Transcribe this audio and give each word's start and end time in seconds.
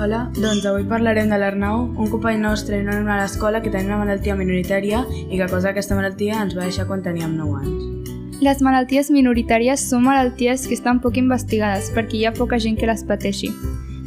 Hola, 0.00 0.30
doncs 0.32 0.64
avui 0.64 0.86
parlarem 0.88 1.28
de 1.28 1.36
l'Arnau, 1.36 1.82
un 2.00 2.06
company 2.08 2.38
nostre 2.40 2.78
i 2.78 2.80
un 2.80 2.88
alumne 2.88 3.12
a 3.12 3.18
l'escola 3.18 3.58
que 3.60 3.68
tenia 3.68 3.98
una 3.98 3.98
malaltia 4.00 4.32
minoritària 4.32 5.02
i 5.26 5.34
que 5.34 5.42
a 5.44 5.48
causa 5.50 5.66
d'aquesta 5.66 5.98
malaltia 5.98 6.38
ens 6.40 6.56
va 6.56 6.64
deixar 6.64 6.86
quan 6.88 7.02
teníem 7.04 7.34
9 7.36 7.58
anys. 7.60 8.40
Les 8.40 8.64
malalties 8.64 9.12
minoritàries 9.12 9.84
són 9.90 10.08
malalties 10.08 10.64
que 10.64 10.78
estan 10.78 11.04
poc 11.04 11.20
investigades 11.20 11.92
perquè 11.92 12.16
hi 12.16 12.24
ha 12.24 12.32
poca 12.32 12.56
gent 12.56 12.80
que 12.80 12.88
les 12.88 13.04
pateixi. 13.04 13.52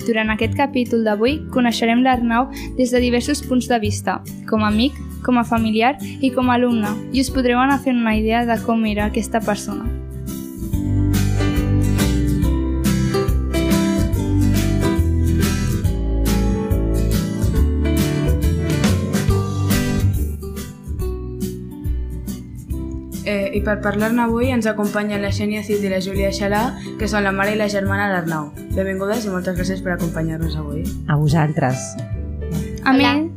Durant 0.07 0.33
aquest 0.33 0.57
capítol 0.57 1.05
d'avui 1.05 1.43
coneixerem 1.53 2.01
l'Arnau 2.01 2.49
des 2.79 2.89
de 2.89 2.97
diversos 3.03 3.45
punts 3.45 3.69
de 3.69 3.77
vista, 3.77 4.23
com 4.49 4.65
a 4.65 4.73
amic, 4.73 4.97
com 5.21 5.37
a 5.37 5.45
familiar 5.45 5.99
i 6.01 6.33
com 6.33 6.49
a 6.49 6.57
alumne, 6.57 6.89
i 7.13 7.21
us 7.21 7.29
podreu 7.29 7.61
anar 7.61 7.83
fent 7.85 8.01
una 8.01 8.17
idea 8.17 8.47
de 8.49 8.57
com 8.65 8.81
era 8.89 9.11
aquesta 9.13 9.45
persona. 9.45 10.02
I 23.53 23.61
per 23.61 23.77
parlar-ne 23.85 24.23
avui 24.23 24.49
ens 24.49 24.65
acompanyen 24.69 25.21
la 25.21 25.29
Xènia 25.33 25.61
Cid 25.65 25.83
i 25.85 25.91
la 25.91 26.01
Júlia 26.01 26.31
Xalà, 26.33 26.63
que 26.97 27.09
són 27.09 27.25
la 27.25 27.33
mare 27.35 27.53
i 27.53 27.59
la 27.59 27.69
germana 27.69 28.09
d'Arnau. 28.09 28.49
Benvingudes 28.73 29.27
i 29.27 29.33
moltes 29.33 29.59
gràcies 29.59 29.83
per 29.85 29.93
acompanyar-nos 29.93 30.57
avui. 30.57 30.81
A 31.05 31.19
vosaltres. 31.19 31.93
A 32.83 32.95
més, 32.97 33.29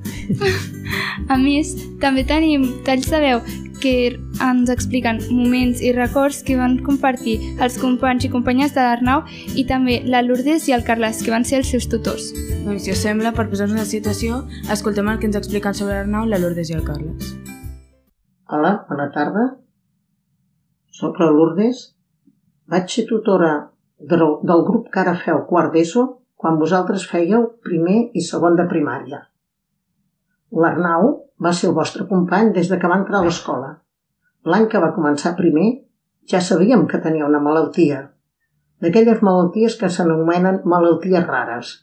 a 1.34 1.36
més, 1.36 1.76
també 2.00 2.24
tenim 2.26 2.64
talls 2.88 3.10
de 3.12 3.20
veu 3.22 3.44
que 3.82 4.16
ens 4.40 4.70
expliquen 4.72 5.20
moments 5.28 5.82
i 5.84 5.92
records 5.92 6.40
que 6.46 6.56
van 6.56 6.78
compartir 6.86 7.36
els 7.62 7.76
companys 7.76 8.24
i 8.24 8.32
companyes 8.32 8.72
de 8.72 8.80
l'Arnau 8.80 9.26
i 9.52 9.66
també 9.68 9.98
la 10.08 10.24
Lourdes 10.24 10.64
i 10.70 10.74
el 10.76 10.86
Carles, 10.86 11.20
que 11.22 11.34
van 11.34 11.44
ser 11.44 11.60
els 11.60 11.74
seus 11.74 11.90
tutors. 11.92 12.32
Doncs 12.64 12.88
si 12.88 12.96
us 12.96 13.04
sembla, 13.04 13.34
per 13.36 13.50
posar-nos 13.52 13.84
en 13.84 13.92
situació, 13.92 14.40
escoltem 14.72 15.12
el 15.12 15.20
que 15.20 15.28
ens 15.28 15.36
expliquen 15.36 15.76
sobre 15.76 16.00
l'Arnau, 16.00 16.24
la 16.24 16.40
Lourdes 16.40 16.72
i 16.72 16.80
el 16.80 16.88
Carles. 16.88 17.36
Hola, 18.48 18.78
bona 18.88 19.10
tarda. 19.12 19.65
La 21.02 21.30
Lourdes. 21.30 21.80
Vaig 22.72 22.88
ser 22.88 23.02
tutora 23.08 23.50
del 24.12 24.62
grup 24.68 24.86
que 24.92 25.00
ara 25.02 25.16
feu 25.24 25.42
quart 25.48 25.74
d'ESO 25.74 26.04
quan 26.40 26.56
vosaltres 26.60 27.04
fèieu 27.10 27.44
primer 27.66 27.96
i 28.14 28.22
segon 28.28 28.56
de 28.56 28.64
primària. 28.70 29.20
L'Arnau 30.62 31.10
va 31.46 31.52
ser 31.52 31.68
el 31.68 31.76
vostre 31.76 32.06
company 32.12 32.52
des 32.56 32.72
de 32.72 32.78
que 32.80 32.88
va 32.88 32.98
entrar 33.02 33.20
a 33.20 33.28
l'escola. 33.28 33.70
L'any 34.44 34.66
que 34.72 34.80
va 34.86 34.94
començar 34.96 35.36
primer 35.36 35.68
ja 36.32 36.40
sabíem 36.40 36.86
que 36.86 37.02
tenia 37.04 37.28
una 37.28 37.44
malaltia, 37.44 38.00
d'aquelles 38.80 39.22
malalties 39.22 39.76
que 39.76 39.92
s'anomenen 39.92 40.62
malalties 40.64 41.28
rares, 41.28 41.76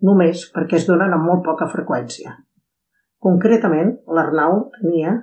només 0.00 0.48
perquè 0.56 0.80
es 0.80 0.88
donen 0.88 1.12
amb 1.12 1.28
molt 1.28 1.44
poca 1.44 1.68
freqüència. 1.76 2.38
Concretament, 3.20 3.96
l'Arnau 4.08 4.70
tenia 4.80 5.16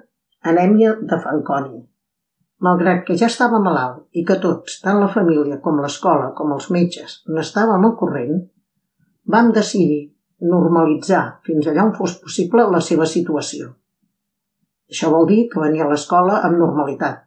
anèmia 0.54 0.98
de 1.02 1.24
Fanconi. 1.26 1.88
Malgrat 2.66 3.04
que 3.06 3.16
ja 3.22 3.28
estava 3.30 3.60
malalt 3.62 4.18
i 4.18 4.24
que 4.26 4.40
tots, 4.42 4.80
tant 4.82 4.98
la 5.02 5.10
família 5.14 5.60
com 5.62 5.78
l'escola 5.82 6.32
com 6.38 6.54
els 6.56 6.72
metges, 6.74 7.20
n'estàvem 7.30 7.86
al 7.86 7.94
corrent, 8.00 8.40
vam 9.34 9.52
decidir 9.54 10.00
normalitzar 10.54 11.24
fins 11.46 11.70
allà 11.70 11.86
on 11.86 11.94
fos 12.00 12.18
possible 12.24 12.66
la 12.74 12.82
seva 12.88 13.06
situació. 13.06 13.70
Això 14.90 15.12
vol 15.14 15.30
dir 15.30 15.44
que 15.52 15.62
venia 15.62 15.86
a 15.86 15.92
l'escola 15.92 16.42
amb 16.48 16.58
normalitat. 16.64 17.24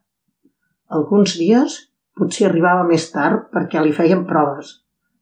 Alguns 0.99 1.37
dies 1.39 1.79
potser 2.19 2.49
arribava 2.49 2.87
més 2.89 3.07
tard 3.15 3.51
perquè 3.55 3.83
li 3.85 3.95
feien 3.95 4.27
proves, 4.27 4.79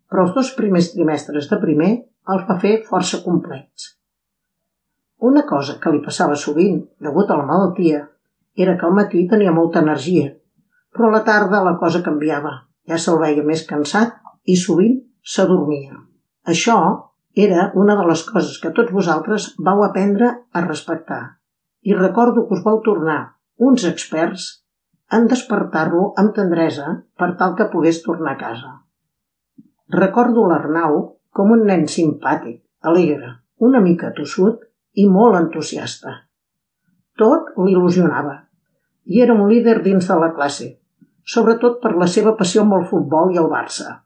però 0.09 0.25
els 0.25 0.37
dos 0.37 0.53
primers 0.57 0.93
trimestres 0.95 1.49
de 1.51 1.61
primer 1.61 1.91
els 2.33 2.45
va 2.49 2.57
fer 2.63 2.79
força 2.89 3.21
complets. 3.25 3.95
Una 5.29 5.43
cosa 5.45 5.77
que 5.83 5.91
li 5.93 6.01
passava 6.05 6.37
sovint, 6.39 6.81
degut 7.03 7.31
a 7.31 7.37
la 7.41 7.47
malaltia, 7.49 8.07
era 8.65 8.77
que 8.79 8.87
al 8.87 8.95
matí 8.97 9.25
tenia 9.31 9.55
molta 9.55 9.83
energia, 9.85 10.33
però 10.95 11.09
a 11.09 11.15
la 11.17 11.25
tarda 11.27 11.63
la 11.65 11.77
cosa 11.79 12.03
canviava. 12.03 12.55
Ja 12.89 12.99
se'l 12.99 13.21
veia 13.21 13.45
més 13.47 13.63
cansat 13.69 14.17
i 14.49 14.57
sovint 14.57 14.97
s'adormia. 15.23 15.99
Això 16.53 16.79
era 17.47 17.69
una 17.83 17.95
de 17.99 18.07
les 18.09 18.25
coses 18.27 18.57
que 18.63 18.73
tots 18.77 18.95
vosaltres 18.95 19.51
vau 19.69 19.85
aprendre 19.85 20.31
a 20.51 20.63
respectar. 20.65 21.21
I 21.87 21.95
recordo 21.95 22.47
que 22.47 22.57
us 22.57 22.65
vau 22.65 22.81
tornar 22.87 23.21
uns 23.69 23.85
experts 23.87 24.49
en 25.15 25.29
despertar-lo 25.31 26.09
amb 26.23 26.35
tendresa 26.35 26.89
per 27.21 27.31
tal 27.39 27.55
que 27.61 27.69
pogués 27.73 28.03
tornar 28.03 28.35
a 28.35 28.41
casa. 28.41 28.73
Recordo 29.95 30.49
l'Arnau 30.49 30.99
com 31.33 31.55
un 31.55 31.63
nen 31.69 31.87
simpàtic, 31.89 32.59
alegre, 32.83 33.31
una 33.63 33.81
mica 33.85 34.11
tossut 34.17 34.67
i 34.99 35.07
molt 35.07 35.39
entusiasta. 35.39 36.19
Tot 37.19 37.55
l'il·lusionava 37.57 38.48
i 39.09 39.23
era 39.25 39.35
un 39.35 39.49
líder 39.49 39.79
dins 39.85 40.09
de 40.11 40.19
la 40.21 40.31
classe, 40.37 40.69
sobretot 41.35 41.81
per 41.83 41.95
la 41.97 42.09
seva 42.15 42.35
passió 42.37 42.65
amb 42.65 42.77
el 42.79 42.87
futbol 42.91 43.33
i 43.35 43.41
el 43.41 43.49
Barça. 43.53 43.97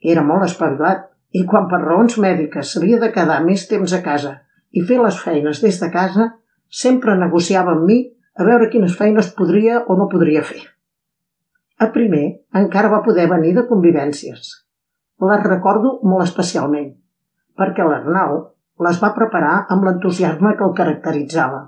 Era 0.00 0.24
molt 0.24 0.46
espavilat 0.48 1.06
i 1.36 1.44
quan 1.50 1.68
per 1.70 1.82
raons 1.82 2.16
mèdiques 2.22 2.72
s'havia 2.72 3.00
de 3.02 3.12
quedar 3.12 3.42
més 3.44 3.66
temps 3.68 3.92
a 3.92 4.02
casa 4.04 4.32
i 4.72 4.84
fer 4.88 4.98
les 5.02 5.18
feines 5.20 5.60
des 5.64 5.80
de 5.82 5.90
casa, 5.92 6.30
sempre 6.82 7.16
negociava 7.20 7.76
amb 7.76 7.86
mi 7.90 7.98
a 8.36 8.44
veure 8.48 8.70
quines 8.72 8.96
feines 8.96 9.30
podria 9.36 9.82
o 9.86 9.96
no 10.00 10.08
podria 10.12 10.42
fer. 10.44 10.62
A 11.80 11.88
primer 11.92 12.24
encara 12.60 12.92
va 12.92 13.04
poder 13.04 13.28
venir 13.32 13.54
de 13.56 13.66
convivències. 13.68 14.52
Les 15.30 15.42
recordo 15.44 15.98
molt 16.04 16.24
especialment, 16.24 16.90
perquè 17.56 17.84
l'Arnau 17.84 18.38
les 18.86 19.00
va 19.02 19.14
preparar 19.16 19.56
amb 19.72 19.84
l'entusiasme 19.88 20.52
que 20.56 20.64
el 20.68 20.76
caracteritzava. 20.76 21.62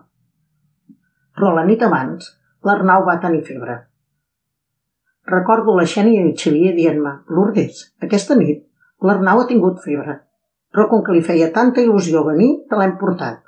Però 1.38 1.52
la 1.54 1.62
nit 1.62 1.82
abans, 1.86 2.32
l'Arnau 2.66 3.04
va 3.06 3.20
tenir 3.22 3.44
febre. 3.46 3.76
Recordo 5.30 5.76
la 5.76 5.84
Xènia 5.86 6.24
i 6.26 6.32
Xavier 6.40 6.72
dient-me 6.74 7.12
«Lourdes, 7.36 7.84
aquesta 8.06 8.34
nit 8.34 8.64
l'Arnau 9.06 9.42
ha 9.44 9.46
tingut 9.46 9.78
febre, 9.84 10.16
però 10.74 10.88
com 10.90 11.04
que 11.06 11.14
li 11.14 11.22
feia 11.22 11.52
tanta 11.54 11.84
il·lusió 11.84 12.24
venir, 12.26 12.48
te 12.66 12.80
l'hem 12.80 12.96
portat». 12.98 13.38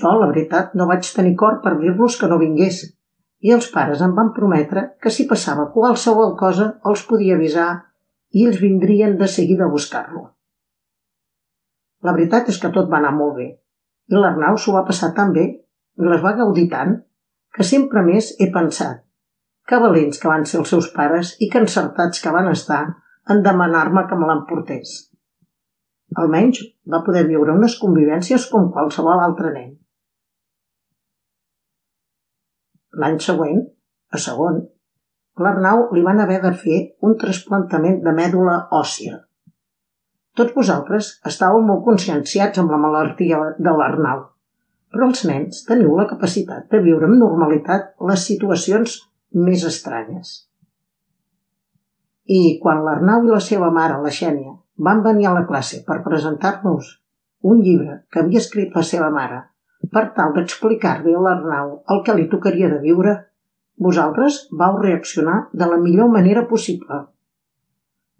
Jo, 0.00 0.16
la 0.18 0.26
veritat, 0.32 0.74
no 0.74 0.88
vaig 0.90 1.06
tenir 1.14 1.36
cor 1.38 1.60
per 1.62 1.76
dir-los 1.78 2.18
que 2.18 2.32
no 2.32 2.40
vingués, 2.42 2.82
i 3.46 3.54
els 3.54 3.70
pares 3.70 4.02
em 4.02 4.18
van 4.18 4.34
prometre 4.34 4.86
que 4.98 5.14
si 5.14 5.30
passava 5.30 5.70
qualsevol 5.78 6.34
cosa 6.42 6.72
els 6.90 7.06
podia 7.06 7.38
avisar 7.38 7.70
i 8.34 8.48
ells 8.48 8.58
vindrien 8.66 9.18
de 9.20 9.30
seguida 9.30 9.68
a 9.68 9.72
buscar-lo. 9.78 10.26
La 12.02 12.18
veritat 12.18 12.50
és 12.50 12.58
que 12.58 12.74
tot 12.74 12.90
va 12.90 12.98
anar 12.98 13.14
molt 13.14 13.38
bé, 13.38 13.52
i 14.10 14.18
l'Arnau 14.18 14.58
s'ho 14.58 14.74
va 14.74 14.88
passar 14.90 15.14
tan 15.14 15.30
bé 15.38 15.52
les 16.00 16.22
va 16.24 16.36
gaudir 16.38 16.68
tant 16.72 16.96
que 17.52 17.64
sempre 17.68 18.02
més 18.06 18.32
he 18.40 18.48
pensat 18.52 19.02
que 19.68 19.78
valents 19.82 20.18
que 20.18 20.28
van 20.30 20.44
ser 20.48 20.58
els 20.62 20.72
seus 20.72 20.88
pares 20.94 21.34
i 21.44 21.48
que 21.52 21.60
encertats 21.62 22.22
que 22.22 22.32
van 22.34 22.48
estar 22.50 22.82
en 23.30 23.42
demanar-me 23.44 24.06
que 24.08 24.18
me 24.18 24.28
l'emportés. 24.28 24.94
Almenys 26.18 26.62
va 26.92 27.02
poder 27.06 27.26
viure 27.28 27.54
unes 27.54 27.76
convivències 27.80 28.48
com 28.50 28.72
qualsevol 28.72 29.22
altre 29.26 29.52
nen. 29.54 29.70
L'any 33.02 33.20
següent, 33.24 33.62
a 34.12 34.18
segon, 34.20 34.58
l'Arnau 35.40 35.86
li 35.96 36.02
van 36.04 36.20
haver 36.20 36.40
de 36.42 36.52
fer 36.64 36.80
un 37.08 37.16
trasplantament 37.20 38.02
de 38.04 38.12
mèdula 38.16 38.58
òssia. 38.80 39.22
Tots 40.36 40.52
vosaltres 40.56 41.14
estàveu 41.28 41.64
molt 41.64 41.84
conscienciats 41.86 42.60
amb 42.60 42.72
la 42.72 42.80
malaltia 42.80 43.40
de 43.58 43.72
l'Arnau, 43.78 44.31
però 44.92 45.08
els 45.08 45.24
nens 45.28 45.62
teniu 45.68 45.94
la 45.96 46.08
capacitat 46.10 46.68
de 46.72 46.80
viure 46.86 47.08
amb 47.08 47.18
normalitat 47.20 47.92
les 48.10 48.24
situacions 48.30 48.96
més 49.46 49.64
estranyes. 49.68 50.32
I 52.28 52.58
quan 52.62 52.82
l'Arnau 52.86 53.24
i 53.26 53.32
la 53.32 53.40
seva 53.44 53.70
mare, 53.74 53.96
la 54.02 54.12
Xènia, 54.12 54.52
van 54.88 55.00
venir 55.06 55.28
a 55.28 55.36
la 55.36 55.46
classe 55.48 55.80
per 55.86 56.02
presentar-nos 56.04 56.98
un 57.52 57.62
llibre 57.64 58.02
que 58.12 58.20
havia 58.20 58.42
escrit 58.42 58.76
la 58.78 58.84
seva 58.86 59.08
mare 59.14 59.40
per 59.94 60.04
tal 60.16 60.34
d'explicar-li 60.36 61.14
a 61.16 61.22
l'Arnau 61.24 61.72
el 61.94 62.02
que 62.06 62.14
li 62.18 62.28
tocaria 62.34 62.68
de 62.70 62.78
viure, 62.84 63.14
vosaltres 63.86 64.42
vau 64.60 64.78
reaccionar 64.82 65.38
de 65.52 65.68
la 65.72 65.80
millor 65.86 66.12
manera 66.12 66.44
possible. 66.52 67.00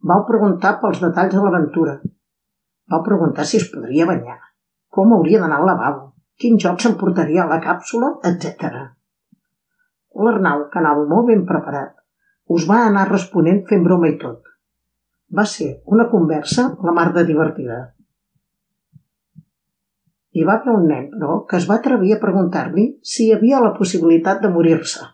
Vau 0.02 0.25
preguntar 0.26 0.79
pels 0.81 0.99
detalls 1.05 1.37
de 1.37 1.44
l'aventura. 1.44 2.00
Vau 2.91 3.05
preguntar 3.06 3.46
si 3.46 3.61
es 3.61 3.69
podria 3.70 4.08
banyar, 4.08 4.41
com 4.91 5.14
hauria 5.14 5.38
d'anar 5.41 5.61
al 5.61 5.69
lavabo, 5.70 6.08
quin 6.43 6.59
joc 6.65 6.83
s'emportaria 6.83 7.44
a 7.44 7.50
la 7.50 7.61
càpsula, 7.65 8.12
etc. 8.31 8.79
L'Arnau, 10.25 10.67
que 10.73 10.81
anava 10.81 11.05
molt 11.09 11.29
ben 11.31 11.44
preparat, 11.49 11.94
us 12.56 12.67
va 12.69 12.83
anar 12.87 13.09
responent 13.11 13.62
fent 13.69 13.85
broma 13.87 14.11
i 14.11 14.17
tot. 14.23 14.43
Va 15.39 15.44
ser 15.49 15.71
una 15.97 16.09
conversa 16.12 16.67
la 16.87 16.94
mar 16.99 17.09
de 17.15 17.25
divertida. 17.29 17.79
Hi 20.33 20.44
va 20.49 20.59
haver 20.59 20.75
un 20.75 20.85
nen, 20.89 21.09
però, 21.12 21.39
que 21.49 21.59
es 21.61 21.69
va 21.71 21.79
atrevir 21.81 22.15
a 22.17 22.21
preguntar-li 22.21 22.87
si 23.15 23.27
hi 23.27 23.33
havia 23.37 23.61
la 23.65 23.73
possibilitat 23.79 24.43
de 24.44 24.50
morir-se. 24.53 25.09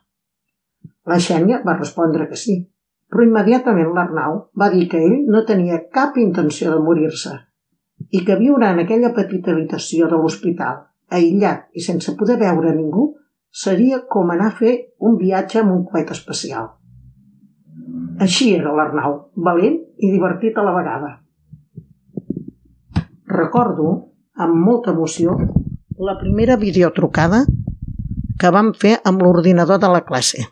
La 1.10 1.18
Xènia 1.28 1.60
va 1.66 1.76
respondre 1.78 2.26
que 2.30 2.38
sí, 2.38 2.58
però 3.08 3.24
immediatament 3.24 3.94
l'Arnau 3.96 4.42
va 4.62 4.68
dir 4.74 4.86
que 4.92 5.00
ell 5.04 5.16
no 5.34 5.44
tenia 5.48 5.80
cap 5.94 6.18
intenció 6.24 6.74
de 6.74 6.82
morir-se 6.84 7.34
i 8.14 8.20
que 8.24 8.36
viure 8.40 8.68
en 8.68 8.82
aquella 8.82 9.10
petita 9.16 9.50
habitació 9.54 10.06
de 10.10 10.20
l'hospital, 10.20 10.84
aïllat 11.10 11.68
i 11.74 11.84
sense 11.84 12.14
poder 12.16 12.38
veure 12.40 12.74
ningú, 12.74 13.12
seria 13.50 14.02
com 14.10 14.30
anar 14.30 14.50
a 14.52 14.56
fer 14.58 14.74
un 14.98 15.16
viatge 15.20 15.62
amb 15.62 15.74
un 15.74 15.86
coet 15.88 16.10
especial. 16.14 16.74
Així 18.20 18.52
era 18.56 18.74
l'Arnau, 18.74 19.14
valent 19.48 19.78
i 19.98 20.10
divertit 20.10 20.58
a 20.58 20.64
la 20.66 20.74
vegada. 20.74 21.14
Recordo, 23.28 23.88
amb 24.34 24.54
molta 24.66 24.92
emoció, 24.94 25.36
la 25.98 26.18
primera 26.18 26.56
videotrucada 26.56 27.44
que 28.38 28.52
vam 28.54 28.72
fer 28.74 28.98
amb 29.04 29.22
l'ordinador 29.22 29.80
de 29.82 29.90
la 29.90 30.04
classe. 30.06 30.44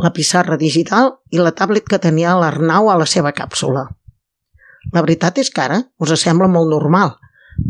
La 0.00 0.10
pissarra 0.10 0.56
digital 0.60 1.12
i 1.30 1.38
la 1.38 1.52
tablet 1.54 1.86
que 1.88 2.00
tenia 2.02 2.34
l'Arnau 2.38 2.88
a 2.90 2.96
la 2.98 3.06
seva 3.06 3.32
càpsula. 3.36 3.84
La 4.92 5.02
veritat 5.04 5.38
és 5.42 5.50
que 5.50 5.62
ara 5.64 5.82
us 6.00 6.14
sembla 6.20 6.48
molt 6.50 6.72
normal, 6.72 7.14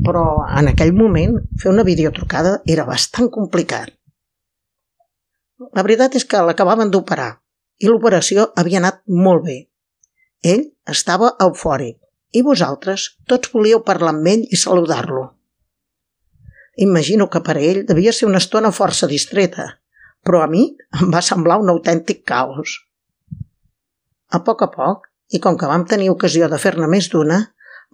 però 0.03 0.25
en 0.59 0.71
aquell 0.73 0.95
moment 0.97 1.37
fer 1.61 1.71
una 1.71 1.85
videotrucada 1.87 2.57
era 2.75 2.87
bastant 2.89 3.31
complicat. 3.31 3.93
La 5.75 5.85
veritat 5.87 6.17
és 6.19 6.27
que 6.27 6.43
l'acabaven 6.43 6.91
d'operar 6.91 7.31
i 7.83 7.91
l'operació 7.91 8.49
havia 8.59 8.81
anat 8.83 9.01
molt 9.07 9.45
bé. 9.47 9.59
Ell 10.45 10.67
estava 10.91 11.35
eufòric 11.47 12.01
i 12.35 12.43
vosaltres 12.43 13.07
tots 13.31 13.53
volíeu 13.55 13.85
parlar 13.87 14.13
amb 14.15 14.27
ell 14.33 14.45
i 14.51 14.59
saludar-lo. 14.59 15.25
Imagino 16.85 17.29
que 17.31 17.41
per 17.47 17.57
ell 17.61 17.85
devia 17.87 18.13
ser 18.13 18.27
una 18.27 18.43
estona 18.43 18.73
força 18.75 19.07
distreta, 19.07 19.69
però 20.27 20.43
a 20.43 20.51
mi 20.51 20.65
em 21.01 21.11
va 21.15 21.23
semblar 21.23 21.61
un 21.63 21.71
autèntic 21.71 22.25
caos. 22.27 22.81
A 24.35 24.41
poc 24.43 24.65
a 24.67 24.71
poc, 24.73 25.07
i 25.31 25.39
com 25.41 25.57
que 25.59 25.71
vam 25.71 25.87
tenir 25.87 26.11
ocasió 26.11 26.49
de 26.51 26.59
fer-ne 26.59 26.89
més 26.91 27.09
d'una, 27.13 27.39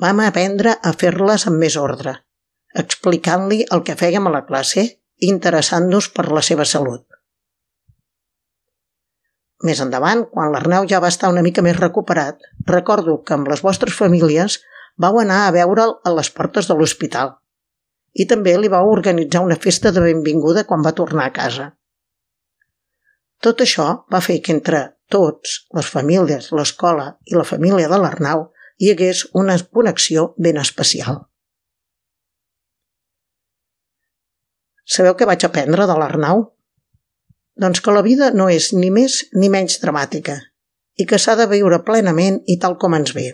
vam 0.01 0.21
aprendre 0.25 0.77
a 0.83 0.93
fer-les 0.97 1.47
amb 1.51 1.61
més 1.61 1.77
ordre, 1.77 2.15
explicant-li 2.83 3.65
el 3.75 3.83
que 3.87 3.99
fèiem 4.03 4.29
a 4.29 4.35
la 4.37 4.45
classe 4.49 4.85
i 4.87 5.29
interessant-nos 5.29 6.09
per 6.17 6.31
la 6.33 6.43
seva 6.47 6.65
salut. 6.65 7.05
Més 9.69 9.83
endavant, 9.85 10.25
quan 10.33 10.55
l'Arnau 10.55 10.87
ja 10.89 11.03
va 11.05 11.11
estar 11.13 11.29
una 11.29 11.43
mica 11.45 11.63
més 11.63 11.77
recuperat, 11.77 12.39
recordo 12.71 13.19
que 13.25 13.37
amb 13.37 13.51
les 13.53 13.61
vostres 13.67 13.97
famílies 13.97 14.57
vau 15.05 15.21
anar 15.21 15.43
a 15.47 15.53
veure'l 15.57 15.99
a 16.05 16.15
les 16.17 16.33
portes 16.33 16.71
de 16.71 16.77
l'hospital 16.79 17.37
i 18.15 18.27
també 18.31 18.57
li 18.59 18.71
vau 18.73 18.89
organitzar 18.91 19.43
una 19.47 19.59
festa 19.65 19.93
de 19.95 20.03
benvinguda 20.03 20.65
quan 20.67 20.83
va 20.87 20.97
tornar 21.01 21.29
a 21.29 21.35
casa. 21.35 21.67
Tot 23.41 23.61
això 23.65 23.87
va 24.13 24.21
fer 24.25 24.41
que 24.45 24.53
entre 24.57 24.81
tots, 25.13 25.61
les 25.77 25.87
famílies, 25.93 26.51
l'escola 26.57 27.07
i 27.27 27.37
la 27.37 27.47
família 27.47 27.89
de 27.93 28.01
l'Arnau, 28.01 28.49
hi 28.81 28.91
hagués 28.93 29.27
una 29.37 29.59
connexió 29.61 30.31
ben 30.39 30.57
especial. 30.61 31.27
Sabeu 34.91 35.15
què 35.15 35.29
vaig 35.29 35.45
aprendre 35.47 35.85
de 35.87 35.97
l'Arnau? 36.01 36.47
Doncs 37.61 37.83
que 37.85 37.93
la 37.93 38.03
vida 38.07 38.31
no 38.33 38.49
és 38.49 38.71
ni 38.73 38.89
més 38.91 39.21
ni 39.37 39.51
menys 39.53 39.77
dramàtica 39.83 40.39
i 40.97 41.07
que 41.11 41.19
s'ha 41.21 41.37
de 41.37 41.47
viure 41.51 41.83
plenament 41.85 42.41
i 42.49 42.57
tal 42.63 42.79
com 42.81 42.97
ens 42.97 43.13
ve. 43.17 43.29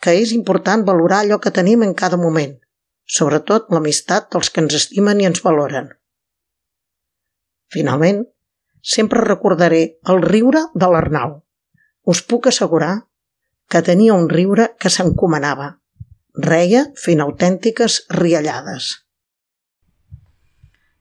Que 0.00 0.16
és 0.22 0.32
important 0.32 0.82
valorar 0.88 1.20
allò 1.20 1.38
que 1.44 1.52
tenim 1.52 1.84
en 1.84 1.92
cada 1.94 2.16
moment, 2.16 2.56
sobretot 3.04 3.68
l'amistat 3.74 4.32
dels 4.32 4.48
que 4.48 4.64
ens 4.64 4.78
estimen 4.80 5.20
i 5.20 5.28
ens 5.28 5.44
valoren. 5.44 5.92
Finalment, 7.70 8.24
sempre 8.80 9.28
recordaré 9.28 9.82
el 10.08 10.24
riure 10.24 10.64
de 10.74 10.88
l'Arnau. 10.88 11.36
Us 12.08 12.24
puc 12.24 12.48
assegurar 12.48 12.94
que 13.70 13.82
tenia 13.86 14.16
un 14.18 14.26
riure 14.28 14.72
que 14.82 14.90
s'encomanava. 14.90 15.76
Reia 16.34 16.88
fent 16.98 17.22
autèntiques 17.22 18.02
riallades. 18.16 18.90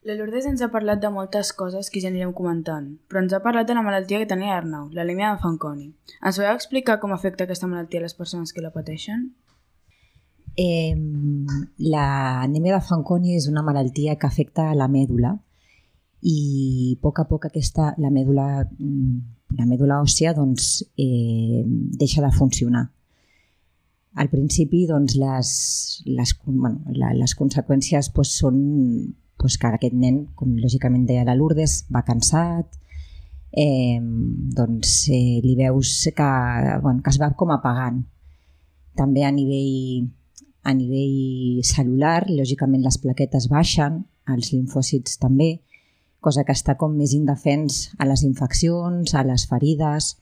La 0.06 0.16
Lourdes 0.16 0.46
ens 0.50 0.62
ha 0.64 0.70
parlat 0.74 1.02
de 1.02 1.10
moltes 1.14 1.52
coses 1.54 1.90
que 1.92 2.02
ja 2.02 2.10
anirem 2.10 2.32
comentant, 2.34 2.86
però 3.10 3.24
ens 3.24 3.34
ha 3.36 3.42
parlat 3.44 3.68
de 3.68 3.76
la 3.76 3.84
malaltia 3.86 4.22
que 4.22 4.30
tenia 4.30 4.56
Arnau, 4.56 4.88
l'alèmia 4.96 5.34
de 5.34 5.42
Fanconi. 5.42 5.90
Ens 6.22 6.40
podeu 6.40 6.54
explicar 6.54 6.98
com 7.02 7.12
afecta 7.14 7.46
aquesta 7.46 7.68
malaltia 7.68 8.00
a 8.00 8.06
les 8.06 8.16
persones 8.18 8.54
que 8.54 8.64
la 8.64 8.72
pateixen? 8.74 9.28
Eh, 10.58 10.96
L'anèmia 11.94 12.78
de 12.78 12.86
Fanconi 12.86 13.36
és 13.36 13.50
una 13.52 13.66
malaltia 13.66 14.16
que 14.16 14.30
afecta 14.30 14.70
la 14.78 14.88
mèdula 14.88 15.36
i 16.22 16.96
a 16.96 17.02
poc 17.04 17.22
a 17.22 17.28
poc 17.30 17.50
aquesta, 17.50 17.94
la 17.98 18.10
mèdula, 18.14 18.48
la 19.58 19.66
mèdula 19.66 20.00
òssia 20.04 20.34
doncs, 20.38 20.84
eh, 20.98 21.64
deixa 21.66 22.22
de 22.22 22.32
funcionar. 22.36 22.86
Al 24.20 24.30
principi 24.30 24.86
doncs, 24.90 25.16
les, 25.16 25.50
les, 26.06 26.36
bueno, 26.46 26.82
la, 26.98 27.14
les 27.14 27.36
conseqüències 27.38 28.12
doncs, 28.14 28.36
són 28.42 28.60
pues, 29.40 29.58
que 29.58 29.72
aquest 29.72 29.96
nen, 29.96 30.26
com 30.36 30.58
lògicament 30.60 31.08
deia 31.08 31.26
la 31.26 31.38
Lourdes, 31.38 31.86
va 31.94 32.04
cansat, 32.06 32.78
eh, 33.52 34.00
doncs 34.02 35.08
eh, 35.10 35.40
li 35.46 35.56
veus 35.58 35.96
que, 36.16 36.30
bueno, 36.84 37.02
que 37.02 37.14
es 37.14 37.20
va 37.22 37.32
com 37.38 37.54
apagant. 37.56 38.04
També 39.00 39.24
a 39.24 39.32
nivell, 39.32 40.10
a 40.68 40.76
nivell 40.76 41.64
celular, 41.64 42.26
lògicament 42.30 42.84
les 42.84 43.00
plaquetes 43.02 43.48
baixen, 43.50 44.04
els 44.30 44.52
linfòcits 44.54 45.18
també, 45.22 45.56
cosa 46.20 46.44
que 46.44 46.56
està 46.56 46.76
com 46.78 46.96
més 46.98 47.14
indefens 47.16 47.90
a 47.98 48.08
les 48.08 48.24
infeccions, 48.28 49.14
a 49.16 49.24
les 49.24 49.46
ferides, 49.48 50.16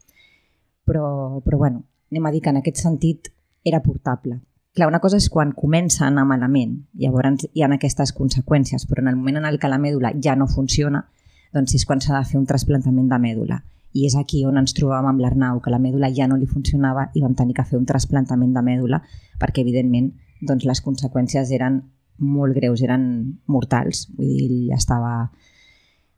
però, 0.86 1.42
però 1.46 1.58
bueno, 1.58 1.84
anem 2.12 2.28
a 2.28 2.32
dir 2.32 2.42
que 2.42 2.54
en 2.54 2.62
aquest 2.62 2.84
sentit 2.84 3.32
era 3.66 3.82
portable. 3.84 4.40
Clar, 4.78 4.88
una 4.92 5.02
cosa 5.02 5.18
és 5.18 5.26
quan 5.34 5.56
comença 5.58 6.06
a 6.06 6.12
anar 6.12 6.28
malament, 6.30 6.76
llavors 7.02 7.48
hi 7.50 7.64
ha 7.66 7.70
aquestes 7.74 8.14
conseqüències, 8.14 8.86
però 8.86 9.02
en 9.02 9.10
el 9.10 9.18
moment 9.18 9.42
en 9.42 9.48
el 9.50 9.58
que 9.58 9.72
la 9.72 9.80
mèdula 9.82 10.14
ja 10.22 10.36
no 10.38 10.48
funciona, 10.48 11.08
doncs 11.54 11.74
és 11.74 11.86
quan 11.86 12.02
s'ha 12.04 12.14
de 12.14 12.30
fer 12.30 12.38
un 12.38 12.46
trasplantament 12.46 13.10
de 13.10 13.20
mèdula. 13.24 13.58
I 13.98 14.06
és 14.06 14.16
aquí 14.20 14.44
on 14.46 14.60
ens 14.62 14.76
trobàvem 14.78 15.10
amb 15.10 15.24
l'Arnau, 15.24 15.60
que 15.64 15.74
la 15.74 15.82
mèdula 15.82 16.12
ja 16.14 16.28
no 16.30 16.38
li 16.38 16.46
funcionava 16.46 17.08
i 17.16 17.24
vam 17.24 17.34
tenir 17.34 17.56
que 17.58 17.66
fer 17.66 17.80
un 17.80 17.88
trasplantament 17.90 18.54
de 18.54 18.62
mèdula 18.62 19.02
perquè, 19.42 19.64
evidentment, 19.64 20.12
doncs 20.46 20.68
les 20.70 20.84
conseqüències 20.86 21.52
eren 21.58 21.82
molt 22.18 22.54
greus, 22.54 22.84
eren 22.86 23.08
mortals. 23.48 24.06
Vull 24.14 24.30
dir, 24.30 24.46
ell 24.46 24.78
estava 24.78 25.32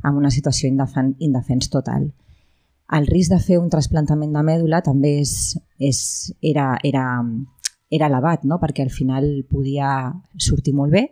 en 0.04 0.16
una 0.16 0.32
situació 0.32 0.70
indefens, 0.70 1.16
indefens 1.20 1.70
total. 1.70 2.10
El 2.98 3.06
risc 3.06 3.32
de 3.34 3.40
fer 3.40 3.60
un 3.62 3.70
trasplantament 3.70 4.34
de 4.34 4.44
mèdula 4.44 4.82
també 4.82 5.20
és, 5.22 5.34
és, 5.78 6.00
era, 6.42 6.72
era 6.84 7.06
era 7.90 8.08
elevat, 8.08 8.46
no? 8.46 8.60
perquè 8.62 8.86
al 8.86 8.94
final 8.94 9.26
podia 9.50 10.14
sortir 10.38 10.76
molt 10.78 10.94
bé 10.94 11.04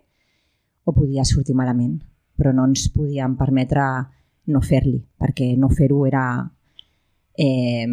o 0.86 0.94
podia 0.94 1.25
sortir 1.25 1.56
malament, 1.58 1.98
però 2.38 2.53
no 2.53 2.67
ens 2.70 2.88
podíem 2.94 3.36
permetre 3.36 3.84
no 4.53 4.62
fer-li, 4.63 5.01
perquè 5.20 5.56
no 5.60 5.67
fer-ho 5.74 6.06
era, 6.08 6.24
eh, 7.36 7.88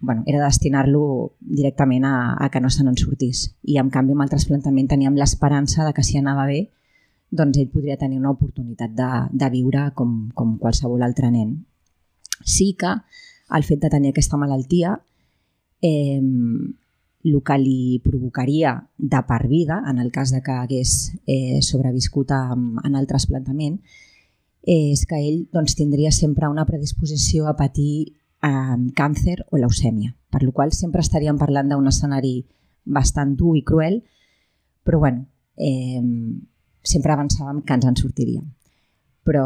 bueno, 0.00 0.22
era 0.24 0.44
destinar-lo 0.44 1.34
directament 1.40 2.06
a, 2.08 2.36
a 2.38 2.48
que 2.48 2.62
no 2.62 2.70
se 2.70 2.86
n'en 2.86 2.96
sortís. 2.96 3.50
I 3.68 3.76
en 3.82 3.90
canvi 3.92 4.14
amb 4.14 4.24
el 4.24 4.32
trasplantament 4.32 4.88
teníem 4.88 5.18
l'esperança 5.18 5.84
de 5.84 5.92
que 5.92 6.06
si 6.06 6.16
anava 6.16 6.46
bé, 6.48 6.70
doncs 7.30 7.58
ell 7.58 7.70
podria 7.72 7.98
tenir 7.98 8.18
una 8.20 8.32
oportunitat 8.34 8.92
de, 8.94 9.10
de 9.32 9.50
viure 9.50 9.90
com, 9.94 10.28
com 10.34 10.56
qualsevol 10.58 11.02
altre 11.02 11.30
nen. 11.30 11.56
Sí 12.44 12.74
que 12.78 12.92
el 13.56 13.64
fet 13.64 13.80
de 13.82 13.90
tenir 13.90 14.12
aquesta 14.12 14.38
malaltia 14.38 14.96
eh, 15.82 16.20
el 17.26 17.42
que 17.42 17.58
li 17.58 18.00
provocaria 18.04 18.76
de 18.96 19.20
per 19.26 19.46
vida, 19.48 19.82
en 19.90 19.98
el 19.98 20.12
cas 20.12 20.30
de 20.30 20.42
que 20.42 20.52
hagués 20.54 21.12
eh, 21.26 21.58
sobreviscut 21.62 22.30
a, 22.30 22.54
en 22.54 22.94
el 22.94 23.06
trasplantament, 23.10 23.80
és 24.66 25.02
que 25.06 25.18
ell 25.18 25.46
doncs, 25.54 25.74
tindria 25.78 26.12
sempre 26.14 26.50
una 26.50 26.66
predisposició 26.66 27.48
a 27.50 27.56
patir 27.58 28.14
eh, 28.46 28.78
càncer 28.94 29.40
o 29.50 29.58
leucèmia, 29.58 30.14
per 30.30 30.42
la 30.44 30.52
qual 30.52 30.74
sempre 30.74 31.02
estaríem 31.02 31.38
parlant 31.38 31.70
d'un 31.70 31.90
escenari 31.90 32.44
bastant 32.84 33.34
dur 33.38 33.56
i 33.58 33.64
cruel, 33.66 34.02
però 34.86 35.02
bueno, 35.02 35.26
eh, 35.56 36.02
sempre 36.86 37.14
avançàvem 37.14 37.62
que 37.66 37.76
ens 37.76 37.88
en 37.88 37.98
sortiríem. 37.98 38.46
Però, 39.26 39.44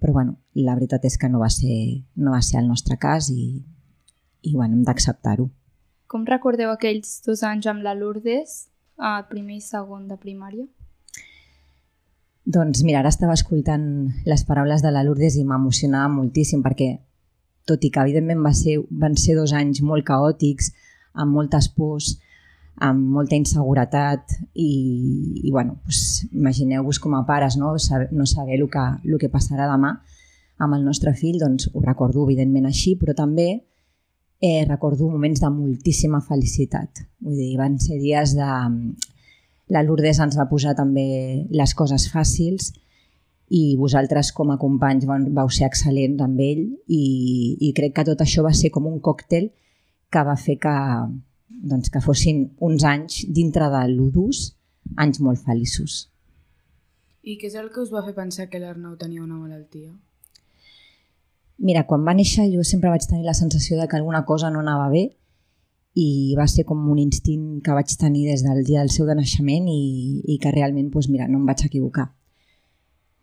però 0.00 0.14
bueno, 0.16 0.38
la 0.56 0.74
veritat 0.78 1.04
és 1.04 1.18
que 1.20 1.28
no 1.28 1.42
va 1.42 1.50
ser, 1.52 2.00
no 2.16 2.32
va 2.32 2.40
ser 2.40 2.62
el 2.62 2.68
nostre 2.68 2.96
cas 2.96 3.28
i, 3.30 3.60
i 4.42 4.54
bueno, 4.54 4.78
hem 4.78 4.84
d'acceptar-ho. 4.88 5.50
Com 6.10 6.24
recordeu 6.26 6.72
aquells 6.72 7.20
dos 7.26 7.44
anys 7.46 7.68
amb 7.70 7.84
la 7.84 7.94
Lourdes, 7.94 8.70
a 8.98 9.20
primer 9.28 9.60
i 9.60 9.64
segon 9.64 10.08
de 10.08 10.16
primària? 10.20 10.66
Doncs 12.50 12.82
mira, 12.82 13.02
ara 13.02 13.12
estava 13.12 13.36
escoltant 13.36 13.84
les 14.26 14.42
paraules 14.48 14.82
de 14.82 14.90
la 14.90 15.04
Lourdes 15.06 15.36
i 15.36 15.44
m'emocionava 15.46 16.10
moltíssim 16.12 16.64
perquè, 16.64 16.94
tot 17.68 17.84
i 17.84 17.92
que 17.92 18.02
evidentment 18.02 18.40
va 18.42 18.54
ser, 18.56 18.78
van 18.90 19.14
ser 19.20 19.36
dos 19.38 19.52
anys 19.54 19.82
molt 19.86 20.08
caòtics, 20.08 20.72
amb 21.14 21.36
moltes 21.36 21.68
pors, 21.76 22.16
amb 22.80 23.10
molta 23.14 23.36
inseguretat 23.36 24.36
i, 24.54 24.70
i 25.44 25.50
bueno, 25.50 25.76
doncs, 25.84 26.26
imagineu-vos 26.32 27.00
com 27.02 27.14
a 27.18 27.24
pares 27.28 27.58
no 27.60 27.74
saber, 27.78 28.08
no 28.12 28.26
saber 28.26 28.56
el, 28.56 28.68
que, 28.72 28.86
el 29.04 29.18
que 29.20 29.32
passarà 29.32 29.68
demà. 29.70 29.98
amb 30.60 30.74
el 30.76 30.82
nostre 30.84 31.14
fill, 31.16 31.38
doncs 31.40 31.70
ho 31.72 31.80
recordo 31.80 32.20
evidentment 32.26 32.66
així, 32.68 32.92
però 33.00 33.14
també 33.16 33.62
eh, 34.40 34.64
recordo 34.68 35.08
moments 35.08 35.40
de 35.40 35.48
moltíssima 35.48 36.20
felicitat. 36.20 37.00
Vull 37.24 37.38
dir, 37.38 37.56
van 37.56 37.78
ser 37.80 37.96
dies 37.98 38.34
de... 38.36 38.50
La 39.70 39.84
Lourdes 39.86 40.18
ens 40.18 40.34
va 40.36 40.48
posar 40.50 40.74
també 40.74 41.46
les 41.54 41.72
coses 41.78 42.08
fàcils 42.10 42.72
i 43.54 43.76
vosaltres 43.78 44.32
com 44.34 44.50
a 44.50 44.58
companys 44.58 45.06
vau 45.06 45.48
ser 45.48 45.68
excel·lents 45.68 46.22
amb 46.24 46.40
ell 46.42 46.64
i, 46.90 47.04
i 47.60 47.70
crec 47.76 47.94
que 47.94 48.06
tot 48.08 48.24
això 48.24 48.42
va 48.42 48.50
ser 48.50 48.72
com 48.74 48.88
un 48.90 48.98
còctel 48.98 49.48
que 50.10 50.24
va 50.26 50.34
fer 50.34 50.56
que, 50.58 50.74
doncs, 51.60 51.90
que 51.92 52.00
fossin 52.00 52.48
uns 52.58 52.84
anys 52.84 53.24
dintre 53.28 53.68
de 53.72 53.82
l'Udus, 53.92 54.50
anys 54.96 55.20
molt 55.20 55.42
feliços. 55.44 56.06
I 57.22 57.36
què 57.36 57.50
és 57.50 57.56
el 57.60 57.68
que 57.72 57.82
us 57.82 57.92
va 57.92 58.04
fer 58.06 58.14
pensar 58.16 58.48
que 58.48 58.60
l'Arnau 58.60 58.96
tenia 58.96 59.22
una 59.22 59.36
malaltia? 59.36 59.92
Mira, 61.60 61.84
quan 61.84 62.06
va 62.06 62.16
néixer 62.16 62.46
jo 62.48 62.64
sempre 62.64 62.88
vaig 62.88 63.04
tenir 63.04 63.26
la 63.26 63.36
sensació 63.36 63.76
de 63.76 63.86
que 63.88 63.98
alguna 63.98 64.24
cosa 64.24 64.48
no 64.50 64.62
anava 64.64 64.88
bé 64.88 65.10
i 66.00 66.34
va 66.38 66.46
ser 66.48 66.64
com 66.64 66.86
un 66.88 66.98
instint 67.02 67.60
que 67.64 67.74
vaig 67.76 67.92
tenir 68.00 68.24
des 68.30 68.44
del 68.46 68.64
dia 68.64 68.80
del 68.80 68.92
seu 68.94 69.04
de 69.06 69.18
naixement 69.18 69.68
i, 69.68 70.22
i 70.24 70.38
que 70.40 70.54
realment, 70.54 70.88
doncs 70.88 71.10
mira, 71.12 71.28
no 71.28 71.42
em 71.42 71.46
vaig 71.50 71.66
equivocar. 71.66 72.08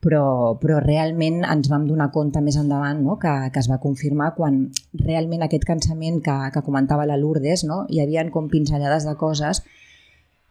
Però, 0.04 0.54
però 0.62 0.78
realment 0.84 1.42
ens 1.42 1.72
vam 1.72 1.88
donar 1.90 2.12
compte 2.14 2.42
més 2.46 2.56
endavant 2.60 3.00
no? 3.02 3.16
que, 3.18 3.32
que 3.50 3.60
es 3.64 3.70
va 3.72 3.80
confirmar 3.82 4.36
quan 4.38 4.68
realment 5.02 5.42
aquest 5.44 5.66
cansament 5.66 6.20
que, 6.22 6.36
que 6.54 6.62
comentava 6.62 7.08
la 7.10 7.18
Lourdes, 7.18 7.64
no? 7.66 7.86
hi 7.90 8.04
havia 8.04 8.28
com 8.30 8.46
pinzellades 8.52 9.08
de 9.10 9.16
coses 9.18 9.64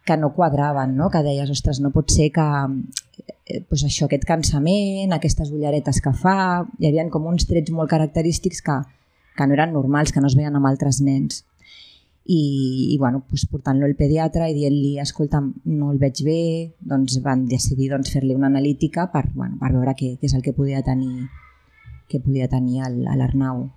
que 0.07 0.17
no 0.19 0.33
quadraven, 0.35 0.97
no? 0.99 1.07
que 1.09 1.23
deies, 1.23 1.49
ostres, 1.51 1.79
no 1.83 1.93
pot 1.95 2.11
ser 2.11 2.29
que 2.35 2.47
eh, 3.45 3.61
pues 3.69 3.83
això, 3.87 4.07
aquest 4.07 4.27
cansament, 4.27 5.15
aquestes 5.15 5.51
ulleretes 5.55 5.99
que 6.03 6.13
fa, 6.15 6.37
hi 6.79 6.89
havia 6.89 7.07
com 7.13 7.27
uns 7.31 7.47
trets 7.47 7.71
molt 7.75 7.91
característics 7.91 8.63
que, 8.63 8.77
que 9.37 9.47
no 9.47 9.55
eren 9.55 9.75
normals, 9.75 10.11
que 10.11 10.23
no 10.23 10.31
es 10.31 10.35
veien 10.39 10.55
amb 10.59 10.67
altres 10.67 10.99
nens. 11.03 11.43
I, 12.27 12.91
i 12.91 12.97
bueno, 12.99 13.23
pues, 13.29 13.45
portant-lo 13.47 13.87
al 13.87 13.95
pediatre 13.95 14.49
i 14.51 14.55
dient-li, 14.57 14.97
escolta, 14.99 15.39
no 15.39 15.91
el 15.93 15.99
veig 16.01 16.19
bé, 16.27 16.41
doncs 16.83 17.21
van 17.23 17.45
decidir 17.47 17.93
doncs, 17.93 18.11
fer-li 18.11 18.35
una 18.35 18.51
analítica 18.51 19.07
per, 19.13 19.29
bueno, 19.33 19.55
per 19.61 19.71
veure 19.71 19.95
què, 19.95 20.17
què 20.19 20.27
és 20.27 20.35
el 20.35 20.43
que 20.43 20.55
podia 20.57 20.83
tenir, 20.83 21.29
què 22.11 22.19
podia 22.19 22.49
tenir 22.51 22.83
l'Arnau. 22.91 23.69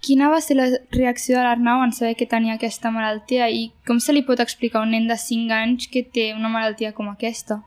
Quina 0.00 0.28
va 0.30 0.38
ser 0.40 0.54
la 0.56 0.68
reacció 0.94 1.36
de 1.36 1.42
l'Arnau 1.42 1.82
en 1.82 1.92
saber 1.92 2.14
que 2.16 2.28
tenia 2.30 2.54
aquesta 2.54 2.92
malaltia 2.94 3.48
i 3.50 3.64
com 3.86 3.98
se 4.00 4.14
li 4.14 4.22
pot 4.24 4.40
explicar 4.40 4.80
a 4.80 4.86
un 4.86 4.94
nen 4.94 5.08
de 5.10 5.16
5 5.18 5.52
anys 5.52 5.88
que 5.92 6.04
té 6.06 6.30
una 6.36 6.48
malaltia 6.52 6.94
com 6.94 7.10
aquesta? 7.10 7.58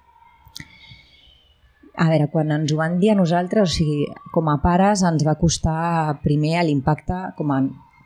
A 2.02 2.08
veure, 2.08 2.30
quan 2.32 2.54
ens 2.56 2.72
ho 2.72 2.80
van 2.80 2.98
dir 3.02 3.12
a 3.12 3.18
nosaltres, 3.20 3.68
o 3.68 3.76
sigui, 3.76 4.08
com 4.32 4.48
a 4.48 4.58
pares 4.64 5.04
ens 5.06 5.26
va 5.28 5.36
costar 5.38 6.22
primer 6.24 6.64
l'impacte 6.64 7.20
com 7.38 7.52
a, 7.52 7.60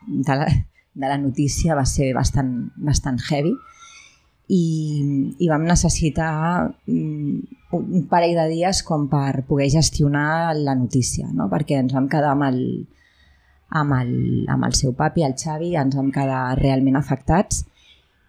de, 0.08 0.36
la, 0.36 0.48
de 0.94 1.08
la 1.08 1.18
notícia 1.18 1.76
va 1.76 1.86
ser 1.86 2.14
bastant, 2.16 2.72
bastant 2.76 3.20
heavy 3.30 3.54
i, 4.48 4.64
i 5.42 5.50
vam 5.50 5.66
necessitar 5.66 6.70
mm, 6.88 7.38
un 7.76 8.04
parell 8.10 8.36
de 8.38 8.48
dies 8.54 8.82
com 8.86 9.08
per 9.12 9.44
poder 9.48 9.70
gestionar 9.74 10.56
la 10.58 10.76
notícia, 10.78 11.28
no? 11.34 11.50
perquè 11.52 11.80
ens 11.82 11.96
vam 11.96 12.10
quedar 12.12 12.36
amb 12.36 12.48
el, 12.50 12.60
amb 13.76 13.96
el, 14.00 14.12
amb 14.52 14.68
el 14.68 14.76
seu 14.78 14.94
papi, 14.98 15.26
el 15.26 15.38
Xavi, 15.40 15.74
ens 15.80 15.98
vam 15.98 16.12
quedar 16.14 16.58
realment 16.60 17.00
afectats 17.00 17.64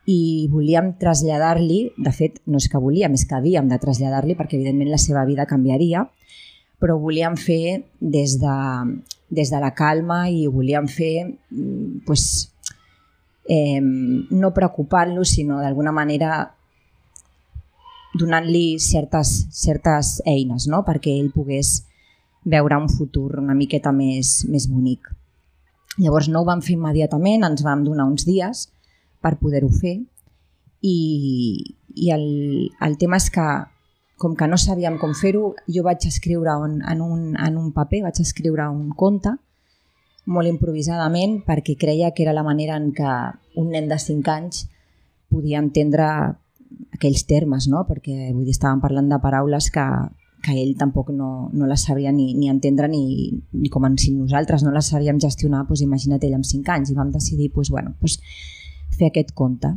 i 0.07 0.47
volíem 0.51 0.93
traslladar-li, 1.01 1.81
de 1.99 2.13
fet 2.15 2.39
no 2.47 2.61
és 2.63 2.69
que 2.71 2.81
volíem, 2.81 3.17
és 3.19 3.27
que 3.27 3.37
havíem 3.37 3.69
de 3.69 3.79
traslladar-li 3.83 4.37
perquè 4.39 4.57
evidentment 4.59 4.93
la 4.93 5.03
seva 5.03 5.25
vida 5.27 5.49
canviaria, 5.51 6.05
però 6.81 6.99
volíem 7.01 7.37
fer 7.41 7.83
des 8.01 8.37
de, 8.39 8.57
des 9.29 9.51
de 9.51 9.61
la 9.61 9.73
calma 9.75 10.27
i 10.31 10.47
ho 10.47 10.53
volíem 10.55 10.87
fer 10.89 11.39
pues, 12.07 12.53
eh, 13.49 13.81
no 13.83 14.53
preocupant-lo, 14.55 15.25
sinó 15.25 15.61
d'alguna 15.61 15.93
manera 15.93 16.53
donant-li 18.17 18.79
certes, 18.81 19.47
certes 19.53 20.21
eines 20.25 20.67
no? 20.71 20.83
perquè 20.87 21.13
ell 21.13 21.33
pogués 21.35 21.83
veure 22.47 22.79
un 22.79 22.89
futur 22.89 23.41
una 23.43 23.55
miqueta 23.59 23.93
més, 23.93 24.45
més 24.49 24.69
bonic. 24.71 25.11
Llavors 25.99 26.29
no 26.29 26.43
ho 26.43 26.47
vam 26.47 26.63
fer 26.63 26.77
immediatament, 26.77 27.45
ens 27.45 27.65
vam 27.65 27.83
donar 27.85 28.07
uns 28.07 28.27
dies 28.29 28.69
per 29.25 29.39
poder-ho 29.41 29.71
fer 29.73 29.97
i, 30.85 30.99
i 31.97 32.13
el, 32.15 32.27
el 32.85 32.99
tema 33.01 33.19
és 33.19 33.31
que 33.33 33.47
com 34.17 34.35
que 34.35 34.49
no 34.49 34.57
sabíem 34.57 34.97
com 34.99 35.13
fer-ho, 35.15 35.51
jo 35.69 35.83
vaig 35.85 36.07
escriure 36.09 36.55
un, 36.57 36.81
en, 36.89 37.03
un, 37.05 37.35
en 37.37 37.59
un 37.61 37.73
paper, 37.77 38.03
vaig 38.09 38.21
escriure 38.23 38.69
un 38.73 38.89
conte 38.97 39.35
molt 40.27 40.49
improvisadament 40.51 41.41
perquè 41.47 41.77
creia 41.79 42.11
que 42.11 42.25
era 42.25 42.35
la 42.35 42.45
manera 42.47 42.79
en 42.81 42.91
què 42.97 43.13
un 43.61 43.71
nen 43.71 43.89
de 43.89 43.99
5 44.01 44.33
anys 44.33 44.65
podia 45.31 45.61
entendre 45.63 46.07
aquells 46.97 47.27
termes, 47.29 47.69
no? 47.71 47.85
perquè 47.87 48.33
vull 48.33 48.45
dir, 48.45 48.55
estàvem 48.57 48.81
parlant 48.83 49.11
de 49.13 49.19
paraules 49.23 49.69
que, 49.75 49.85
que 50.43 50.57
ell 50.63 50.75
tampoc 50.81 51.13
no, 51.15 51.51
no 51.53 51.69
les 51.69 51.85
sabia 51.87 52.13
ni, 52.13 52.33
ni 52.35 52.51
entendre 52.51 52.89
ni, 52.89 53.31
ni 53.53 53.71
com 53.71 53.87
si 54.01 54.15
nosaltres 54.17 54.65
no 54.65 54.73
les 54.75 54.91
sabíem 54.91 55.21
gestionar, 55.23 55.67
doncs 55.69 55.85
imagina't 55.85 56.25
ell 56.25 56.39
amb 56.41 56.49
5 56.49 56.75
anys 56.75 56.91
i 56.91 56.99
vam 56.99 57.13
decidir 57.13 57.53
doncs, 57.55 57.71
bueno, 57.71 57.95
doncs, 58.01 58.19
fer 58.97 59.13
aquest 59.13 59.37
conte 59.37 59.75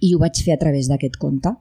i 0.00 0.14
ho 0.14 0.18
vaig 0.18 0.40
fer 0.42 0.56
a 0.56 0.60
través 0.64 0.88
d'aquest 0.88 1.20
conte 1.20 1.52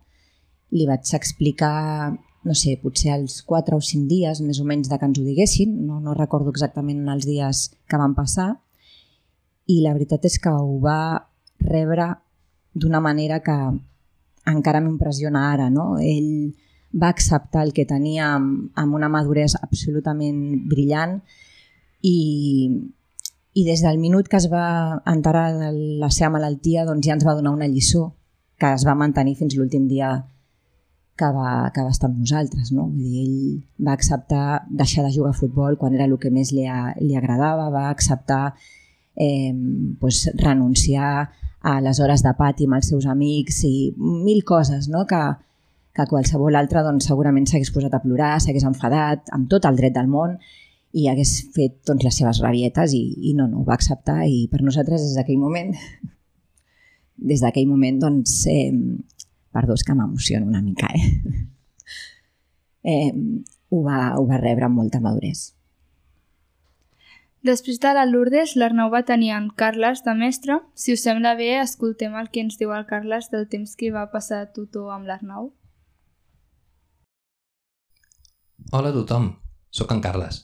li 0.75 0.87
vaig 0.89 1.13
explicar 1.15 2.13
no 2.45 2.53
sé, 2.53 2.75
potser 2.77 3.09
als 3.15 3.39
4 3.41 3.73
o 3.73 3.81
5 3.81 4.05
dies 4.05 4.39
més 4.45 4.59
o 4.61 4.65
menys 4.69 4.89
de 4.91 4.99
que 5.01 5.07
ens 5.09 5.17
ho 5.17 5.23
diguessin 5.25 5.71
no, 5.87 5.97
no 5.99 6.13
recordo 6.13 6.53
exactament 6.53 7.07
els 7.09 7.25
dies 7.25 7.69
que 7.89 7.97
van 7.97 8.13
passar 8.17 8.51
i 9.65 9.81
la 9.81 9.95
veritat 9.97 10.27
és 10.29 10.37
que 10.41 10.53
ho 10.53 10.77
va 10.83 11.25
rebre 11.65 12.11
d'una 12.75 13.01
manera 13.01 13.39
que 13.41 13.55
encara 14.51 14.83
m'impressiona 14.83 15.47
ara 15.53 15.71
no? 15.73 15.95
ell 15.97 16.53
va 16.93 17.09
acceptar 17.09 17.65
el 17.65 17.73
que 17.73 17.87
tenia 17.89 18.35
amb, 18.35 18.69
amb 18.77 18.95
una 18.95 19.09
maduresa 19.09 19.63
absolutament 19.65 20.67
brillant 20.69 21.17
i, 22.05 22.19
i 23.57 23.65
des 23.65 23.81
del 23.81 23.97
minut 23.97 24.29
que 24.29 24.37
es 24.37 24.47
va 24.53 25.01
enterar 25.09 25.49
de 25.57 25.73
la 26.03 26.11
seva 26.13 26.35
malaltia 26.37 26.85
doncs 26.85 27.09
ja 27.09 27.17
ens 27.17 27.25
va 27.25 27.35
donar 27.35 27.57
una 27.57 27.67
lliçó 27.67 28.11
que 28.61 28.69
es 28.77 28.85
va 28.87 28.95
mantenir 28.95 29.35
fins 29.41 29.57
l'últim 29.57 29.89
dia 29.89 30.13
que 31.17 31.29
va, 31.31 31.71
que 31.73 31.83
va 31.83 31.93
estar 31.93 32.09
amb 32.09 32.19
nosaltres. 32.19 32.71
No? 32.75 32.89
Vull 32.91 33.03
dir, 33.03 33.23
ell 33.23 33.85
va 33.87 33.95
acceptar 33.95 34.65
deixar 34.69 35.05
de 35.07 35.13
jugar 35.15 35.31
a 35.31 35.39
futbol 35.39 35.77
quan 35.79 35.95
era 35.95 36.07
el 36.09 36.17
que 36.19 36.31
més 36.33 36.51
li, 36.55 36.67
a, 36.67 36.91
li 36.99 37.15
agradava, 37.15 37.69
va 37.73 37.87
acceptar 37.89 38.43
eh, 39.15 39.53
pues, 39.99 40.25
renunciar 40.35 41.31
a 41.65 41.79
les 41.81 41.99
hores 41.99 42.21
de 42.21 42.33
pati 42.37 42.67
amb 42.67 42.77
els 42.77 42.91
seus 42.91 43.07
amics 43.09 43.63
i 43.65 43.75
mil 43.97 44.43
coses 44.45 44.89
no? 44.91 45.05
que, 45.09 45.21
que 45.95 46.05
qualsevol 46.11 46.59
altre 46.59 46.83
doncs, 46.85 47.07
segurament 47.09 47.47
s'hagués 47.49 47.71
posat 47.73 47.95
a 47.95 48.03
plorar, 48.03 48.35
s'hagués 48.37 48.67
enfadat 48.67 49.31
amb 49.33 49.49
tot 49.49 49.65
el 49.65 49.79
dret 49.79 49.95
del 49.95 50.11
món 50.11 50.35
i 50.95 51.07
hagués 51.09 51.31
fet 51.55 51.79
doncs, 51.87 52.05
les 52.05 52.19
seves 52.21 52.43
rabietes 52.43 52.93
i, 52.93 53.01
i 53.31 53.33
no, 53.33 53.47
no, 53.49 53.63
ho 53.63 53.65
va 53.65 53.79
acceptar 53.79 54.21
i 54.29 54.45
per 54.51 54.61
nosaltres 54.61 55.07
des 55.07 55.17
d'aquell 55.17 55.41
moment 55.41 55.73
des 57.31 57.41
d'aquell 57.41 57.67
moment 57.71 57.97
doncs 58.03 58.43
eh, 58.51 58.69
perdó, 59.55 59.79
és 59.79 59.87
que 59.87 59.95
m'emociono 59.95 60.51
una 60.51 60.61
mica 60.61 60.91
eh? 60.91 61.11
eh, 62.91 63.11
ho, 63.71 63.83
va, 63.83 64.15
ho 64.19 64.25
va 64.27 64.41
rebre 64.43 64.67
amb 64.67 64.83
molta 64.83 65.01
maduresa 65.03 65.55
Després 67.45 67.77
de 67.77 67.91
la 67.93 68.07
Lourdes, 68.09 68.55
l'Arnau 68.57 68.89
va 68.89 69.03
tenir 69.05 69.27
en 69.35 69.51
Carles 69.53 69.99
de 70.01 70.15
mestre. 70.17 70.55
Si 70.73 70.95
us 70.95 71.03
sembla 71.05 71.35
bé, 71.37 71.51
escoltem 71.61 72.15
el 72.17 72.31
que 72.33 72.41
ens 72.41 72.57
diu 72.57 72.71
el 72.73 72.87
Carles 72.89 73.27
del 73.29 73.45
temps 73.51 73.75
que 73.77 73.91
va 73.93 74.07
passar 74.09 74.39
tutor 74.55 74.89
amb 74.95 75.05
l'Arnau. 75.05 75.51
Hola 78.73 78.89
a 78.89 78.95
tothom, 78.95 79.29
sóc 79.69 79.93
en 79.93 80.01
Carles. 80.01 80.41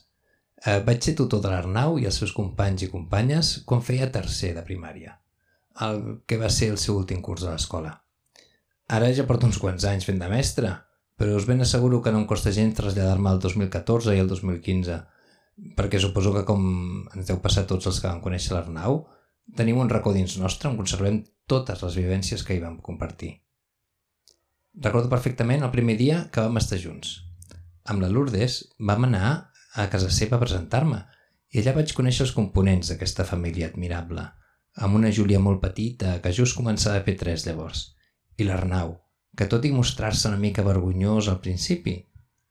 Eh, 0.62 0.78
vaig 0.86 1.02
ser 1.02 1.16
tutor 1.18 1.42
de 1.42 1.50
l'Arnau 1.50 1.98
i 1.98 2.06
els 2.06 2.20
seus 2.22 2.36
companys 2.36 2.86
i 2.86 2.92
companyes 2.94 3.50
quan 3.66 3.82
feia 3.82 4.12
tercer 4.14 4.52
de 4.54 4.62
primària, 4.62 5.18
el 5.88 6.22
que 6.22 6.38
va 6.38 6.54
ser 6.54 6.70
el 6.70 6.78
seu 6.78 7.02
últim 7.02 7.18
curs 7.18 7.42
a 7.42 7.56
l'escola. 7.56 7.96
Ara 8.92 9.08
ja 9.16 9.24
porto 9.24 9.48
uns 9.48 9.56
quants 9.56 9.86
anys 9.88 10.04
fent 10.04 10.18
de 10.20 10.28
mestre, 10.28 10.70
però 11.16 11.36
us 11.38 11.46
ben 11.48 11.64
asseguro 11.64 12.02
que 12.04 12.12
no 12.12 12.18
em 12.20 12.26
costa 12.28 12.52
gens 12.52 12.76
traslladar-me 12.76 13.30
al 13.30 13.38
2014 13.40 14.12
i 14.12 14.20
al 14.20 14.28
2015, 14.28 14.98
perquè 15.78 16.00
suposo 16.02 16.32
que 16.34 16.42
com 16.48 16.66
ens 17.14 17.30
deu 17.30 17.38
passar 17.40 17.64
tots 17.70 17.88
els 17.88 18.00
que 18.02 18.10
vam 18.10 18.20
conèixer 18.24 18.52
l'Arnau, 18.52 19.06
tenim 19.56 19.80
un 19.80 19.88
racó 19.92 20.12
dins 20.12 20.36
nostre 20.40 20.68
on 20.68 20.76
conservem 20.76 21.22
totes 21.48 21.80
les 21.86 21.96
vivències 22.02 22.44
que 22.44 22.56
hi 22.56 22.60
vam 22.60 22.76
compartir. 22.84 23.32
Recordo 24.84 25.08
perfectament 25.12 25.64
el 25.64 25.72
primer 25.72 25.96
dia 25.96 26.26
que 26.32 26.44
vam 26.44 26.60
estar 26.60 26.80
junts, 26.80 27.16
amb 27.88 28.04
la 28.04 28.12
Lourdes 28.12 28.60
vam 28.92 29.08
anar 29.08 29.32
a 29.72 29.88
casa 29.88 30.12
seva 30.12 30.36
a 30.36 30.42
presentar-me 30.44 31.00
i 31.52 31.60
allà 31.60 31.78
vaig 31.80 31.96
conèixer 31.96 32.26
els 32.26 32.36
components 32.36 32.92
d'aquesta 32.92 33.24
família 33.28 33.72
admirable, 33.72 34.28
amb 34.84 35.00
una 35.00 35.12
Júlia 35.12 35.40
molt 35.40 35.64
petita 35.64 36.18
que 36.20 36.36
just 36.36 36.56
començava 36.60 37.00
a 37.00 37.04
fer 37.08 37.16
tres 37.20 37.48
llavors, 37.48 37.86
i 38.36 38.46
l'Arnau, 38.48 38.96
que 39.36 39.48
tot 39.48 39.64
i 39.64 39.72
mostrar-se 39.72 40.28
una 40.28 40.40
mica 40.40 40.64
vergonyós 40.66 41.28
al 41.28 41.40
principi, 41.40 41.96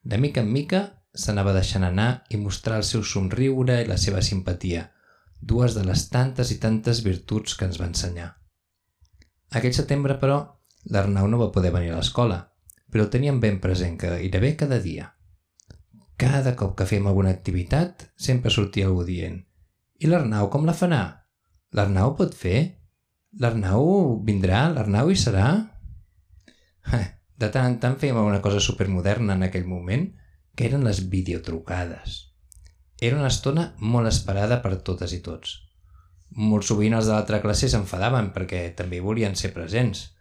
de 0.03 0.17
mica 0.17 0.41
en 0.41 0.51
mica 0.51 0.81
s'anava 1.13 1.53
deixant 1.53 1.83
anar 1.85 2.23
i 2.29 2.39
mostrar 2.41 2.79
el 2.81 2.87
seu 2.87 3.03
somriure 3.03 3.81
i 3.81 3.87
la 3.89 3.97
seva 4.01 4.21
simpatia, 4.25 4.87
dues 5.41 5.75
de 5.75 5.83
les 5.85 6.07
tantes 6.09 6.51
i 6.53 6.59
tantes 6.61 7.03
virtuts 7.05 7.57
que 7.57 7.67
ens 7.67 7.79
va 7.81 7.89
ensenyar. 7.89 8.29
Aquell 9.51 9.75
setembre, 9.75 10.15
però, 10.21 10.39
l'Arnau 10.89 11.27
no 11.27 11.39
va 11.41 11.51
poder 11.51 11.73
venir 11.75 11.91
a 11.91 11.97
l'escola, 11.99 12.39
però 12.91 13.05
el 13.05 13.11
teníem 13.13 13.39
ben 13.39 13.59
present 13.63 13.97
gairebé 13.99 14.55
cada 14.59 14.79
dia. 14.79 15.09
Cada 16.21 16.55
cop 16.55 16.75
que 16.77 16.85
fèiem 16.85 17.09
alguna 17.09 17.33
activitat, 17.33 18.07
sempre 18.15 18.53
sortia 18.53 18.87
algú 18.87 19.03
dient 19.07 19.41
«I 20.01 20.09
l'Arnau 20.09 20.49
com 20.53 20.65
la 20.65 20.77
farà? 20.77 21.01
L'Arnau 21.77 22.15
pot 22.17 22.33
fer? 22.37 22.59
L'Arnau 23.41 24.21
vindrà? 24.25 24.69
L'Arnau 24.73 25.11
hi 25.11 25.17
serà?» 25.17 25.49
De 27.41 27.49
tant 27.49 27.65
en 27.65 27.77
tant 27.81 27.97
fèiem 27.97 28.19
alguna 28.19 28.41
cosa 28.41 28.61
supermoderna 28.61 29.33
en 29.33 29.47
aquell 29.47 29.65
moment, 29.65 30.07
que 30.55 30.67
eren 30.67 30.85
les 30.85 30.99
videotrucades. 31.09 32.17
Era 33.01 33.17
una 33.17 33.31
estona 33.33 33.71
molt 33.79 34.11
esperada 34.11 34.59
per 34.61 34.75
totes 34.85 35.15
i 35.17 35.21
tots. 35.25 35.55
Molt 36.37 36.67
sovint 36.67 36.93
els 36.93 37.09
de 37.09 37.15
l'altra 37.15 37.41
classe 37.43 37.69
s'enfadaven 37.71 38.29
perquè 38.35 38.61
també 38.77 39.01
volien 39.01 39.33
ser 39.35 39.53
presents. 39.55 40.11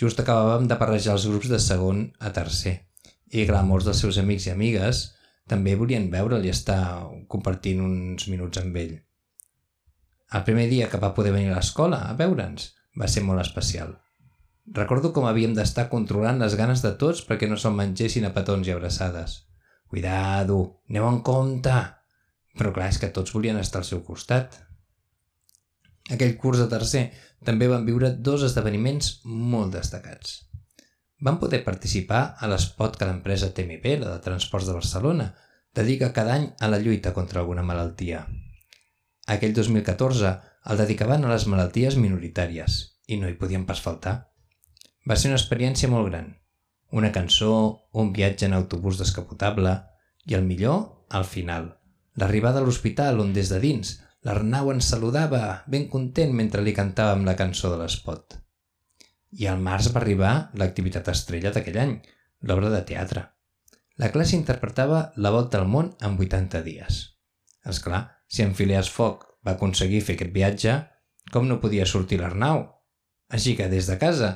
Just 0.00 0.20
acabàvem 0.22 0.66
de 0.70 0.78
parrejar 0.80 1.14
els 1.18 1.28
grups 1.28 1.52
de 1.52 1.60
segon 1.62 2.06
a 2.18 2.32
tercer 2.32 2.78
i 3.34 3.44
clar, 3.46 3.64
molts 3.66 3.86
dels 3.88 4.00
seus 4.04 4.18
amics 4.22 4.46
i 4.46 4.52
amigues 4.52 5.02
també 5.50 5.74
volien 5.78 6.08
veure'l 6.10 6.46
i 6.46 6.52
estar 6.52 6.80
compartint 7.32 7.82
uns 7.82 8.28
minuts 8.30 8.62
amb 8.62 8.76
ell. 8.78 8.94
El 10.34 10.44
primer 10.46 10.66
dia 10.70 10.88
que 10.90 11.00
va 11.02 11.14
poder 11.14 11.32
venir 11.34 11.52
a 11.52 11.58
l'escola 11.58 12.04
a 12.06 12.14
veure'ns 12.18 12.70
va 12.98 13.08
ser 13.10 13.22
molt 13.26 13.42
especial. 13.42 13.94
Recordo 14.74 15.12
com 15.14 15.28
havíem 15.28 15.54
d'estar 15.54 15.86
controlant 15.90 16.40
les 16.42 16.56
ganes 16.58 16.82
de 16.82 16.90
tots 16.98 17.22
perquè 17.26 17.46
no 17.46 17.58
se'l 17.60 17.76
mengessin 17.76 18.26
a 18.26 18.32
petons 18.34 18.66
i 18.66 18.74
abraçades. 18.74 19.44
Cuidado, 19.86 20.82
aneu 20.90 21.06
en 21.08 21.20
compte! 21.22 21.76
Però 22.56 22.72
clar, 22.74 22.88
és 22.90 22.98
que 22.98 23.12
tots 23.14 23.34
volien 23.36 23.60
estar 23.60 23.82
al 23.82 23.88
seu 23.88 24.02
costat. 24.02 24.56
Aquell 26.10 26.36
curs 26.40 26.58
de 26.62 26.66
tercer 26.72 27.04
també 27.46 27.68
van 27.70 27.86
viure 27.86 28.10
dos 28.28 28.42
esdeveniments 28.46 29.20
molt 29.24 29.76
destacats. 29.76 30.40
Van 31.20 31.38
poder 31.40 31.62
participar 31.64 32.36
a 32.40 32.48
l'espot 32.50 32.96
que 32.98 33.06
l'empresa 33.08 33.52
TMP, 33.54 33.96
la 34.00 34.16
de 34.16 34.24
Transports 34.24 34.66
de 34.68 34.74
Barcelona, 34.76 35.30
dedica 35.74 36.12
cada 36.16 36.34
any 36.34 36.50
a 36.60 36.68
la 36.72 36.80
lluita 36.80 37.12
contra 37.14 37.40
alguna 37.40 37.62
malaltia. 37.62 38.26
Aquell 39.26 39.54
2014 39.54 40.32
el 40.72 40.80
dedicaven 40.80 41.24
a 41.24 41.32
les 41.32 41.46
malalties 41.50 41.96
minoritàries 42.00 42.80
i 43.06 43.20
no 43.20 43.28
hi 43.30 43.38
podien 43.38 43.66
pas 43.66 43.80
faltar. 43.82 44.16
Va 45.06 45.16
ser 45.16 45.30
una 45.30 45.38
experiència 45.38 45.90
molt 45.90 46.08
gran. 46.10 46.32
Una 46.90 47.12
cançó, 47.14 47.52
un 47.92 48.12
viatge 48.14 48.46
en 48.48 48.56
autobús 48.56 48.98
descapotable 48.98 49.76
i 50.26 50.34
el 50.34 50.42
millor, 50.46 51.06
al 51.10 51.24
final, 51.24 51.68
l'arribada 52.18 52.62
a 52.62 52.66
l'hospital 52.66 53.20
on 53.22 53.32
des 53.36 53.52
de 53.52 53.60
dins 53.62 53.92
l'Arnau 54.26 54.72
ens 54.72 54.88
saludava 54.90 55.40
ben 55.70 55.86
content 55.92 56.32
mentre 56.34 56.64
li 56.64 56.74
cantàvem 56.74 57.22
la 57.26 57.36
cançó 57.38 57.70
de 57.70 57.78
l'espot. 57.82 58.34
I 59.38 59.46
al 59.50 59.62
març 59.62 59.92
va 59.94 60.00
arribar 60.00 60.32
l'activitat 60.58 61.10
estrella 61.12 61.52
d'aquell 61.54 61.78
any, 61.82 61.94
l'obra 62.48 62.72
de 62.72 62.82
teatre. 62.88 63.22
La 64.02 64.10
classe 64.12 64.36
interpretava 64.36 65.12
La 65.16 65.30
volta 65.30 65.60
al 65.60 65.68
món 65.70 65.92
en 66.02 66.18
80 66.18 66.62
dies. 66.66 66.98
És 67.66 67.78
clar, 67.84 68.02
si 68.26 68.42
en 68.42 68.54
Phileas 68.58 68.90
Fogg 68.90 69.22
va 69.46 69.54
aconseguir 69.54 70.02
fer 70.02 70.16
aquest 70.18 70.34
viatge, 70.34 70.74
com 71.32 71.46
no 71.46 71.60
podia 71.62 71.86
sortir 71.86 72.18
l'Arnau? 72.20 72.64
Així 73.30 73.54
que 73.58 73.70
des 73.70 73.86
de 73.90 73.98
casa 74.02 74.30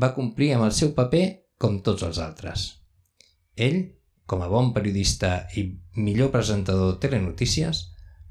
va 0.00 0.14
complir 0.14 0.52
amb 0.54 0.66
el 0.66 0.74
seu 0.76 0.92
paper 0.96 1.24
com 1.58 1.80
tots 1.86 2.04
els 2.06 2.18
altres. 2.22 2.66
Ell, 3.56 3.80
com 4.26 4.42
a 4.42 4.50
bon 4.50 4.72
periodista 4.74 5.44
i 5.56 5.66
millor 5.96 6.32
presentador 6.34 6.94
de 6.94 7.00
telenotícies, 7.04 7.84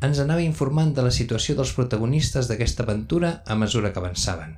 ens 0.03 0.19
anava 0.19 0.43
informant 0.43 0.91
de 0.97 1.05
la 1.05 1.13
situació 1.15 1.55
dels 1.55 1.71
protagonistes 1.77 2.49
d'aquesta 2.49 2.83
aventura 2.83 3.37
a 3.47 3.55
mesura 3.55 3.93
que 3.93 4.01
avançaven, 4.01 4.57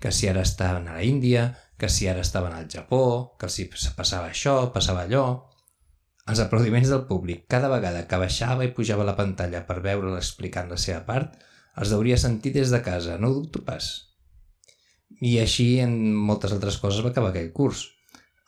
que 0.00 0.12
si 0.12 0.28
ara 0.28 0.44
estaven 0.46 0.88
a 0.88 0.96
la 0.96 1.04
Índia, 1.04 1.50
que 1.76 1.90
si 1.92 2.08
ara 2.08 2.24
estaven 2.24 2.54
al 2.56 2.70
Japó, 2.72 3.36
que 3.38 3.50
si 3.52 3.68
passava 3.68 4.30
això, 4.30 4.72
passava 4.72 5.04
allò... 5.04 5.26
Els 6.26 6.40
aplaudiments 6.42 6.88
del 6.90 7.04
públic, 7.06 7.44
cada 7.46 7.68
vegada 7.70 8.00
que 8.10 8.18
baixava 8.18 8.64
i 8.66 8.72
pujava 8.74 9.04
la 9.06 9.14
pantalla 9.14 9.60
per 9.68 9.76
veure'l 9.84 10.16
explicant 10.18 10.72
la 10.72 10.78
seva 10.84 11.04
part, 11.06 11.36
els 11.78 11.92
hauria 11.94 12.16
sentit 12.18 12.56
des 12.56 12.72
de 12.74 12.80
casa, 12.82 13.14
no 13.20 13.30
ho 13.30 13.36
dubto 13.36 13.62
pas. 13.68 13.92
I 15.20 15.38
així 15.40 15.78
en 15.80 15.96
moltes 16.14 16.52
altres 16.52 16.76
coses 16.82 17.04
va 17.04 17.12
acabar 17.14 17.30
aquell 17.32 17.52
curs, 17.56 17.86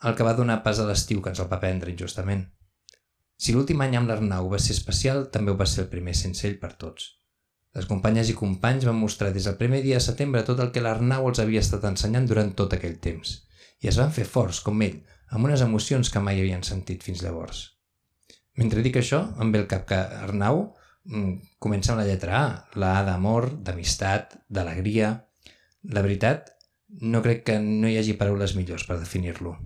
el 0.05 0.15
que 0.15 0.25
va 0.27 0.35
donar 0.37 0.61
pas 0.63 0.79
a 0.79 0.85
l'estiu 0.87 1.21
que 1.21 1.31
ens 1.33 1.41
el 1.41 1.49
va 1.51 1.59
prendre 1.61 1.91
injustament. 1.91 2.45
Si 3.39 3.55
l'últim 3.55 3.81
any 3.81 3.95
amb 3.97 4.11
l'Arnau 4.11 4.49
va 4.51 4.59
ser 4.59 4.75
especial, 4.75 5.25
també 5.33 5.51
ho 5.51 5.57
va 5.59 5.67
ser 5.69 5.85
el 5.85 5.89
primer 5.93 6.13
sense 6.19 6.45
ell 6.47 6.59
per 6.61 6.73
tots. 6.81 7.15
Les 7.77 7.85
companyes 7.89 8.29
i 8.31 8.35
companys 8.37 8.85
van 8.89 8.97
mostrar 8.99 9.29
des 9.33 9.45
del 9.47 9.57
primer 9.57 9.81
dia 9.85 9.99
de 9.99 10.05
setembre 10.05 10.43
tot 10.45 10.59
el 10.59 10.71
que 10.75 10.83
l'Arnau 10.83 11.29
els 11.29 11.41
havia 11.41 11.61
estat 11.63 11.85
ensenyant 11.89 12.27
durant 12.29 12.51
tot 12.61 12.73
aquell 12.75 12.97
temps, 12.99 13.35
i 13.79 13.89
es 13.91 13.99
van 14.01 14.11
fer 14.15 14.25
forts, 14.27 14.61
com 14.65 14.81
ell, 14.85 14.99
amb 15.29 15.45
unes 15.49 15.63
emocions 15.65 16.09
que 16.11 16.21
mai 16.25 16.41
havien 16.41 16.65
sentit 16.67 17.05
fins 17.05 17.23
llavors. 17.23 17.63
Mentre 18.59 18.83
dic 18.83 18.99
això, 18.99 19.21
em 19.39 19.53
ve 19.53 19.63
el 19.63 19.69
cap 19.71 19.85
que 19.87 19.99
Arnau 20.25 20.63
mm, 20.65 21.55
comença 21.63 21.93
amb 21.93 22.01
la 22.01 22.07
lletra 22.09 22.37
A, 22.39 22.47
la 22.75 22.95
A 22.99 23.07
d'amor, 23.07 23.51
d'amistat, 23.63 24.37
d'alegria... 24.49 25.17
La 25.95 26.01
veritat, 26.03 26.49
no 26.89 27.21
crec 27.21 27.43
que 27.45 27.59
no 27.59 27.89
hi 27.89 27.97
hagi 27.99 28.17
paraules 28.17 28.55
millors 28.57 28.85
per 28.87 28.97
definir-lo. 28.99 29.57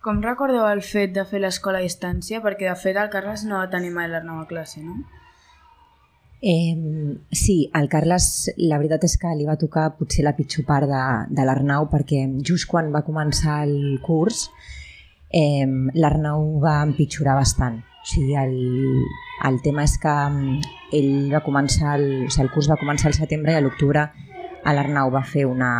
Com 0.00 0.22
recordeu 0.24 0.64
el 0.64 0.80
fet 0.80 1.12
de 1.12 1.26
fer 1.28 1.42
l'escola 1.42 1.80
a 1.80 1.84
distància? 1.84 2.40
Perquè 2.40 2.68
de 2.70 2.76
fet 2.82 2.96
el 2.96 3.10
Carles 3.12 3.44
no 3.44 3.58
va 3.60 3.70
tenir 3.72 3.90
mai 3.92 4.08
la 4.08 4.22
nova 4.24 4.46
classe, 4.48 4.80
no? 4.80 4.96
Eh, 6.40 6.72
sí, 7.36 7.68
al 7.76 7.90
Carles 7.92 8.48
la 8.56 8.78
veritat 8.80 9.04
és 9.04 9.18
que 9.20 9.34
li 9.36 9.44
va 9.44 9.58
tocar 9.60 9.90
potser 9.98 10.24
la 10.24 10.32
pitjor 10.38 10.64
part 10.64 10.88
de, 10.88 11.02
de 11.36 11.44
l'Arnau 11.44 11.90
perquè 11.92 12.22
just 12.40 12.64
quan 12.70 12.88
va 12.94 13.04
començar 13.04 13.58
el 13.66 14.00
curs 14.00 14.46
eh, 15.28 15.68
l'Arnau 15.68 16.48
va 16.64 16.78
empitjorar 16.86 17.36
bastant. 17.36 17.82
O 18.00 18.06
sigui, 18.08 18.34
el, 18.40 18.56
el 19.48 19.60
tema 19.64 19.84
és 19.84 19.98
que 20.00 20.14
ell 20.96 21.12
va 21.32 21.42
començar, 21.44 21.98
el, 21.98 22.26
o 22.26 22.30
sigui, 22.30 22.46
el 22.46 22.54
curs 22.54 22.70
va 22.72 22.80
començar 22.80 23.10
al 23.10 23.18
setembre 23.18 23.52
i 23.52 23.60
a 23.60 23.64
l'octubre 23.64 24.08
l'Arnau 24.64 25.10
va 25.12 25.22
fer 25.24 25.46
una, 25.48 25.70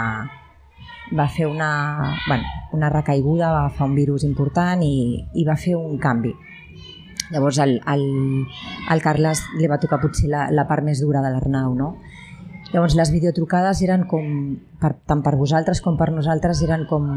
va 1.17 1.27
fer 1.29 1.47
una, 1.47 1.71
bueno, 2.27 2.45
una 2.73 2.89
recaiguda, 2.91 3.51
va 3.53 3.65
agafar 3.67 3.89
un 3.89 3.95
virus 3.95 4.25
important 4.25 4.83
i, 4.83 5.27
i 5.35 5.45
va 5.45 5.57
fer 5.57 5.77
un 5.77 5.99
canvi. 5.99 6.33
Llavors 7.31 7.61
el, 7.63 7.77
el, 7.87 8.05
el 8.91 9.03
Carles 9.03 9.45
li 9.59 9.69
va 9.71 9.79
tocar 9.79 10.01
potser 10.03 10.31
la, 10.31 10.49
la 10.51 10.67
part 10.67 10.85
més 10.87 11.03
dura 11.03 11.23
de 11.23 11.31
l'Arnau, 11.31 11.77
no? 11.79 11.95
Llavors 12.73 12.95
les 12.99 13.11
videotrucades 13.11 13.83
eren 13.83 14.07
com, 14.11 14.27
per, 14.83 14.95
tant 15.07 15.23
per 15.27 15.37
vosaltres 15.39 15.83
com 15.83 15.97
per 15.99 16.11
nosaltres, 16.15 16.63
eren 16.67 16.87
com 16.91 17.11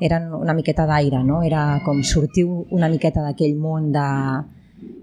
eren 0.00 0.30
una 0.34 0.54
miqueta 0.54 0.86
d'aire, 0.86 1.24
no? 1.24 1.42
Era 1.42 1.80
com 1.84 2.02
sortir 2.02 2.44
una 2.46 2.88
miqueta 2.88 3.24
d'aquell 3.24 3.58
món 3.58 3.90
de 3.92 4.06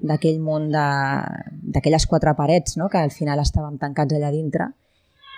d'aquell 0.06 0.40
món 0.40 0.70
d'aquelles 0.72 2.06
quatre 2.08 2.32
parets 2.38 2.78
no? 2.80 2.88
que 2.88 3.02
al 3.02 3.12
final 3.12 3.42
estàvem 3.42 3.76
tancats 3.82 4.16
allà 4.16 4.30
dintre 4.32 4.70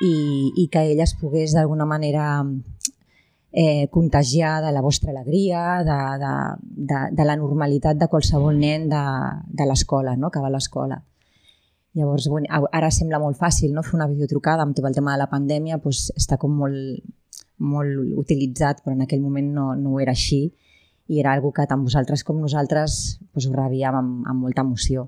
i, 0.05 0.13
i 0.61 0.67
que 0.69 0.83
ella 0.91 1.07
es 1.07 1.15
pogués 1.17 1.55
d'alguna 1.55 1.87
manera 1.89 2.27
eh, 3.51 3.87
contagiar 3.89 4.61
de 4.61 4.71
la 4.71 4.81
vostra 4.81 5.11
alegria, 5.11 5.81
de, 5.87 5.99
de, 6.21 6.33
de, 6.91 6.99
de 7.17 7.25
la 7.25 7.35
normalitat 7.39 7.97
de 7.97 8.09
qualsevol 8.11 8.59
nen 8.59 8.89
de, 8.91 9.03
de 9.47 9.65
l'escola, 9.65 10.15
no? 10.15 10.29
que 10.29 10.43
va 10.43 10.51
a 10.51 10.53
l'escola. 10.53 10.99
Llavors, 11.97 12.27
bueno, 12.29 12.45
ara 12.77 12.91
sembla 12.93 13.17
molt 13.17 13.39
fàcil 13.39 13.73
no? 13.73 13.81
fer 13.81 13.95
una 13.97 14.09
videotrucada 14.11 14.61
amb 14.61 14.77
tot 14.77 14.85
el 14.85 14.93
tema 14.93 15.15
de 15.15 15.23
la 15.23 15.31
pandèmia, 15.31 15.79
doncs 15.81 16.11
està 16.13 16.37
com 16.37 16.53
molt, 16.53 17.01
molt 17.57 18.17
utilitzat, 18.21 18.83
però 18.83 18.95
en 18.95 19.03
aquell 19.05 19.21
moment 19.21 19.51
no, 19.53 19.67
no 19.75 19.95
ho 19.95 20.01
era 20.03 20.13
així 20.13 20.47
i 21.07 21.21
era 21.21 21.33
algo 21.33 21.53
que 21.55 21.65
tant 21.67 21.83
vosaltres 21.85 22.23
com 22.27 22.39
nosaltres 22.41 23.17
doncs, 23.21 23.47
ho 23.47 23.53
rebíem 23.55 23.95
amb, 23.95 24.25
amb 24.27 24.43
molta 24.43 24.65
emoció. 24.65 25.07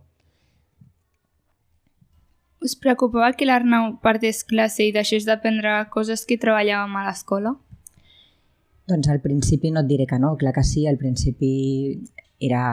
Us 2.60 2.76
preocupava 2.76 3.32
que 3.40 3.48
l'Arnau 3.48 3.94
perdés 4.04 4.44
classe 4.44 4.84
i 4.84 4.94
deixés 4.96 5.26
d'aprendre 5.28 5.86
coses 5.94 6.26
que 6.28 6.40
treballàvem 6.40 6.98
a 7.00 7.06
l'escola? 7.08 7.54
Doncs 8.90 9.08
al 9.08 9.22
principi 9.24 9.72
no 9.72 9.84
et 9.84 9.88
diré 9.88 10.08
que 10.10 10.20
no, 10.20 10.34
clar 10.40 10.52
que 10.56 10.66
sí, 10.68 10.88
al 10.90 10.98
principi 11.00 11.52
era, 12.42 12.64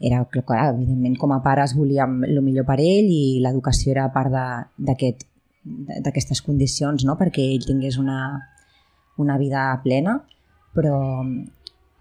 era 0.00 0.24
clar, 0.32 0.72
evidentment 0.72 1.18
com 1.20 1.34
a 1.34 1.42
pares 1.44 1.76
volíem 1.76 2.22
el 2.26 2.40
millor 2.42 2.66
per 2.66 2.80
ell 2.80 3.10
i 3.12 3.38
l'educació 3.44 3.94
era 3.94 4.08
part 4.14 4.32
d'aquestes 5.64 6.38
aquest, 6.38 6.46
condicions 6.46 7.04
no? 7.04 7.16
perquè 7.18 7.44
ell 7.54 7.66
tingués 7.66 7.98
una, 7.98 8.20
una 9.18 9.36
vida 9.38 9.70
plena, 9.84 10.18
però, 10.74 11.24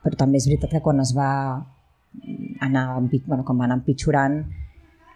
però 0.03 0.19
també 0.19 0.39
és 0.41 0.47
veritat 0.47 0.77
que 0.77 0.83
quan 0.85 1.01
es 1.03 1.13
va 1.17 1.31
anar, 2.61 2.85
bueno, 3.25 3.43
quan 3.43 3.59
va 3.59 3.65
anar 3.65 3.79
empitjorant 3.81 4.41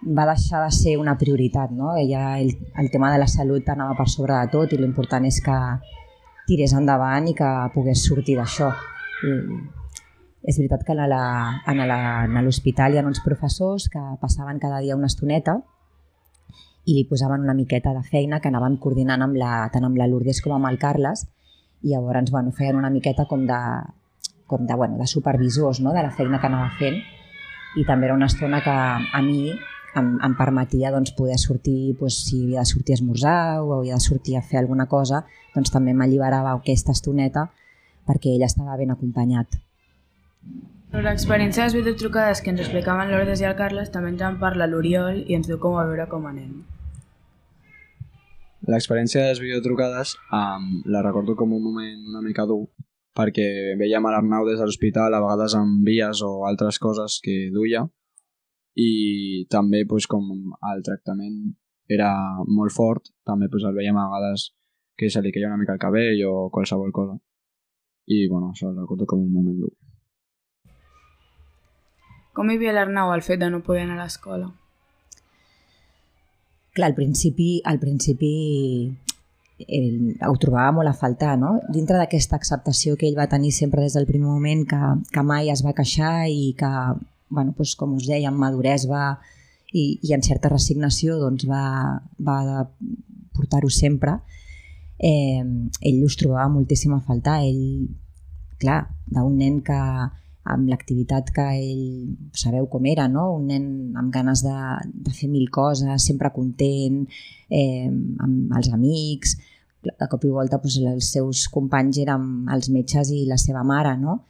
va 0.01 0.25
deixar 0.25 0.63
de 0.65 0.71
ser 0.73 0.97
una 0.97 1.17
prioritat. 1.17 1.71
No? 1.71 1.95
Ella, 1.97 2.39
el, 2.39 2.56
el 2.77 2.91
tema 2.91 3.12
de 3.13 3.19
la 3.21 3.27
salut 3.27 3.67
anava 3.69 3.95
per 3.97 4.10
sobre 4.10 4.34
de 4.34 4.51
tot 4.54 4.73
i 4.73 4.80
l'important 4.82 5.25
és 5.30 5.41
que 5.45 5.58
tirés 6.47 6.73
endavant 6.73 7.30
i 7.30 7.36
que 7.38 7.49
pogués 7.75 8.04
sortir 8.08 8.38
d'això. 8.39 8.71
És 10.41 10.58
veritat 10.58 10.82
que 10.88 10.95
a 10.97 12.41
l'hospital 12.41 12.93
hi 12.93 12.97
ha 12.97 13.06
uns 13.06 13.21
professors 13.21 13.88
que 13.93 14.01
passaven 14.19 14.60
cada 14.60 14.82
dia 14.82 14.97
una 14.97 15.12
estoneta 15.12 15.60
i 16.85 16.95
li 16.97 17.05
posaven 17.09 17.43
una 17.45 17.53
miqueta 17.57 17.93
de 17.93 18.03
feina 18.03 18.39
que 18.41 18.49
anaven 18.49 18.77
coordinant 18.81 19.21
amb 19.21 19.37
la, 19.37 19.69
tant 19.73 19.85
amb 19.85 19.97
la 19.97 20.07
Lourdes 20.09 20.41
com 20.41 20.55
amb 20.55 20.69
el 20.71 20.79
Carles 20.81 21.27
i 21.81 21.93
llavors 21.93 22.31
bueno, 22.33 22.53
feien 22.57 22.77
una 22.77 22.89
miqueta 22.93 23.25
com 23.29 23.45
de, 23.49 23.59
com 24.47 24.65
de, 24.65 24.75
bueno, 24.75 24.97
de 24.97 25.07
supervisors 25.07 25.81
no? 25.81 25.93
de 25.93 26.03
la 26.03 26.11
feina 26.11 26.39
que 26.39 26.49
anava 26.49 26.71
fent 26.79 26.97
i 27.77 27.85
també 27.87 28.09
era 28.09 28.17
una 28.17 28.27
estona 28.27 28.61
que 28.65 28.73
a 28.73 29.21
mi 29.23 29.51
em, 29.95 30.11
em 30.23 30.35
permetia 30.37 30.91
doncs, 30.91 31.13
poder 31.17 31.37
sortir, 31.39 31.95
doncs, 31.99 32.19
si 32.27 32.43
havia 32.45 32.65
de 32.65 32.71
sortir 32.71 32.95
a 32.95 32.99
esmorzar 32.99 33.39
o 33.61 33.73
havia 33.77 33.99
de 33.99 34.03
sortir 34.03 34.37
a 34.37 34.43
fer 34.43 34.59
alguna 34.61 34.87
cosa, 34.91 35.23
doncs 35.55 35.71
també 35.71 35.93
m'alliberava 35.93 36.53
aquesta 36.57 36.95
estoneta 36.97 37.49
perquè 38.07 38.35
ell 38.35 38.47
estava 38.47 38.77
ben 38.79 38.91
acompanyat. 38.91 39.59
L'experiència 40.91 41.63
de 41.63 41.69
les 41.69 41.75
videotrucades 41.77 42.41
que 42.43 42.51
ens 42.51 42.60
explicaven 42.60 43.08
l'Ordes 43.10 43.39
i 43.39 43.45
el 43.47 43.56
Carles 43.56 43.89
també 43.93 44.10
ens 44.12 44.21
en 44.27 44.36
parla 44.41 44.67
l'Oriol 44.67 45.21
i 45.23 45.38
ens 45.38 45.47
diu 45.47 45.58
com 45.63 45.77
a 45.80 45.86
veure 45.88 46.04
com 46.12 46.25
anem. 46.27 46.51
L'experiència 48.67 49.23
de 49.23 49.30
les 49.30 49.39
videotrucades 49.39 50.17
um, 50.36 50.65
la 50.91 51.01
recordo 51.01 51.38
com 51.39 51.56
un 51.56 51.63
moment 51.63 52.04
una 52.12 52.21
mica 52.21 52.43
dur 52.45 52.65
perquè 53.17 53.77
veiem 53.80 54.06
a 54.06 54.12
l'Arnau 54.13 54.45
des 54.47 54.60
de 54.60 54.67
l'hospital 54.67 55.15
a 55.15 55.21
vegades 55.23 55.56
amb 55.56 55.88
vies 55.88 56.21
o 56.27 56.32
altres 56.49 56.80
coses 56.80 57.19
que 57.23 57.38
duia 57.56 57.86
i 58.75 59.47
també 59.49 59.86
pues, 59.88 60.08
com 60.12 60.27
el 60.73 60.84
tractament 60.84 61.39
era 61.91 62.12
molt 62.47 62.75
fort, 62.75 63.12
també 63.27 63.47
pues, 63.51 63.63
el 63.67 63.75
veiem 63.75 63.97
a 63.97 64.08
vegades 64.12 64.51
que 64.99 65.10
se 65.10 65.23
li 65.23 65.32
queia 65.32 65.47
una 65.47 65.60
mica 65.60 65.73
el 65.73 65.82
cabell 65.82 66.23
o 66.27 66.49
qualsevol 66.51 66.91
cosa. 66.91 67.17
I 68.08 68.27
bueno, 68.27 68.51
això 68.51 68.71
recordo 68.75 69.08
com 69.08 69.23
un 69.23 69.32
moment 69.34 69.60
dur. 69.63 69.73
Com 72.33 72.49
hi 72.49 72.57
havia 72.57 72.73
l'Arnau 72.75 73.11
el 73.13 73.23
fet 73.25 73.41
de 73.41 73.49
no 73.51 73.63
poder 73.65 73.85
anar 73.85 73.99
a 73.99 74.05
l'escola? 74.05 74.49
Clar, 76.71 76.87
al 76.87 76.95
principi, 76.95 77.59
al 77.67 77.79
principi 77.81 78.31
ell, 79.67 80.15
ho 80.23 80.35
trobava 80.39 80.71
molt 80.77 80.89
a 80.89 80.95
faltar, 80.97 81.35
no? 81.39 81.57
Dintre 81.73 81.99
d'aquesta 81.99 82.37
acceptació 82.39 82.95
que 82.97 83.09
ell 83.09 83.17
va 83.19 83.27
tenir 83.31 83.51
sempre 83.51 83.83
des 83.83 83.97
del 83.97 84.07
primer 84.07 84.29
moment, 84.29 84.63
que, 84.67 84.79
que 85.11 85.23
mai 85.27 85.51
es 85.51 85.63
va 85.65 85.75
queixar 85.77 86.29
i 86.31 86.53
que, 86.57 86.71
bueno, 87.29 87.53
doncs, 87.57 87.75
com 87.75 87.97
us 87.99 88.07
deia, 88.07 88.31
amb 88.31 88.39
maduresa 88.39 88.89
va, 88.91 89.03
i, 89.73 89.99
i 90.01 90.15
en 90.15 90.23
certa 90.23 90.51
resignació 90.51 91.19
doncs, 91.19 91.45
va, 91.49 91.99
va 92.19 92.63
portar-ho 93.35 93.69
sempre, 93.71 94.17
eh, 94.99 95.43
ell 95.43 96.01
us 96.07 96.17
trobava 96.19 96.49
moltíssim 96.55 96.95
a 96.95 97.03
faltar. 97.03 97.41
Ell, 97.43 97.91
clar, 98.61 98.85
d'un 99.11 99.37
nen 99.37 99.59
que 99.65 99.81
amb 100.43 100.69
l'activitat 100.71 101.30
que 101.36 101.45
ell 101.54 102.15
sabeu 102.34 102.65
com 102.69 102.86
era, 102.89 103.08
no? 103.08 103.27
un 103.38 103.47
nen 103.51 103.97
amb 103.99 104.10
ganes 104.13 104.41
de, 104.45 104.56
de 104.89 105.13
fer 105.13 105.30
mil 105.30 105.49
coses, 105.54 106.06
sempre 106.06 106.32
content, 106.34 107.04
eh, 107.49 107.88
amb 107.88 108.56
els 108.58 108.71
amics, 108.73 109.38
de 109.82 110.08
cop 110.10 110.25
i 110.25 110.34
volta 110.34 110.60
doncs, 110.62 110.77
els 110.86 111.12
seus 111.15 111.47
companys 111.49 112.01
eren 112.01 112.47
els 112.54 112.69
metges 112.69 113.12
i 113.13 113.25
la 113.30 113.38
seva 113.41 113.63
mare, 113.65 113.95
no? 113.97 114.21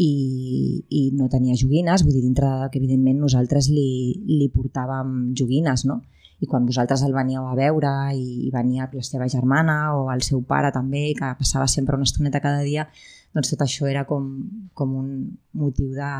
I, 0.00 0.80
i 0.88 1.00
no 1.16 1.28
tenia 1.28 1.56
joguines, 1.58 2.04
vull 2.04 2.14
dir, 2.14 2.22
dintre 2.24 2.48
que 2.70 2.78
evidentment 2.78 3.18
nosaltres 3.20 3.68
li, 3.72 4.16
li 4.28 4.48
portàvem 4.52 5.32
joguines, 5.36 5.84
no? 5.88 6.00
I 6.40 6.48
quan 6.48 6.64
vosaltres 6.64 7.02
el 7.04 7.12
veníeu 7.12 7.44
a 7.44 7.56
veure 7.56 7.90
i 8.16 8.48
venia 8.52 8.88
la 8.92 9.02
seva 9.04 9.28
germana 9.28 9.96
o 9.98 10.06
el 10.12 10.22
seu 10.24 10.40
pare 10.40 10.70
també, 10.72 11.10
que 11.16 11.34
passava 11.36 11.66
sempre 11.68 11.98
una 11.98 12.08
estoneta 12.08 12.40
cada 12.40 12.62
dia, 12.64 12.86
doncs 13.34 13.52
tot 13.52 13.62
això 13.64 13.86
era 13.86 14.04
com, 14.08 14.28
com 14.74 14.94
un 14.98 15.10
motiu 15.54 15.92
de, 15.94 16.12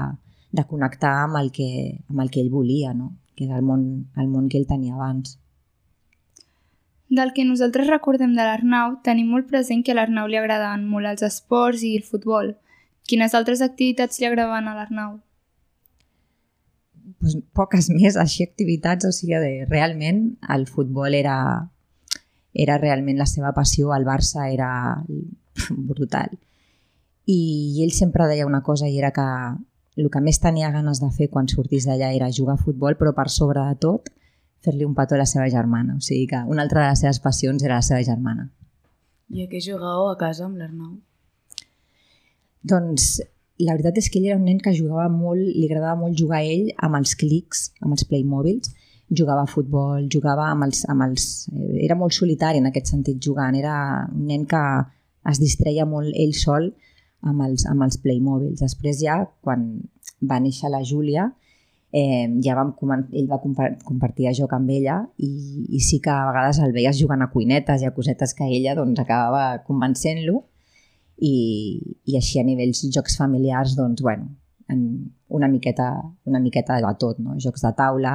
de 0.55 0.65
connectar 0.67 1.13
amb 1.25 1.41
el, 1.41 1.51
que, 1.55 1.71
amb 2.09 2.23
el 2.23 2.31
que 2.31 2.43
ell 2.43 2.51
volia, 2.53 2.95
no? 2.95 3.17
que 3.35 3.47
era 3.47 3.57
el 3.59 3.67
món, 3.67 4.11
el 4.21 4.29
món 4.29 4.51
que 4.51 4.61
ell 4.61 4.69
tenia 4.69 4.95
abans. 4.95 5.39
Del 7.11 7.33
que 7.35 7.47
nosaltres 7.47 7.89
recordem 7.91 8.37
de 8.37 8.45
l'Arnau, 8.47 9.01
tenim 9.07 9.33
molt 9.35 9.49
present 9.51 9.83
que 9.83 9.91
a 9.95 9.99
l'Arnau 9.99 10.29
li 10.31 10.39
agradaven 10.39 10.85
molt 10.87 11.11
els 11.11 11.25
esports 11.27 11.83
i 11.83 11.97
el 11.99 12.07
futbol. 12.07 12.53
Quines 13.11 13.35
altres 13.35 13.65
activitats 13.67 14.21
li 14.21 14.29
agradaven 14.29 14.69
a 14.71 14.77
l'Arnau? 14.77 15.17
Pues 17.19 17.35
poques 17.57 17.89
més, 17.91 18.15
així 18.21 18.47
activitats, 18.47 19.09
o 19.09 19.11
sigui, 19.13 19.35
de, 19.43 19.67
realment 19.67 20.23
el 20.55 20.69
futbol 20.71 21.17
era, 21.19 21.41
era 22.55 22.79
realment 22.79 23.19
la 23.19 23.27
seva 23.27 23.51
passió, 23.57 23.91
el 23.97 24.07
Barça 24.07 24.47
era 24.53 24.71
brutal 25.91 26.39
i 27.31 27.83
ell 27.85 27.93
sempre 27.95 28.29
deia 28.31 28.47
una 28.49 28.63
cosa 28.67 28.89
i 28.89 28.99
era 28.99 29.13
que 29.15 29.27
el 30.01 30.09
que 30.11 30.23
més 30.25 30.41
tenia 30.43 30.71
ganes 30.75 31.01
de 31.03 31.11
fer 31.17 31.29
quan 31.33 31.49
sortís 31.51 31.87
d'allà 31.89 32.13
era 32.17 32.31
jugar 32.33 32.57
a 32.57 32.63
futbol, 32.63 32.97
però 32.99 33.13
per 33.17 33.29
sobre 33.31 33.63
de 33.69 33.77
tot 33.83 34.09
fer-li 34.65 34.87
un 34.87 34.95
petó 34.97 35.17
a 35.17 35.21
la 35.21 35.29
seva 35.29 35.49
germana. 35.53 35.97
O 35.97 36.05
sigui 36.05 36.27
que 36.31 36.41
una 36.49 36.65
altra 36.65 36.85
de 36.85 36.93
les 36.93 37.03
seves 37.05 37.21
passions 37.25 37.63
era 37.65 37.81
la 37.81 37.87
seva 37.87 38.03
germana. 38.07 38.49
I 39.31 39.45
a 39.45 39.51
què 39.51 39.61
jugàveu 39.63 40.11
a 40.11 40.17
casa 40.21 40.47
amb 40.47 40.59
l'Arnau? 40.61 40.97
Doncs 42.73 43.21
la 43.61 43.77
veritat 43.77 44.01
és 44.01 44.09
que 44.11 44.21
ell 44.21 44.31
era 44.31 44.39
un 44.41 44.47
nen 44.49 44.61
que 44.61 44.75
jugava 44.77 45.09
molt, 45.13 45.41
li 45.41 45.67
agradava 45.69 45.99
molt 46.01 46.17
jugar 46.19 46.41
a 46.41 46.49
ell 46.49 46.71
amb 46.87 46.99
els 47.01 47.15
clics, 47.21 47.71
amb 47.81 47.97
els 47.97 48.07
Playmobils, 48.09 48.73
jugava 49.11 49.45
a 49.45 49.51
futbol, 49.51 50.07
jugava 50.13 50.49
amb 50.51 50.69
els, 50.69 50.85
amb 50.93 51.05
els... 51.09 51.27
Eh, 51.53 51.85
era 51.87 51.97
molt 51.99 52.15
solitari 52.17 52.61
en 52.63 52.71
aquest 52.71 52.93
sentit 52.93 53.21
jugant, 53.23 53.57
era 53.59 53.75
un 54.09 54.27
nen 54.31 54.47
que 54.51 54.63
es 55.31 55.41
distreia 55.43 55.87
molt 55.87 56.15
ell 56.17 56.33
sol 56.37 56.71
amb 57.23 57.45
els, 57.47 57.67
amb 57.69 57.85
els 57.87 57.99
Playmobils. 58.03 58.61
Després 58.63 59.01
ja, 59.03 59.21
quan 59.45 59.67
va 60.21 60.41
néixer 60.43 60.71
la 60.73 60.83
Júlia, 60.85 61.31
eh, 61.93 62.29
ja 62.45 62.55
vam, 62.55 62.75
ell 63.13 63.29
va 63.31 63.41
compartir 63.41 64.31
joc 64.37 64.53
amb 64.55 64.71
ella 64.71 65.01
i, 65.19 65.31
i 65.69 65.81
sí 65.83 65.99
que 66.01 66.11
a 66.11 66.29
vegades 66.31 66.61
el 66.63 66.73
veies 66.73 66.99
jugant 67.01 67.23
a 67.23 67.31
cuinetes 67.33 67.83
i 67.83 67.89
a 67.89 67.95
cosetes 67.95 68.35
que 68.35 68.47
ella 68.47 68.77
doncs, 68.79 69.01
acabava 69.03 69.63
convencent-lo 69.67 70.45
i, 71.19 71.35
i 72.07 72.17
així 72.17 72.41
a 72.41 72.47
nivells 72.47 72.85
jocs 72.95 73.19
familiars 73.19 73.75
doncs, 73.77 74.03
bueno, 74.03 74.31
en 74.71 75.11
una 75.29 75.49
miqueta, 75.49 75.91
una 76.25 76.41
miqueta 76.41 76.79
de 76.79 76.95
tot, 76.99 77.19
no? 77.19 77.37
jocs 77.43 77.67
de 77.67 77.73
taula, 77.77 78.15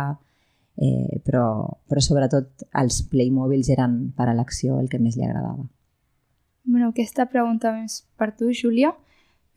eh, 0.78 1.20
però, 1.26 1.68
però 1.88 2.02
sobretot 2.02 2.66
els 2.82 3.04
Playmobils 3.12 3.70
eren 3.76 4.14
per 4.16 4.30
a 4.30 4.36
l'acció 4.38 4.80
el 4.80 4.90
que 4.90 5.00
més 5.00 5.20
li 5.20 5.28
agradava. 5.28 5.68
Bueno, 6.66 6.90
aquesta 6.90 7.28
pregunta 7.30 7.72
més 7.76 8.00
per 8.18 8.32
tu, 8.34 8.50
Júlia. 8.50 8.90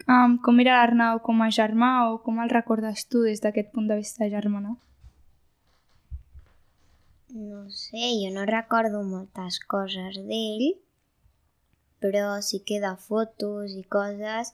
Um, 0.04 0.36
com 0.44 0.58
era 0.60 0.74
l'Arnau 0.76 1.18
com 1.24 1.40
a 1.40 1.48
germà 1.48 1.88
o 2.10 2.18
com 2.24 2.36
el 2.42 2.50
recordes 2.52 3.06
tu 3.08 3.22
des 3.24 3.40
d'aquest 3.40 3.70
punt 3.72 3.86
de 3.88 3.96
vista 3.96 4.28
germana? 4.28 4.74
No 7.32 7.62
sé, 7.72 8.10
jo 8.20 8.28
no 8.34 8.44
recordo 8.48 9.00
moltes 9.08 9.56
coses 9.72 10.18
d'ell, 10.28 10.64
però 12.04 12.42
sí 12.44 12.60
que 12.68 12.78
de 12.84 12.92
fotos 13.00 13.72
i 13.76 13.84
coses 13.96 14.52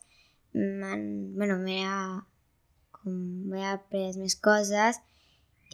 m'han... 0.54 1.02
bueno, 1.34 1.58
m'he 1.58 1.82
com 3.00 3.16
m'he 3.50 3.64
après 3.70 4.14
més 4.20 4.38
coses 4.38 5.00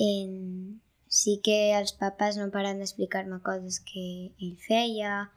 en... 0.06 0.80
sí 1.20 1.36
que 1.44 1.58
els 1.76 1.92
papes 2.00 2.40
no 2.40 2.48
paren 2.56 2.80
d'explicar-me 2.80 3.42
coses 3.44 3.80
que 3.92 4.06
ell 4.40 4.56
feia 4.64 5.28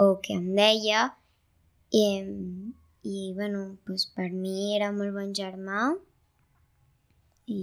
o 0.00 0.06
que 0.24 0.36
em 0.38 0.46
deia 0.56 1.02
i, 1.92 2.04
i 3.04 3.18
bueno, 3.36 3.64
doncs 3.86 4.06
per 4.16 4.30
mi 4.32 4.72
era 4.76 4.88
molt 4.96 5.12
bon 5.16 5.34
germà 5.36 5.90
i 7.50 7.60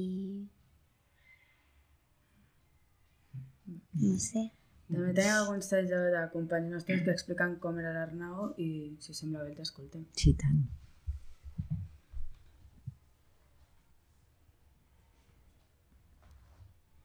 no 3.98 4.18
sé. 4.22 4.50
També 4.88 5.12
tenim 5.12 5.34
alguns 5.36 5.68
talls 5.68 5.90
de, 5.92 5.98
de 6.14 6.24
companys 6.32 6.72
nostres 6.72 7.02
que 7.04 7.14
expliquen 7.16 7.58
com 7.64 7.80
era 7.82 7.92
l'Arnau 7.96 8.52
i 8.64 8.70
si 9.04 9.16
sembla 9.18 9.44
bé 9.44 9.56
t'escoltem. 9.58 10.06
Sí, 10.16 10.36
tant. 10.40 10.62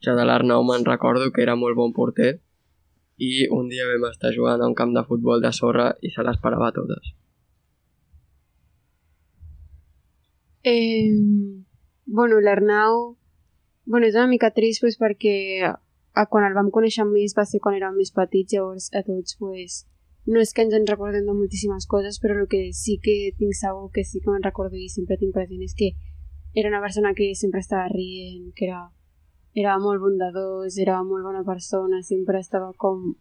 Jo 0.02 0.14
de 0.18 0.26
l'Arnau 0.26 0.62
me'n 0.66 0.86
recordo 0.86 1.30
que 1.34 1.42
era 1.42 1.58
molt 1.58 1.78
bon 1.78 1.94
porter 1.96 2.32
i 3.22 3.46
un 3.54 3.68
dia 3.70 3.86
vam 3.88 4.08
estar 4.10 4.32
jugant 4.34 4.62
a 4.62 4.68
un 4.70 4.76
camp 4.78 4.94
de 4.96 5.04
futbol 5.08 5.42
de 5.44 5.52
sorra 5.54 5.92
i 6.02 6.10
se 6.10 6.24
les 6.26 6.38
parava 6.42 6.72
totes. 6.74 7.14
Eh, 10.62 11.10
bueno, 12.06 12.38
l'Arnau 12.40 13.16
bueno, 13.84 14.06
és 14.06 14.14
una 14.14 14.28
mica 14.30 14.52
trist 14.54 14.82
pues, 14.82 14.98
perquè 14.98 15.34
a, 15.66 16.26
quan 16.30 16.46
el 16.46 16.54
vam 16.54 16.70
conèixer 16.74 17.06
més 17.08 17.34
va 17.38 17.44
ser 17.48 17.60
quan 17.62 17.76
érem 17.78 17.96
més 17.98 18.12
petits, 18.14 18.54
llavors 18.54 18.90
a 18.94 19.02
tots 19.06 19.36
pues, 19.40 19.82
no 20.26 20.40
és 20.42 20.52
que 20.54 20.62
ens 20.62 20.74
en 20.78 20.86
recordem 20.86 21.26
de 21.26 21.34
moltíssimes 21.34 21.88
coses, 21.90 22.20
però 22.22 22.38
el 22.38 22.48
que 22.50 22.68
sí 22.78 22.98
que 23.02 23.34
tinc 23.38 23.58
segur 23.58 23.90
que 23.94 24.04
sí 24.06 24.22
que 24.22 24.30
me'n 24.30 24.44
recordo 24.46 24.78
i 24.78 24.88
sempre 24.92 25.18
tinc 25.18 25.34
present 25.34 25.62
és 25.66 25.74
que 25.78 25.92
era 26.54 26.70
una 26.70 26.82
persona 26.84 27.14
que 27.18 27.32
sempre 27.34 27.60
estava 27.60 27.88
rient, 27.90 28.52
que 28.54 28.68
era 28.68 28.84
era 29.54 29.78
molt 29.78 30.00
bondadós, 30.00 30.78
era 30.78 31.02
molt 31.04 31.24
bona 31.24 31.42
persona, 31.44 32.02
sempre 32.02 32.40
estava 32.40 32.72
com 32.72 33.14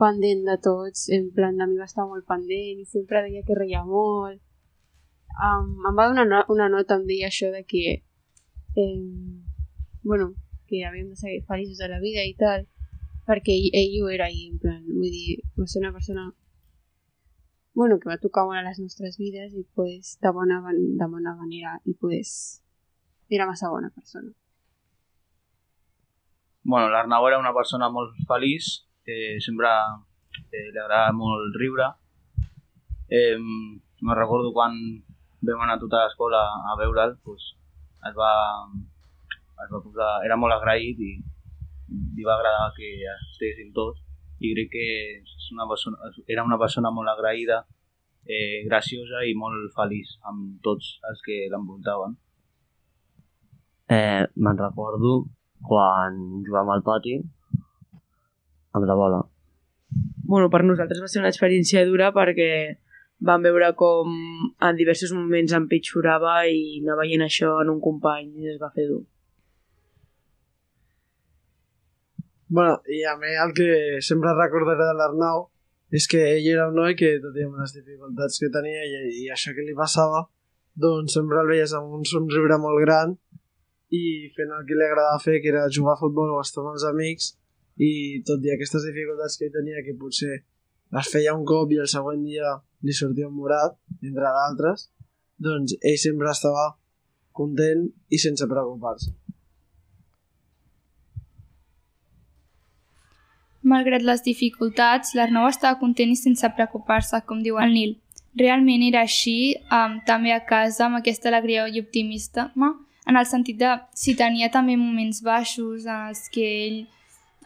pendent 0.00 0.46
de 0.46 0.56
en 1.16 1.30
plan 1.34 1.56
de 1.56 1.66
mi 1.66 1.76
va 1.78 1.84
estar 1.84 2.06
molt 2.06 2.24
pendent 2.26 2.80
i 2.80 2.86
sempre 2.86 3.22
deia 3.26 3.42
que 3.44 3.54
reia 3.58 3.84
molt. 3.84 4.40
Um, 5.40 5.74
em 5.88 5.96
donar 5.96 6.44
una, 6.48 6.68
nota, 6.68 6.96
em 6.96 7.06
deia 7.06 7.28
això 7.28 7.50
de 7.52 7.64
que 7.64 8.02
eh, 8.76 9.40
bueno, 10.02 10.34
que 10.66 10.84
havíem 10.84 11.10
de 11.10 11.40
feliços 11.46 11.80
a 11.80 11.88
la 11.88 12.00
vida 12.00 12.24
i 12.24 12.34
tal, 12.34 12.66
perquè 13.26 13.54
ell, 13.72 14.08
era 14.12 14.30
i 14.30 14.48
en 14.48 14.58
plan, 14.58 14.82
vull 14.86 15.68
ser 15.68 15.82
una 15.82 15.92
persona 15.92 16.30
bueno, 17.74 17.98
que 18.00 18.08
va 18.08 18.18
tocar 18.18 18.44
molt 18.44 18.58
a 18.58 18.66
les 18.66 18.78
nostres 18.82 19.16
vides 19.18 19.54
i 19.54 19.64
pues, 19.74 20.16
de, 20.20 20.30
bona, 20.34 20.60
de 20.72 21.06
bona 21.06 21.36
manera 21.36 21.78
i 21.84 21.94
pues, 21.94 22.62
era 23.28 23.46
massa 23.46 23.70
bona 23.70 23.90
persona. 23.90 24.32
Bueno, 26.62 26.90
l'Arnau 26.90 27.26
era 27.26 27.38
una 27.38 27.54
persona 27.56 27.88
molt 27.88 28.16
feliç, 28.28 28.84
eh, 29.06 29.38
sempre 29.40 29.70
eh, 30.52 30.66
li 30.72 30.78
agradava 30.78 31.14
molt 31.16 31.56
riure. 31.56 31.88
Eh, 33.08 33.38
no 33.38 34.14
recordo 34.14 34.52
quan 34.52 34.76
vam 35.40 35.64
anar 35.64 35.78
tota 35.80 36.04
l'escola 36.04 36.42
a 36.70 36.76
veure'l, 36.78 37.16
pues, 37.24 37.54
es 38.08 38.14
va, 38.16 38.32
es 39.64 39.72
va 39.72 39.82
posar, 39.86 40.12
era 40.28 40.36
molt 40.36 40.58
agraït 40.58 41.00
i 41.00 41.14
li 42.16 42.28
va 42.28 42.36
agradar 42.36 42.70
que 42.76 42.92
estiguéssim 43.16 43.72
tots 43.74 44.04
i 44.40 44.52
crec 44.54 44.70
que 44.72 44.86
és 45.18 45.50
una 45.52 45.66
persona, 45.68 46.12
era 46.28 46.44
una 46.44 46.58
persona 46.60 46.92
molt 46.92 47.10
agraïda, 47.12 47.64
eh, 48.24 48.62
graciosa 48.68 49.24
i 49.28 49.34
molt 49.36 49.72
feliç 49.76 50.16
amb 50.28 50.60
tots 50.64 50.98
els 51.08 51.24
que 51.24 51.42
l'envoltaven. 51.52 52.16
Eh, 53.90 54.24
me'n 54.36 54.60
recordo 54.60 55.24
quan 55.66 56.16
jugàvem 56.46 56.72
al 56.74 56.84
pati 56.86 57.18
amb 58.72 58.86
la 58.86 58.96
bola. 58.96 59.20
Bueno, 60.30 60.48
per 60.50 60.62
nosaltres 60.64 61.02
va 61.02 61.08
ser 61.10 61.22
una 61.22 61.30
experiència 61.32 61.84
dura 61.88 62.12
perquè 62.14 62.50
vam 63.26 63.42
veure 63.44 63.72
com 63.76 64.12
en 64.66 64.76
diversos 64.78 65.12
moments 65.12 65.52
empitjorava 65.56 66.44
i 66.48 66.80
anar 66.80 67.00
veient 67.02 67.24
això 67.26 67.56
en 67.64 67.72
un 67.74 67.80
company 67.84 68.30
i 68.44 68.52
es 68.54 68.60
va 68.60 68.70
fer 68.74 68.86
dur. 68.88 69.02
Bueno, 72.50 72.80
i 72.90 73.02
a 73.06 73.14
mi 73.18 73.34
el 73.38 73.52
que 73.54 73.98
sempre 74.02 74.32
recordaré 74.34 74.86
de 74.88 74.94
l'Arnau 74.98 75.48
és 75.94 76.06
que 76.10 76.22
ell 76.32 76.46
era 76.52 76.68
un 76.70 76.78
noi 76.78 76.96
que, 76.98 77.16
tot 77.22 77.36
i 77.38 77.44
amb 77.46 77.58
les 77.60 77.74
dificultats 77.76 78.38
que 78.42 78.50
tenia 78.54 78.86
i, 78.86 79.02
i 79.24 79.28
això 79.34 79.54
que 79.54 79.66
li 79.66 79.74
passava, 79.78 80.24
doncs 80.74 81.14
sempre 81.18 81.42
el 81.42 81.50
veies 81.50 81.74
amb 81.74 81.94
un 81.98 82.06
somriure 82.06 82.58
molt 82.62 82.82
gran 82.86 83.16
i 83.90 84.30
fent 84.36 84.52
el 84.54 84.64
que 84.66 84.78
li 84.78 84.86
agradava 84.86 85.20
fer, 85.22 85.40
que 85.42 85.50
era 85.50 85.66
jugar 85.72 85.96
a 85.96 86.00
futbol 86.00 86.30
o 86.36 86.40
estar 86.40 86.62
amb 86.62 86.74
els 86.74 86.86
amics, 86.86 87.34
i 87.80 88.20
tot 88.26 88.44
i 88.44 88.52
aquestes 88.54 88.86
dificultats 88.86 89.38
que 89.40 89.50
tenia, 89.52 89.84
que 89.86 89.96
potser 89.98 90.42
les 90.94 91.12
feia 91.12 91.36
un 91.36 91.46
cop 91.48 91.70
i 91.72 91.80
el 91.82 91.88
següent 91.90 92.22
dia 92.26 92.56
li 92.86 92.94
sortia 92.96 93.28
un 93.28 93.36
morat, 93.36 93.76
entre 94.02 94.34
d'altres, 94.36 94.88
doncs 95.40 95.76
ell 95.80 95.98
sempre 96.00 96.30
estava 96.30 96.66
content 97.36 97.86
i 98.10 98.18
sense 98.20 98.46
preocupar-se. 98.50 99.14
Malgrat 103.70 104.04
les 104.04 104.22
dificultats, 104.24 105.12
l'Arnau 105.14 105.46
estava 105.48 105.78
content 105.80 106.12
i 106.12 106.16
sense 106.16 106.48
preocupar-se, 106.56 107.20
com 107.28 107.42
diu 107.44 107.58
el 107.60 107.74
Nil. 107.76 107.98
Realment 108.40 108.86
era 108.86 109.02
així, 109.04 109.54
um, 109.74 109.98
també 110.06 110.32
a 110.32 110.40
casa, 110.46 110.86
amb 110.86 111.00
aquesta 111.00 111.28
alegria 111.28 111.66
i 111.68 111.82
optimista, 111.82 112.48
en 113.10 113.18
el 113.18 113.26
sentit 113.26 113.58
de 113.58 113.74
si 113.98 114.14
tenia 114.14 114.50
també 114.54 114.76
moments 114.78 115.20
baixos 115.26 115.86
en 115.86 116.10
els 116.12 116.28
que 116.32 116.46
ell 116.46 116.80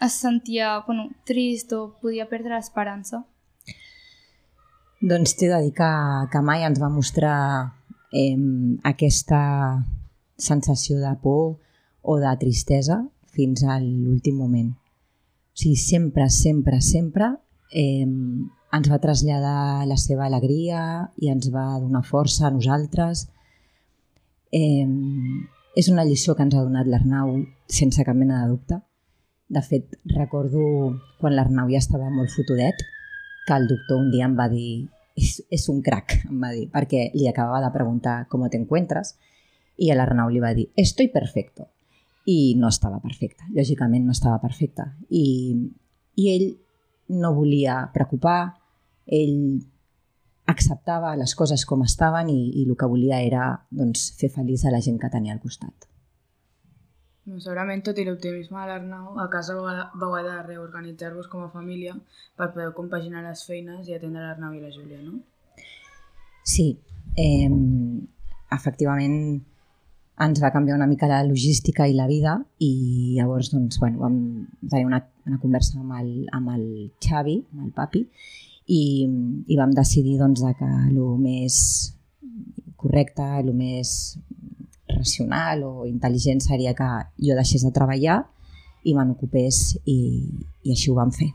es 0.05 0.17
sentia 0.21 0.79
bueno, 0.85 1.09
trist 1.25 1.73
o 1.73 1.87
podia 2.01 2.27
perdre 2.29 2.53
l'esperança. 2.53 3.23
Doncs 5.01 5.35
t'he 5.37 5.49
de 5.49 5.59
dir 5.65 5.73
que, 5.75 5.91
que 6.31 6.41
mai 6.45 6.65
ens 6.67 6.79
va 6.81 6.89
mostrar 6.93 7.37
eh, 8.13 8.37
aquesta 8.85 9.41
sensació 10.37 10.99
de 11.01 11.13
por 11.23 11.57
o 12.01 12.17
de 12.21 12.33
tristesa 12.41 13.01
fins 13.35 13.63
a 13.63 13.79
l'últim 13.81 14.37
moment. 14.37 14.71
O 14.71 15.57
sigui, 15.57 15.79
sempre, 15.79 16.29
sempre, 16.29 16.81
sempre 16.81 17.31
eh, 17.71 18.05
ens 18.05 18.91
va 18.91 19.01
traslladar 19.01 19.85
la 19.87 19.97
seva 19.97 20.27
alegria 20.27 21.07
i 21.21 21.31
ens 21.31 21.49
va 21.53 21.67
donar 21.79 22.03
força 22.05 22.47
a 22.47 22.53
nosaltres. 22.53 23.27
Eh, 24.51 24.87
és 25.75 25.89
una 25.91 26.05
lliçó 26.07 26.35
que 26.35 26.45
ens 26.47 26.55
ha 26.55 26.63
donat 26.63 26.87
l'Arnau 26.87 27.35
sense 27.67 28.03
cap 28.07 28.15
mena 28.15 28.41
de 28.41 28.51
dubte. 28.53 28.79
De 29.51 29.61
fet, 29.61 29.97
recordo 30.15 30.95
quan 31.19 31.35
l'Arnau 31.35 31.69
ja 31.69 31.81
estava 31.83 32.09
molt 32.09 32.31
fotudet, 32.33 32.79
que 33.45 33.53
el 33.53 33.67
doctor 33.67 33.99
un 33.99 34.09
dia 34.11 34.25
em 34.25 34.37
va 34.39 34.47
dir 34.49 34.87
és, 35.19 35.37
és 35.51 35.67
un 35.69 35.83
crac, 35.85 36.17
em 36.31 36.41
va 36.41 36.51
dir, 36.55 36.69
perquè 36.71 37.09
li 37.13 37.27
acabava 37.29 37.61
de 37.67 37.73
preguntar 37.75 38.17
com 38.31 38.47
te 38.49 38.57
encuentras? 38.57 39.15
I 39.77 39.91
l'Arnau 39.91 40.31
li 40.31 40.39
va 40.39 40.53
dir 40.55 40.69
estoy 40.79 41.09
perfecto 41.11 41.67
i 42.25 42.55
no 42.57 42.71
estava 42.71 43.01
perfecte, 43.03 43.43
lògicament 43.53 44.05
no 44.07 44.15
estava 44.15 44.39
perfecte 44.41 44.87
i, 45.11 45.53
i 46.15 46.29
ell 46.31 46.45
no 47.11 47.35
volia 47.35 47.83
preocupar, 47.93 48.55
ell 49.05 49.59
acceptava 50.51 51.15
les 51.17 51.33
coses 51.35 51.65
com 51.65 51.83
estaven 51.85 52.29
i, 52.29 52.39
i 52.61 52.65
el 52.67 52.77
que 52.77 52.89
volia 52.89 53.19
era 53.25 53.49
doncs, 53.71 54.11
fer 54.19 54.29
feliç 54.33 54.65
a 54.65 54.73
la 54.73 54.81
gent 54.85 54.99
que 55.01 55.09
tenia 55.13 55.33
al 55.33 55.41
costat. 55.43 55.89
No, 57.25 57.39
segurament, 57.41 57.81
tot 57.81 57.97
i 57.97 58.03
l'optimisme 58.05 58.59
de 58.61 58.67
l'Arnau, 58.69 59.15
a 59.17 59.25
casa 59.33 59.55
vau 59.57 60.11
haver 60.13 60.27
de 60.27 60.35
reorganitzar-vos 60.51 61.25
com 61.31 61.41
a 61.41 61.49
família 61.49 61.95
per 62.37 62.51
poder 62.53 62.69
compaginar 62.77 63.23
les 63.25 63.41
feines 63.47 63.89
i 63.89 63.95
atendre 63.95 64.21
l'Arnau 64.21 64.53
i 64.53 64.61
la 64.61 64.69
Júlia, 64.69 65.01
no? 65.01 65.17
Sí, 66.45 66.67
eh, 67.17 67.49
efectivament 68.53 69.17
ens 70.21 70.39
va 70.43 70.51
canviar 70.53 70.77
una 70.77 70.87
mica 70.87 71.09
la 71.09 71.23
logística 71.27 71.87
i 71.89 71.95
la 71.97 72.05
vida 72.07 72.37
i 72.63 73.15
llavors 73.17 73.49
doncs, 73.51 73.79
bueno, 73.81 73.99
vam 74.05 74.19
tenir 74.69 74.85
una, 74.85 75.01
una 75.25 75.41
conversa 75.41 75.81
amb 75.81 75.97
el, 75.97 76.11
amb 76.31 76.53
el 76.53 76.67
Xavi, 77.03 77.39
amb 77.51 77.65
el 77.65 77.73
papi, 77.75 78.05
i, 78.65 79.05
i 79.47 79.57
vam 79.57 79.73
decidir 79.77 80.17
doncs, 80.19 80.43
que 80.57 80.69
el 80.89 80.99
més 81.21 81.57
correcte, 82.75 83.25
el 83.41 83.53
més 83.53 84.17
racional 84.89 85.63
o 85.65 85.85
intel·ligent 85.89 86.41
seria 86.43 86.73
que 86.77 86.87
jo 87.21 87.35
deixés 87.37 87.65
de 87.65 87.73
treballar 87.73 88.21
i 88.85 88.93
me 88.93 89.05
n'ocupés 89.05 89.77
i, 89.85 89.97
i 90.63 90.73
així 90.73 90.91
ho 90.91 90.97
vam 90.97 91.11
fer. 91.13 91.31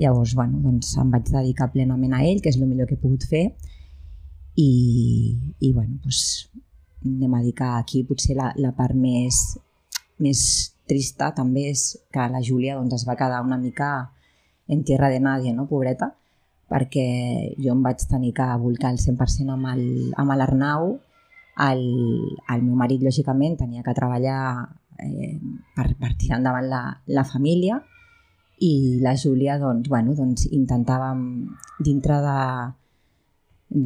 Llavors, 0.00 0.34
bueno, 0.34 0.58
doncs 0.64 0.96
em 0.98 1.10
vaig 1.12 1.28
dedicar 1.30 1.70
plenament 1.72 2.16
a 2.16 2.22
ell, 2.26 2.40
que 2.42 2.50
és 2.50 2.58
el 2.58 2.66
millor 2.66 2.88
que 2.88 2.96
he 2.96 3.02
pogut 3.02 3.26
fer, 3.28 3.44
i, 4.58 4.70
i 5.60 5.72
bueno, 5.72 5.98
doncs, 6.02 6.48
anem 7.04 7.34
a 7.34 7.42
dir 7.44 7.52
que 7.58 7.68
aquí 7.78 8.02
potser 8.08 8.36
la, 8.38 8.50
la 8.58 8.72
part 8.76 8.96
més, 8.98 9.42
més 10.22 10.42
trista 10.88 11.30
també 11.36 11.68
és 11.70 11.84
que 12.12 12.26
la 12.32 12.42
Júlia 12.44 12.76
doncs, 12.78 13.00
es 13.00 13.06
va 13.08 13.18
quedar 13.18 13.42
una 13.44 13.58
mica 13.60 13.92
en 14.68 14.82
tierra 14.86 15.10
de 15.12 15.20
nadie, 15.20 15.52
no, 15.52 15.68
pobreta, 15.70 16.12
perquè 16.72 17.06
jo 17.60 17.74
em 17.74 17.82
vaig 17.84 18.02
tenir 18.08 18.32
que 18.36 18.46
volcar 18.62 18.94
el 18.94 19.00
100% 19.00 19.52
amb 19.52 20.36
l'Arnau, 20.40 20.94
el, 21.68 21.82
el 22.54 22.62
meu 22.64 22.76
marit, 22.80 23.02
lògicament, 23.04 23.58
tenia 23.60 23.84
que 23.84 23.94
treballar 23.96 24.42
eh, 25.04 25.34
per, 25.76 25.90
per 26.00 26.14
tirar 26.16 26.40
endavant 26.40 26.68
la, 26.70 26.84
la 27.12 27.26
família. 27.28 27.82
I 28.62 29.00
la 29.02 29.16
Júlia, 29.18 29.58
doncs, 29.60 29.90
bueno, 29.90 30.14
doncs 30.16 30.46
intentàvem, 30.54 31.20
dintre 31.82 32.20
de, 32.24 32.38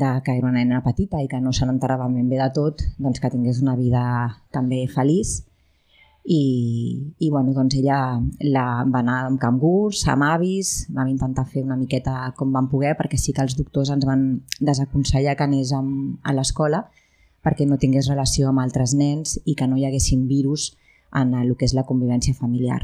de 0.04 0.12
que 0.22 0.36
era 0.36 0.46
una 0.46 0.60
nena 0.60 0.82
petita 0.84 1.22
i 1.24 1.30
que 1.32 1.40
no 1.40 1.54
se 1.56 1.66
n'enterava 1.66 2.06
ben 2.12 2.28
bé 2.30 2.38
de 2.38 2.50
tot, 2.54 2.84
doncs 3.02 3.22
que 3.22 3.32
tingués 3.32 3.62
una 3.64 3.74
vida 3.78 4.04
també 4.54 4.84
feliç 4.92 5.40
i, 6.26 7.14
i 7.22 7.30
bueno, 7.30 7.52
doncs 7.54 7.76
ella 7.78 8.18
la, 8.42 8.66
va 8.90 9.00
anar 9.00 9.20
amb 9.28 9.38
cangurs, 9.38 10.02
amb 10.10 10.26
avis, 10.26 10.88
vam 10.90 11.06
intentar 11.12 11.46
fer 11.46 11.62
una 11.62 11.78
miqueta 11.78 12.32
com 12.36 12.50
vam 12.52 12.66
poder 12.72 12.96
perquè 12.98 13.18
sí 13.20 13.32
que 13.32 13.44
els 13.46 13.54
doctors 13.54 13.92
ens 13.94 14.06
van 14.08 14.26
desaconsellar 14.58 15.36
que 15.38 15.46
anés 15.46 15.70
amb, 15.76 16.18
a 16.26 16.34
l'escola 16.34 16.82
perquè 17.46 17.68
no 17.70 17.78
tingués 17.78 18.10
relació 18.10 18.50
amb 18.50 18.64
altres 18.64 18.96
nens 18.98 19.38
i 19.44 19.54
que 19.54 19.70
no 19.70 19.78
hi 19.78 19.86
haguessin 19.86 20.26
virus 20.26 20.72
en 21.14 21.34
el 21.38 21.54
que 21.54 21.68
és 21.68 21.76
la 21.78 21.86
convivència 21.86 22.34
familiar. 22.34 22.80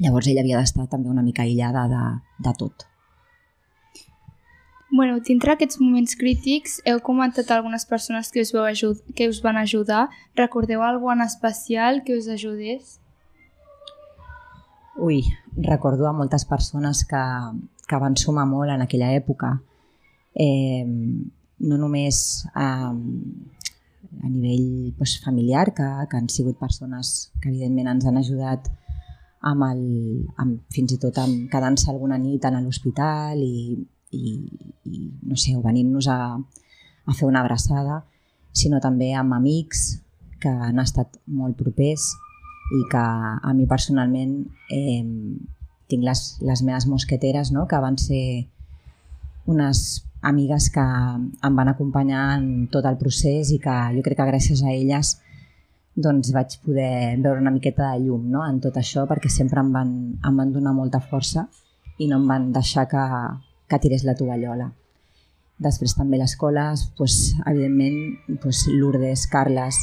Llavors 0.00 0.28
ella 0.30 0.40
havia 0.40 0.60
d'estar 0.62 0.88
també 0.88 1.12
una 1.12 1.24
mica 1.26 1.44
aïllada 1.44 1.84
de, 1.92 2.04
de 2.48 2.54
tot. 2.56 2.88
Bueno, 4.90 5.18
dintre 5.20 5.52
aquests 5.52 5.76
moments 5.82 6.16
crítics 6.16 6.78
heu 6.88 7.02
comentat 7.04 7.50
algunes 7.52 7.84
persones 7.84 8.30
que 8.32 8.40
us, 8.40 8.54
veu 8.56 8.64
ajud 8.64 9.02
que 9.14 9.28
us 9.28 9.42
van 9.44 9.60
ajudar. 9.60 10.06
Recordeu 10.36 10.82
algú 10.82 11.10
en 11.12 11.20
especial 11.20 12.02
que 12.04 12.16
us 12.16 12.28
ajudés? 12.28 12.96
Ui, 14.96 15.20
recordo 15.56 16.08
a 16.08 16.12
moltes 16.12 16.46
persones 16.48 17.04
que, 17.04 17.24
que 17.86 18.00
van 18.00 18.16
sumar 18.16 18.46
molt 18.48 18.72
en 18.72 18.82
aquella 18.82 19.12
època. 19.12 19.58
Eh, 20.34 20.86
no 20.88 21.76
només 21.76 22.46
eh, 22.56 22.88
a 22.88 24.28
nivell 24.32 24.94
doncs, 24.96 25.18
familiar, 25.20 25.68
que, 25.76 25.86
que 26.08 26.16
han 26.16 26.32
sigut 26.32 26.56
persones 26.56 27.30
que 27.42 27.52
evidentment 27.52 27.92
ens 27.92 28.08
han 28.08 28.16
ajudat 28.16 28.72
amb 29.52 29.68
el, 29.68 29.84
amb, 30.40 30.64
fins 30.74 30.96
i 30.96 30.98
tot 30.98 31.20
amb 31.20 31.46
quedant-se 31.52 31.92
alguna 31.92 32.16
nit 32.18 32.48
a 32.48 32.56
l'hospital 32.56 33.44
i, 33.44 33.76
i, 34.12 34.38
i, 34.84 35.02
no 35.22 35.36
sé, 35.36 35.56
venint-nos 35.64 36.08
a, 36.08 36.20
a 36.38 37.16
fer 37.16 37.28
una 37.28 37.42
abraçada, 37.44 38.02
sinó 38.52 38.80
també 38.80 39.12
amb 39.14 39.36
amics 39.36 40.00
que 40.42 40.50
han 40.50 40.80
estat 40.82 41.18
molt 41.26 41.58
propers 41.58 42.10
i 42.78 42.82
que 42.92 43.02
a 43.02 43.54
mi 43.56 43.66
personalment 43.68 44.42
eh, 44.74 45.04
tinc 45.88 46.04
les, 46.04 46.24
les 46.44 46.62
meves 46.62 46.86
mosqueteres, 46.86 47.52
no? 47.52 47.66
que 47.66 47.80
van 47.80 47.96
ser 48.00 48.48
unes 49.48 50.04
amigues 50.20 50.68
que 50.74 50.82
em 50.82 51.56
van 51.56 51.70
acompanyar 51.72 52.24
en 52.36 52.68
tot 52.72 52.84
el 52.90 52.98
procés 53.00 53.52
i 53.54 53.58
que 53.62 53.76
jo 53.94 54.04
crec 54.04 54.18
que 54.18 54.28
gràcies 54.28 54.62
a 54.64 54.74
elles 54.74 55.14
doncs 55.98 56.32
vaig 56.34 56.58
poder 56.62 57.18
veure 57.22 57.40
una 57.40 57.54
miqueta 57.54 57.92
de 57.92 58.04
llum 58.04 58.28
no? 58.30 58.44
en 58.46 58.58
tot 58.62 58.76
això 58.78 59.06
perquè 59.10 59.30
sempre 59.32 59.62
em 59.62 59.70
van, 59.74 59.92
em 60.18 60.42
van 60.42 60.52
donar 60.54 60.74
molta 60.74 61.00
força 61.00 61.46
i 61.98 62.10
no 62.10 62.18
em 62.20 62.26
van 62.30 62.50
deixar 62.54 62.86
que, 62.90 63.04
que 63.68 63.78
tirés 63.78 64.04
la 64.04 64.16
tovallola. 64.18 64.72
Després 65.58 65.96
també 65.98 66.18
l'escola, 66.20 66.70
doncs, 66.98 67.34
evidentment, 67.44 67.98
doncs, 68.40 68.66
Lourdes, 68.72 69.26
Carles, 69.30 69.80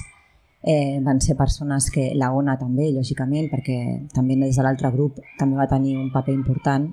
eh, 0.63 0.99
van 1.03 1.19
ser 1.21 1.35
persones 1.37 1.91
que 1.91 2.13
la 2.15 2.31
ONA 2.33 2.57
també, 2.57 2.89
lògicament, 2.95 3.49
perquè 3.51 3.79
també 4.13 4.37
des 4.39 4.57
de 4.57 4.63
l'altre 4.65 4.91
grup 4.91 5.19
també 5.37 5.59
va 5.59 5.67
tenir 5.69 5.97
un 5.99 6.11
paper 6.11 6.33
important 6.33 6.87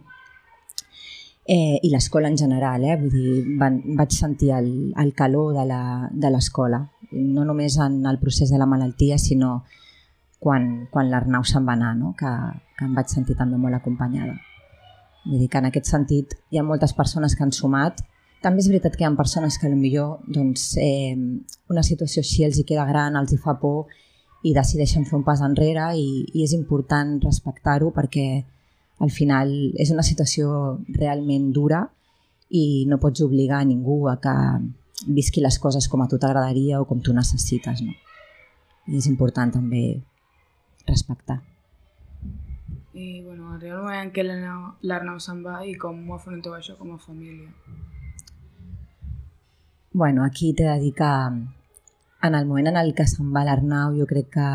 eh, 1.46 1.78
i 1.82 1.90
l'escola 1.90 2.28
en 2.28 2.36
general, 2.36 2.84
eh? 2.84 2.98
Vull 3.00 3.14
dir, 3.14 3.56
van, 3.58 3.80
vaig 3.96 4.12
sentir 4.12 4.52
el, 4.52 4.92
el 4.98 5.14
calor 5.14 5.56
de 5.56 6.30
l'escola, 6.30 6.84
no 7.12 7.46
només 7.48 7.78
en 7.78 8.04
el 8.06 8.18
procés 8.18 8.50
de 8.50 8.58
la 8.58 8.66
malaltia, 8.66 9.18
sinó 9.18 9.62
quan, 10.42 10.88
quan 10.90 11.10
l'Arnau 11.10 11.44
se'n 11.46 11.66
va 11.66 11.76
anar, 11.78 11.94
no? 11.96 12.14
que, 12.18 12.30
que 12.76 12.84
em 12.84 12.94
vaig 12.98 13.08
sentir 13.08 13.38
també 13.38 13.56
molt 13.56 13.78
acompanyada. 13.78 14.36
Vull 15.24 15.38
dir 15.38 15.48
que 15.48 15.60
en 15.62 15.68
aquest 15.68 15.90
sentit 15.90 16.34
hi 16.50 16.58
ha 16.58 16.66
moltes 16.66 16.94
persones 16.98 17.36
que 17.36 17.44
han 17.46 17.54
sumat 17.54 18.02
també 18.42 18.58
és 18.58 18.68
veritat 18.70 18.96
que 18.98 19.04
hi 19.04 19.06
ha 19.06 19.14
persones 19.14 19.56
que 19.58 19.70
millor 19.70 20.18
doncs, 20.26 20.72
eh, 20.82 21.14
una 21.70 21.82
situació 21.86 22.24
així 22.24 22.42
els 22.44 22.58
hi 22.58 22.64
queda 22.66 22.88
gran, 22.88 23.16
els 23.16 23.32
hi 23.32 23.38
fa 23.38 23.54
por 23.60 23.86
i 24.42 24.52
decideixen 24.54 25.06
fer 25.06 25.14
un 25.20 25.22
pas 25.22 25.40
enrere 25.46 25.92
i, 25.94 26.24
i 26.34 26.42
és 26.42 26.54
important 26.56 27.20
respectar-ho 27.22 27.92
perquè 27.94 28.26
al 29.02 29.10
final 29.10 29.52
és 29.78 29.92
una 29.94 30.02
situació 30.02 30.78
realment 30.98 31.52
dura 31.54 31.84
i 32.50 32.84
no 32.90 32.98
pots 33.02 33.22
obligar 33.22 33.62
a 33.62 33.68
ningú 33.68 34.08
a 34.10 34.18
que 34.22 34.34
visqui 35.06 35.40
les 35.40 35.58
coses 35.58 35.88
com 35.88 36.02
a 36.02 36.08
tu 36.10 36.18
t'agradaria 36.18 36.80
o 36.80 36.86
com 36.86 37.00
tu 37.00 37.14
necessites. 37.14 37.82
No? 37.82 37.94
I 38.90 38.98
és 38.98 39.06
important 39.06 39.54
també 39.54 40.02
respectar. 40.86 41.40
I 42.94 43.22
bueno, 43.22 43.54
arriba 43.54 43.76
el 43.76 43.80
moment 43.80 44.02
en 44.04 44.12
què 44.12 44.24
l'Arnau 44.26 45.18
se'n 45.20 45.40
va 45.44 45.62
i 45.64 45.72
com 45.80 46.02
ho 46.10 46.18
afronteu 46.18 46.54
això 46.54 46.76
com 46.76 46.92
a 46.92 46.98
família? 46.98 47.48
bueno, 49.92 50.24
aquí 50.24 50.54
t'he 50.56 50.64
de 50.64 50.78
dir 50.80 50.94
que 50.96 51.12
en 52.22 52.34
el 52.34 52.46
moment 52.46 52.68
en 52.68 52.76
el 52.76 52.94
que 52.94 53.06
se'n 53.06 53.32
va 53.32 53.44
l'Arnau 53.44 53.96
jo 53.96 54.06
crec 54.08 54.30
que 54.36 54.48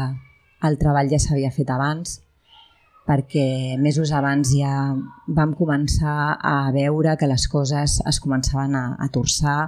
el 0.67 0.77
treball 0.81 1.09
ja 1.09 1.19
s'havia 1.21 1.51
fet 1.53 1.69
abans 1.69 2.21
perquè 3.07 3.77
mesos 3.79 4.11
abans 4.11 4.51
ja 4.51 4.73
vam 5.27 5.53
començar 5.55 6.37
a 6.41 6.71
veure 6.75 7.15
que 7.17 7.29
les 7.29 7.47
coses 7.47 8.01
es 8.05 8.19
començaven 8.23 8.75
a, 8.75 8.85
a 8.99 9.07
torçar 9.13 9.59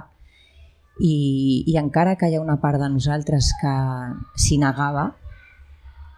i, 1.00 1.64
i 1.66 1.78
encara 1.80 2.16
que 2.20 2.28
hi 2.28 2.36
ha 2.36 2.42
una 2.44 2.58
part 2.60 2.80
de 2.82 2.90
nosaltres 2.92 3.54
que 3.60 3.74
s'hi 4.36 4.58
negava, 4.60 5.06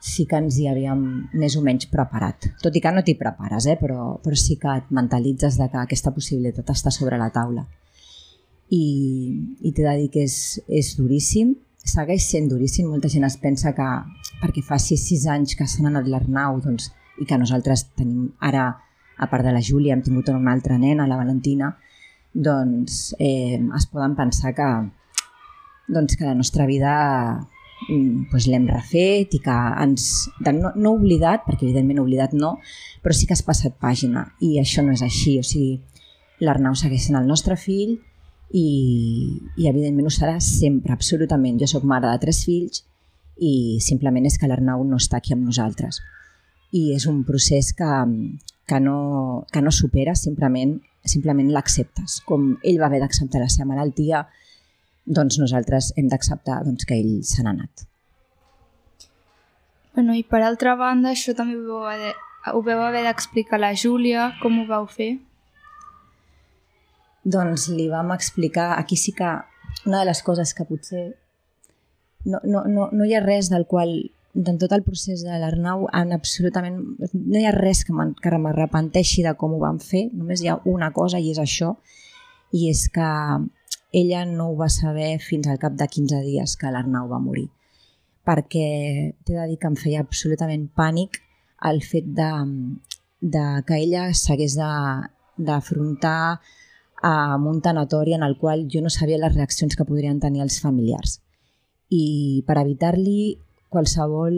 sí 0.02 0.26
que 0.26 0.40
ens 0.42 0.58
hi 0.58 0.66
havíem 0.66 1.02
més 1.38 1.54
o 1.56 1.62
menys 1.62 1.86
preparat. 1.92 2.50
Tot 2.62 2.74
i 2.74 2.82
que 2.82 2.90
no 2.90 3.04
t'hi 3.06 3.14
prepares, 3.20 3.68
eh? 3.70 3.76
però, 3.78 4.16
però 4.24 4.38
sí 4.38 4.58
que 4.58 4.74
et 4.80 4.90
mentalitzes 4.90 5.60
de 5.60 5.68
que 5.70 5.78
aquesta 5.78 6.10
possibilitat 6.14 6.74
està 6.74 6.90
sobre 6.90 7.20
la 7.20 7.30
taula 7.30 7.64
i, 8.72 8.84
i 9.60 9.72
t'he 9.72 9.84
de 9.84 9.94
dir 10.00 10.08
que 10.12 10.24
és, 10.24 10.36
és 10.68 10.94
duríssim, 10.96 11.52
segueix 11.82 12.24
sent 12.24 12.48
duríssim, 12.48 12.88
molta 12.88 13.10
gent 13.12 13.26
es 13.28 13.36
pensa 13.42 13.74
que 13.76 13.88
perquè 14.40 14.64
fa 14.64 14.78
6-6 14.80 15.28
anys 15.34 15.56
que 15.58 15.68
s'han 15.68 15.90
anat 15.90 16.08
l'Arnau 16.08 16.60
doncs, 16.64 16.88
i 17.20 17.28
que 17.28 17.38
nosaltres 17.38 17.84
tenim 17.98 18.30
ara, 18.40 18.70
a 19.22 19.28
part 19.30 19.44
de 19.44 19.52
la 19.54 19.62
Júlia, 19.62 19.94
hem 19.94 20.02
tingut 20.02 20.32
una 20.32 20.54
altra 20.54 20.78
nena, 20.80 21.06
la 21.06 21.20
Valentina, 21.20 21.74
doncs 22.32 23.12
eh, 23.20 23.60
es 23.60 23.86
poden 23.92 24.16
pensar 24.16 24.54
que, 24.56 24.68
doncs, 25.92 26.16
que 26.16 26.24
la 26.24 26.38
nostra 26.38 26.66
vida 26.66 26.94
doncs 27.88 28.46
l'hem 28.50 28.68
refet 28.70 29.34
i 29.36 29.40
que 29.42 29.56
ens... 29.82 30.28
No, 30.46 30.72
no 30.76 30.94
oblidat, 30.94 31.46
perquè 31.46 31.66
evidentment 31.66 32.02
oblidat 32.02 32.36
no, 32.36 32.56
però 33.02 33.16
sí 33.16 33.26
que 33.26 33.36
has 33.36 33.44
passat 33.46 33.78
pàgina 33.80 34.28
i 34.40 34.58
això 34.60 34.84
no 34.84 34.94
és 34.94 35.02
així, 35.02 35.38
o 35.40 35.46
sigui, 35.46 35.80
l'Arnau 36.42 36.74
segueix 36.78 37.08
sent 37.08 37.18
el 37.18 37.28
nostre 37.30 37.56
fill, 37.60 37.98
i, 38.52 39.40
i 39.56 39.68
evidentment 39.68 40.08
ho 40.08 40.12
serà 40.12 40.36
sempre, 40.44 40.92
absolutament. 40.92 41.58
Jo 41.60 41.68
sóc 41.70 41.86
mare 41.88 42.10
de 42.10 42.20
tres 42.22 42.44
fills 42.46 42.84
i 43.40 43.80
simplement 43.80 44.26
és 44.28 44.36
que 44.38 44.48
l'Arnau 44.48 44.84
no 44.84 45.00
està 45.00 45.18
aquí 45.18 45.34
amb 45.34 45.46
nosaltres. 45.48 46.02
I 46.72 46.92
és 46.94 47.06
un 47.08 47.22
procés 47.28 47.72
que, 47.76 47.90
que, 48.68 48.80
no, 48.80 49.46
que 49.52 49.62
no 49.64 49.72
supera, 49.72 50.14
simplement, 50.16 50.78
simplement 51.04 51.50
l'acceptes. 51.52 52.20
Com 52.28 52.54
ell 52.62 52.80
va 52.80 52.88
haver 52.88 53.02
d'acceptar 53.02 53.42
la 53.42 53.50
seva 53.52 53.70
malaltia, 53.72 54.26
doncs 55.04 55.38
nosaltres 55.40 55.92
hem 55.96 56.08
d'acceptar 56.12 56.62
doncs, 56.66 56.86
que 56.86 56.98
ell 56.98 57.22
se 57.26 57.42
n'ha 57.42 57.56
anat. 57.56 57.88
Bueno, 59.94 60.14
I 60.16 60.22
per 60.24 60.40
altra 60.42 60.76
banda, 60.76 61.12
això 61.12 61.34
també 61.36 61.58
ho 61.58 61.66
vau 61.66 61.90
haver, 61.90 62.14
ho 62.52 62.62
vau 62.64 62.86
haver 62.86 63.02
d'explicar 63.04 63.58
a 63.58 63.66
la 63.66 63.74
Júlia, 63.76 64.32
com 64.40 64.62
ho 64.62 64.66
vau 64.70 64.86
fer? 64.88 65.18
doncs 67.24 67.68
li 67.70 67.88
vam 67.88 68.10
explicar, 68.12 68.78
aquí 68.78 68.96
sí 68.96 69.12
que 69.12 69.30
una 69.86 70.00
de 70.00 70.06
les 70.06 70.22
coses 70.22 70.54
que 70.54 70.64
potser 70.64 71.14
no, 72.24 72.40
no, 72.44 72.64
no, 72.66 72.88
no 72.92 73.06
hi 73.06 73.14
ha 73.14 73.22
res 73.22 73.50
del 73.50 73.66
qual 73.66 73.94
en 74.34 74.58
tot 74.58 74.72
el 74.72 74.82
procés 74.82 75.22
de 75.26 75.38
l'Arnau 75.38 75.86
en 75.92 76.12
absolutament 76.14 76.78
no 77.12 77.38
hi 77.38 77.46
ha 77.46 77.54
res 77.54 77.82
que 77.84 77.94
m'arrepenteixi 77.94 79.24
de 79.26 79.34
com 79.38 79.54
ho 79.54 79.60
vam 79.62 79.78
fer, 79.82 80.08
només 80.12 80.42
hi 80.42 80.50
ha 80.50 80.60
una 80.64 80.92
cosa 80.92 81.20
i 81.20 81.30
és 81.32 81.40
això, 81.42 81.76
i 82.52 82.68
és 82.70 82.88
que 82.92 83.08
ella 83.92 84.24
no 84.24 84.50
ho 84.50 84.56
va 84.56 84.70
saber 84.72 85.18
fins 85.20 85.48
al 85.48 85.60
cap 85.62 85.76
de 85.76 85.88
15 85.88 86.22
dies 86.24 86.56
que 86.56 86.70
l'Arnau 86.72 87.08
va 87.10 87.20
morir 87.20 87.48
perquè 88.26 88.66
t'he 89.24 89.34
de 89.34 89.46
dir 89.50 89.58
que 89.58 89.70
em 89.70 89.76
feia 89.78 90.02
absolutament 90.02 90.68
pànic 90.78 91.18
el 91.70 91.82
fet 91.82 92.08
de, 92.18 92.30
de 93.34 93.44
que 93.66 93.78
ella 93.78 94.10
s'hagués 94.14 94.56
d'afrontar 95.38 96.40
amb 97.02 97.48
un 97.50 97.60
tanatori 97.60 98.14
en 98.14 98.22
el 98.22 98.36
qual 98.38 98.66
jo 98.70 98.82
no 98.82 98.90
sabia 98.90 99.18
les 99.18 99.34
reaccions 99.34 99.74
que 99.76 99.86
podrien 99.86 100.20
tenir 100.22 100.42
els 100.42 100.60
familiars. 100.62 101.18
I 101.90 102.42
per 102.46 102.60
evitar-li 102.62 103.38
qualsevol 103.72 104.36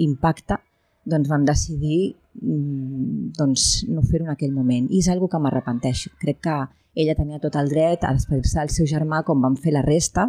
impacte, 0.00 0.56
doncs 1.04 1.28
vam 1.28 1.44
decidir 1.44 2.16
mm, 2.40 3.32
doncs, 3.36 3.84
no 3.88 4.02
fer-ho 4.02 4.28
en 4.28 4.32
aquell 4.32 4.56
moment. 4.56 4.88
I 4.88 5.02
és 5.04 5.08
algo 5.12 5.28
que 5.28 5.40
m'arrepenteixo. 5.40 6.14
Crec 6.20 6.40
que 6.48 6.56
ella 6.98 7.14
tenia 7.14 7.38
tot 7.42 7.56
el 7.60 7.70
dret 7.70 8.04
a 8.04 8.12
despedir-se 8.16 8.58
del 8.58 8.72
seu 8.74 8.88
germà 8.90 9.22
com 9.26 9.42
van 9.44 9.56
fer 9.56 9.72
la 9.76 9.84
resta, 9.86 10.28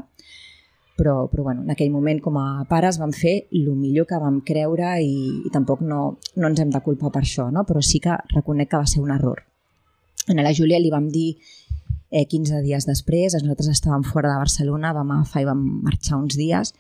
però, 1.00 1.30
però 1.32 1.46
bueno, 1.48 1.64
en 1.64 1.72
aquell 1.74 1.94
moment 1.94 2.20
com 2.22 2.38
a 2.38 2.66
pares 2.70 3.00
vam 3.00 3.14
fer 3.16 3.36
el 3.56 3.70
millor 3.72 4.06
que 4.10 4.20
vam 4.20 4.42
creure 4.46 4.98
i, 5.02 5.16
i 5.48 5.52
tampoc 5.54 5.82
no, 5.82 6.02
no 6.36 6.50
ens 6.52 6.60
hem 6.60 6.74
de 6.74 6.82
culpar 6.86 7.14
per 7.16 7.24
això, 7.24 7.48
no? 7.56 7.64
però 7.66 7.82
sí 7.82 8.02
que 8.04 8.18
reconec 8.36 8.70
que 8.74 8.82
va 8.84 8.90
ser 8.90 9.02
un 9.02 9.16
error. 9.16 9.42
A 10.30 10.44
la 10.44 10.54
Júlia 10.54 10.78
li 10.78 10.92
vam 10.94 11.08
dir 11.10 11.30
eh, 12.12 12.26
15 12.28 12.62
dies 12.68 12.86
després, 12.86 13.38
nosaltres 13.40 13.72
estàvem 13.72 14.04
fora 14.06 14.34
de 14.34 14.44
Barcelona, 14.44 14.94
vam 14.94 15.16
agafar 15.16 15.46
i 15.46 15.50
vam 15.50 15.64
marxar 15.88 16.20
uns 16.20 16.38
dies 16.38 16.76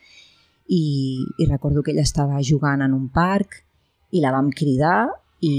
i, 0.68 0.84
i 1.40 1.50
recordo 1.50 1.82
que 1.82 1.96
ella 1.96 2.06
estava 2.06 2.44
jugant 2.46 2.84
en 2.86 2.94
un 2.94 3.08
parc 3.10 3.64
i 4.12 4.22
la 4.22 4.36
vam 4.36 4.52
cridar 4.52 5.08
i 5.42 5.54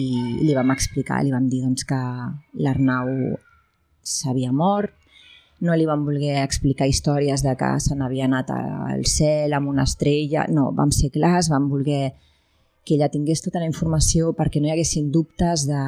li 0.45 0.55
vam 0.55 0.71
explicar, 0.75 1.25
li 1.25 1.33
vam 1.33 1.49
dir 1.49 1.65
doncs, 1.65 1.87
que 1.89 1.99
l'Arnau 2.61 3.09
s'havia 4.03 4.53
mort, 4.53 4.95
no 5.61 5.77
li 5.77 5.85
vam 5.85 6.07
voler 6.07 6.41
explicar 6.41 6.89
històries 6.89 7.43
de 7.45 7.53
que 7.61 7.69
se 7.85 7.97
n'havia 7.97 8.25
anat 8.25 8.51
al 8.55 9.05
cel 9.05 9.53
amb 9.53 9.69
una 9.69 9.85
estrella, 9.89 10.47
no, 10.49 10.71
vam 10.77 10.93
ser 10.95 11.11
clars, 11.13 11.51
vam 11.53 11.69
voler 11.69 12.15
que 12.85 12.95
ella 12.97 13.11
tingués 13.13 13.43
tota 13.45 13.61
la 13.61 13.69
informació 13.69 14.33
perquè 14.37 14.61
no 14.61 14.71
hi 14.71 14.73
haguessin 14.75 15.11
dubtes 15.13 15.67
de, 15.69 15.83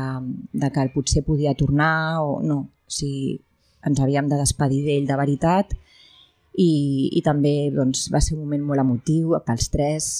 de 0.52 0.68
que 0.74 0.90
potser 0.92 1.24
podia 1.24 1.54
tornar 1.56 2.20
o 2.20 2.42
no. 2.44 2.58
O 2.68 2.92
sigui, 2.92 3.38
ens 3.88 4.02
havíem 4.02 4.28
de 4.28 4.38
despedir 4.38 4.82
d'ell 4.84 5.08
de 5.08 5.16
veritat 5.18 5.72
i, 6.52 7.08
i 7.16 7.22
també 7.24 7.72
doncs, 7.74 8.06
va 8.12 8.20
ser 8.20 8.36
un 8.36 8.44
moment 8.44 8.68
molt 8.68 8.84
emotiu 8.84 9.32
pels 9.46 9.70
tres 9.72 10.10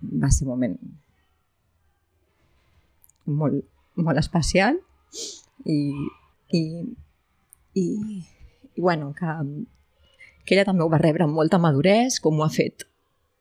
va 0.00 0.30
ser 0.32 0.46
un 0.46 0.52
moment 0.54 0.76
molt, 3.26 3.60
molt 4.00 4.20
especial 4.20 4.78
i, 5.66 5.78
i, 6.54 6.62
i, 7.74 7.86
i 8.74 8.80
bueno, 8.80 9.12
que, 9.18 9.34
que 10.44 10.56
ella 10.56 10.66
també 10.68 10.84
ho 10.84 10.92
va 10.92 11.00
rebre 11.02 11.26
amb 11.26 11.36
molta 11.36 11.60
maduresa 11.60 12.22
com 12.24 12.38
ho 12.38 12.46
ha 12.46 12.52
fet 12.52 12.86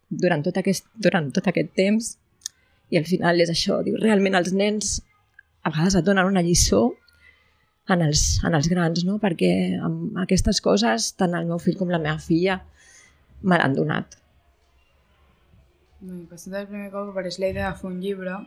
durant 0.09 0.43
tot 0.43 0.57
aquest, 0.59 0.87
durant 0.95 1.31
tot 1.35 1.47
aquest 1.51 1.73
temps 1.75 2.15
I 2.89 3.01
al 3.01 3.07
final 3.07 3.43
és 3.43 3.49
això, 3.51 3.81
diu, 3.83 3.97
realment 3.99 4.37
els 4.39 4.53
nens 4.55 5.01
a 5.67 5.71
vegades 5.73 5.97
et 5.99 6.05
donen 6.07 6.29
una 6.29 6.43
lliçó 6.45 6.93
en 7.91 8.03
els, 8.03 8.21
en 8.47 8.55
els 8.55 8.69
grans, 8.71 9.03
no? 9.07 9.17
perquè 9.19 9.51
amb 9.83 10.15
aquestes 10.23 10.61
coses 10.63 11.11
tant 11.19 11.35
el 11.35 11.49
meu 11.49 11.59
fill 11.63 11.75
com 11.79 11.91
la 11.91 11.99
meva 12.03 12.19
filla 12.23 12.61
me 13.43 13.59
l'han 13.59 13.75
donat. 13.75 14.15
Pues 16.29 16.47
el 16.47 16.67
primer 16.69 16.91
cop 16.93 17.11
apareix 17.11 17.39
la 17.41 17.51
idea 17.51 17.71
de 17.71 17.79
fer 17.79 17.89
un 17.89 17.99
llibre 18.03 18.37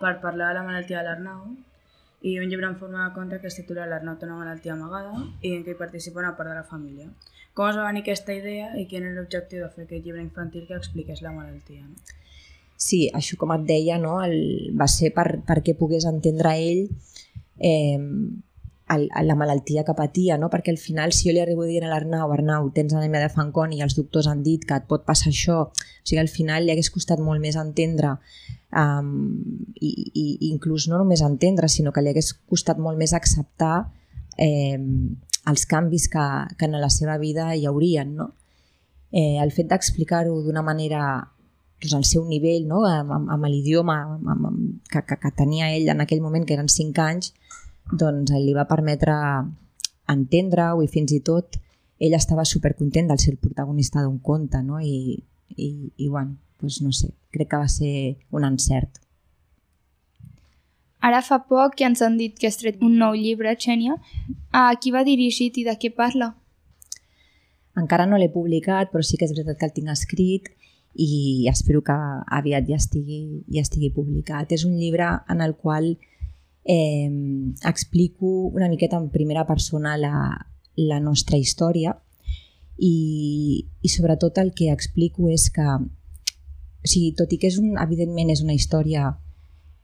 per 0.00 0.18
parlar 0.22 0.52
de 0.52 0.58
la 0.58 0.66
malaltia 0.66 1.00
de 1.00 1.08
l'Arnau 1.08 1.42
i 2.22 2.38
un 2.38 2.48
llibre 2.50 2.66
en 2.66 2.76
forma 2.76 3.04
de 3.04 3.14
conte 3.14 3.38
que 3.40 3.46
es 3.46 3.56
titula 3.58 3.86
L'Arnau 3.86 4.16
té 4.18 4.26
una 4.26 4.38
malaltia 4.40 4.74
amagada 4.74 5.14
i 5.42 5.54
en 5.54 5.64
què 5.64 5.74
hi 5.74 5.78
participa 5.78 6.22
una 6.22 6.34
part 6.38 6.50
de 6.50 6.56
la 6.58 6.66
família. 6.66 7.06
Com 7.54 7.68
es 7.70 7.78
va 7.78 7.86
venir 7.86 8.02
aquesta 8.02 8.34
idea 8.34 8.72
i 8.78 8.86
quin 8.90 9.06
era 9.06 9.14
l'objectiu 9.14 9.62
de 9.62 9.70
fer 9.74 9.84
aquest 9.86 10.04
llibre 10.04 10.22
infantil 10.22 10.66
que 10.66 10.78
expliqués 10.78 11.22
la 11.22 11.34
malaltia? 11.34 11.86
Sí, 12.78 13.06
això 13.14 13.38
com 13.38 13.54
et 13.54 13.64
deia, 13.66 13.98
no? 14.02 14.18
el, 14.22 14.70
va 14.78 14.86
ser 14.90 15.12
per, 15.14 15.40
perquè 15.46 15.74
pogués 15.78 16.06
entendre 16.10 16.54
ell 16.58 16.84
eh, 17.58 17.98
el, 18.94 19.08
la 19.26 19.36
malaltia 19.38 19.84
que 19.84 19.94
patia, 19.96 20.38
no? 20.38 20.48
perquè 20.52 20.72
al 20.72 20.80
final 20.80 21.12
si 21.12 21.28
jo 21.28 21.34
li 21.34 21.42
arribo 21.42 21.66
dient 21.68 21.86
a 21.86 21.92
l'Arnau, 21.92 22.32
Arnau, 22.32 22.70
tens 22.74 22.94
anèmia 22.96 23.26
de 23.26 23.32
Fanconi 23.32 23.78
i 23.78 23.84
els 23.84 23.96
doctors 23.98 24.28
han 24.30 24.42
dit 24.46 24.64
que 24.64 24.76
et 24.76 24.88
pot 24.88 25.04
passar 25.06 25.32
això, 25.32 25.60
o 25.68 26.04
sigui, 26.04 26.20
al 26.22 26.32
final 26.32 26.64
li 26.64 26.74
hagués 26.74 26.90
costat 26.94 27.22
molt 27.24 27.42
més 27.44 27.58
entendre 27.60 28.16
um, 28.72 29.12
i, 29.80 29.92
i 30.08 30.26
inclús 30.50 30.88
no 30.88 31.00
només 31.00 31.22
entendre, 31.24 31.68
sinó 31.68 31.92
que 31.92 32.04
li 32.04 32.12
hagués 32.12 32.32
costat 32.48 32.80
molt 32.80 33.00
més 33.00 33.14
acceptar 33.16 33.88
eh, 34.38 34.78
els 35.48 35.64
canvis 35.66 36.08
que, 36.12 36.26
que 36.58 36.68
en 36.68 36.76
la 36.80 36.90
seva 36.92 37.16
vida 37.18 37.54
hi 37.56 37.66
haurien. 37.66 38.14
No? 38.16 38.30
Eh, 39.12 39.38
el 39.42 39.52
fet 39.56 39.70
d'explicar-ho 39.72 40.40
d'una 40.44 40.62
manera 40.62 41.02
doncs, 41.80 41.94
al 41.94 42.04
seu 42.04 42.24
nivell, 42.28 42.66
no? 42.68 42.84
amb, 42.86 43.30
amb, 43.30 43.46
l'idioma 43.46 43.98
que, 44.90 45.02
que, 45.02 45.16
que 45.16 45.34
tenia 45.36 45.70
ell 45.74 45.88
en 45.88 46.04
aquell 46.04 46.22
moment, 46.24 46.44
que 46.46 46.56
eren 46.58 46.68
5 46.68 47.04
anys, 47.04 47.32
doncs 47.92 48.32
li 48.34 48.54
va 48.56 48.68
permetre 48.68 49.14
entendre-ho 50.08 50.82
i 50.82 50.88
fins 50.88 51.12
i 51.12 51.20
tot 51.24 51.58
ell 51.98 52.14
estava 52.14 52.44
supercontent 52.44 53.08
del 53.10 53.18
ser 53.18 53.34
el 53.34 53.42
protagonista 53.42 54.02
d'un 54.02 54.18
conte 54.18 54.62
no? 54.62 54.80
I, 54.80 55.18
i, 55.56 55.68
i 55.96 56.08
bueno, 56.08 56.36
doncs 56.60 56.80
no 56.82 56.92
sé, 56.92 57.12
crec 57.34 57.50
que 57.50 57.60
va 57.60 57.68
ser 57.68 58.18
un 58.30 58.44
encert. 58.44 59.00
Ara 61.00 61.20
fa 61.22 61.38
poc 61.46 61.76
que 61.78 61.86
ens 61.86 62.02
han 62.02 62.16
dit 62.18 62.34
que 62.38 62.48
has 62.50 62.58
tret 62.58 62.80
un 62.82 62.96
nou 62.98 63.14
llibre, 63.14 63.54
Xènia. 63.54 63.94
A 64.50 64.72
qui 64.82 64.90
va 64.90 65.04
dirigit 65.06 65.58
i 65.60 65.64
de 65.66 65.76
què 65.78 65.92
parla? 65.94 66.32
Encara 67.78 68.06
no 68.10 68.18
l'he 68.18 68.30
publicat, 68.34 68.90
però 68.90 69.04
sí 69.06 69.18
que 69.18 69.28
és 69.28 69.34
veritat 69.34 69.60
que 69.60 69.68
el 69.68 69.74
tinc 69.76 69.92
escrit 69.94 70.48
i 70.98 71.46
espero 71.46 71.84
que 71.86 71.94
aviat 71.94 72.66
ja 72.66 72.78
estigui, 72.80 73.44
ja 73.54 73.62
estigui 73.62 73.92
publicat. 73.94 74.50
És 74.50 74.66
un 74.66 74.74
llibre 74.74 75.12
en 75.30 75.44
el 75.44 75.54
qual 75.54 75.92
eh, 76.68 77.10
explico 77.64 78.26
una 78.52 78.68
miqueta 78.68 78.98
en 78.98 79.08
primera 79.10 79.46
persona 79.46 79.96
la, 79.96 80.46
la 80.76 81.00
nostra 81.00 81.40
història 81.40 81.96
i, 82.76 83.64
i 83.82 83.88
sobretot 83.88 84.38
el 84.38 84.52
que 84.54 84.68
explico 84.70 85.30
és 85.32 85.48
que 85.50 85.64
o 85.64 86.86
sigui, 86.86 87.14
tot 87.16 87.32
i 87.32 87.40
que 87.40 87.48
és 87.48 87.56
un, 87.58 87.72
evidentment 87.80 88.30
és 88.30 88.44
una 88.44 88.54
història 88.54 89.16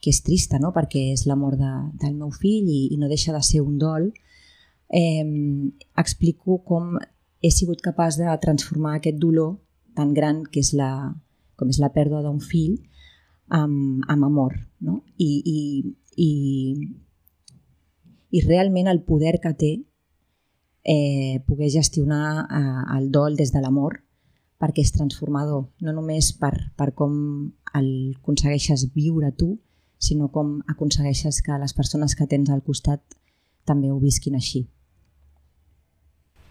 que 0.04 0.12
és 0.12 0.20
trista, 0.22 0.60
no? 0.60 0.70
perquè 0.76 1.08
és 1.14 1.24
la 1.26 1.34
mort 1.40 1.58
de, 1.58 1.72
del 2.04 2.14
meu 2.20 2.30
fill 2.30 2.68
i, 2.68 2.92
i 2.92 3.00
no 3.00 3.08
deixa 3.08 3.32
de 3.32 3.40
ser 3.42 3.64
un 3.64 3.80
dol, 3.80 4.10
eh, 4.92 5.24
explico 5.96 6.60
com 6.68 6.98
he 7.44 7.50
sigut 7.50 7.80
capaç 7.80 8.20
de 8.20 8.28
transformar 8.44 8.98
aquest 8.98 9.16
dolor 9.20 9.56
tan 9.96 10.12
gran 10.12 10.44
que 10.44 10.60
és 10.60 10.74
la, 10.76 11.14
com 11.56 11.72
és 11.72 11.80
la 11.80 11.90
pèrdua 11.96 12.20
d'un 12.24 12.40
fill 12.44 12.76
amb, 13.48 14.04
amb 14.08 14.28
amor. 14.28 14.54
No? 14.84 15.00
I, 15.16 15.30
i, 15.40 15.58
i, 16.16 16.74
i 18.30 18.40
realment 18.46 18.88
el 18.90 19.02
poder 19.02 19.38
que 19.42 19.54
té 19.58 19.72
eh, 20.84 21.40
poder 21.46 21.70
gestionar 21.70 22.46
eh, 22.46 22.98
el 22.98 23.10
dol 23.10 23.36
des 23.36 23.52
de 23.52 23.62
l'amor 23.64 24.00
perquè 24.60 24.84
és 24.84 24.94
transformador, 24.94 25.66
no 25.84 25.92
només 25.92 26.30
per, 26.40 26.54
per 26.78 26.92
com 26.96 27.14
el 27.74 27.88
aconsegueixes 28.20 28.86
viure 28.94 29.32
tu, 29.36 29.58
sinó 29.98 30.30
com 30.32 30.60
aconsegueixes 30.70 31.42
que 31.42 31.58
les 31.60 31.74
persones 31.74 32.14
que 32.14 32.28
tens 32.30 32.50
al 32.50 32.62
costat 32.62 33.02
també 33.68 33.90
ho 33.90 33.98
visquin 34.00 34.38
així. 34.38 34.64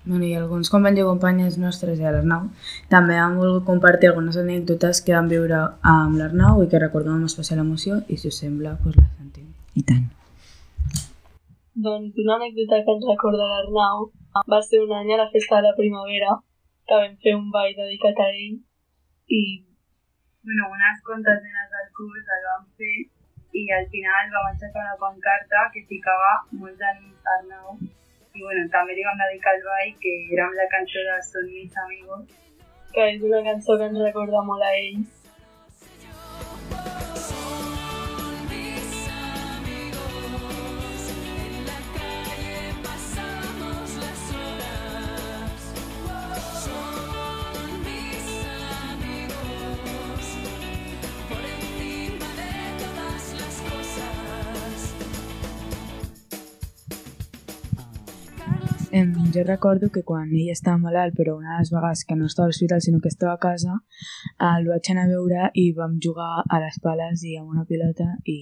Bueno, 0.05 0.26
I 0.28 0.34
alguns 0.36 0.70
companys 0.70 0.99
i 0.99 1.05
companyes 1.07 1.57
nostres 1.57 2.01
i 2.01 2.03
l'Arnau 2.03 2.49
també 2.91 3.16
han 3.16 3.38
volgut 3.39 3.64
compartir 3.70 4.09
algunes 4.09 4.36
anècdotes 4.41 4.99
que 5.05 5.16
van 5.16 5.32
viure 5.32 5.61
amb 5.93 6.20
l'Arnau 6.20 6.64
i 6.64 6.68
que 6.68 6.82
recordem 6.82 7.16
amb 7.16 7.32
especial 7.32 7.64
emoció 7.64 8.01
i 8.09 8.20
si 8.20 8.28
us 8.34 8.41
sembla, 8.43 8.76
doncs 8.84 8.99
les. 8.99 9.23
I 9.80 9.84
tant. 9.90 10.04
Doncs 11.86 12.18
una 12.24 12.36
anècdota 12.40 12.82
que 12.86 12.94
ens 12.96 13.06
recorda 13.10 13.48
l'Arnau 13.52 14.04
va 14.54 14.60
ser 14.66 14.82
un 14.86 14.92
any 14.98 15.14
a 15.14 15.22
la 15.22 15.30
festa 15.34 15.62
de 15.62 15.68
la 15.68 15.78
primavera 15.80 16.36
que 16.88 17.00
vam 17.02 17.16
fer 17.24 17.34
un 17.38 17.48
ball 17.56 17.74
dedicat 17.80 18.22
a 18.26 18.28
ell 18.44 18.60
i 19.40 19.42
bueno, 20.46 20.70
unes 20.76 21.02
quantes 21.08 21.42
nenes 21.46 21.74
del 21.74 21.90
curs 21.98 22.32
el 22.36 22.46
vam 22.50 22.64
fer 22.78 22.94
i 23.62 23.64
al 23.80 23.90
final 23.96 24.32
vam 24.36 24.52
aixecar 24.52 24.86
una 24.86 25.00
pancarta 25.02 25.66
que 25.74 25.86
ficava 25.90 26.32
molts 26.62 26.86
anys 26.92 27.34
Arnau 27.36 27.78
i 27.82 28.46
bueno, 28.46 28.68
també 28.76 28.98
li 28.98 29.08
vam 29.10 29.22
dedicar 29.26 29.56
el 29.58 29.66
ball 29.70 29.94
que 30.06 30.14
era 30.38 30.48
amb 30.48 30.60
la 30.62 30.70
cançó 30.76 31.06
de 31.10 31.18
Son 31.32 31.50
mis 31.50 31.82
amigos 31.88 32.40
que 32.94 33.10
és 33.16 33.28
una 33.32 33.42
cançó 33.50 33.78
que 33.82 33.90
ens 33.90 34.06
recorda 34.06 34.46
molt 34.52 34.70
a 34.70 34.74
ell 34.84 35.02
Em, 58.94 59.12
jo 59.34 59.41
recordo 59.44 59.88
que 59.89 60.04
quan 60.06 60.28
ell 60.30 60.52
estava 60.54 60.78
malalt, 60.78 61.16
però 61.18 61.32
una 61.39 61.56
de 61.56 61.62
les 61.64 61.72
vegades 61.74 62.04
que 62.06 62.16
no 62.18 62.28
estava 62.30 62.46
a 62.46 62.50
l'hospital 62.52 62.82
sinó 62.86 63.00
que 63.02 63.10
estava 63.10 63.32
a 63.34 63.39
casa, 63.41 63.78
el 64.50 64.68
vaig 64.70 64.89
anar 64.91 65.06
a 65.08 65.10
veure 65.10 65.48
i 65.58 65.64
vam 65.80 65.96
jugar 66.06 66.44
a 66.46 66.60
les 66.62 66.78
pales 66.84 67.24
i 67.26 67.34
amb 67.39 67.56
una 67.56 67.66
pilota 67.66 68.06
i 68.30 68.38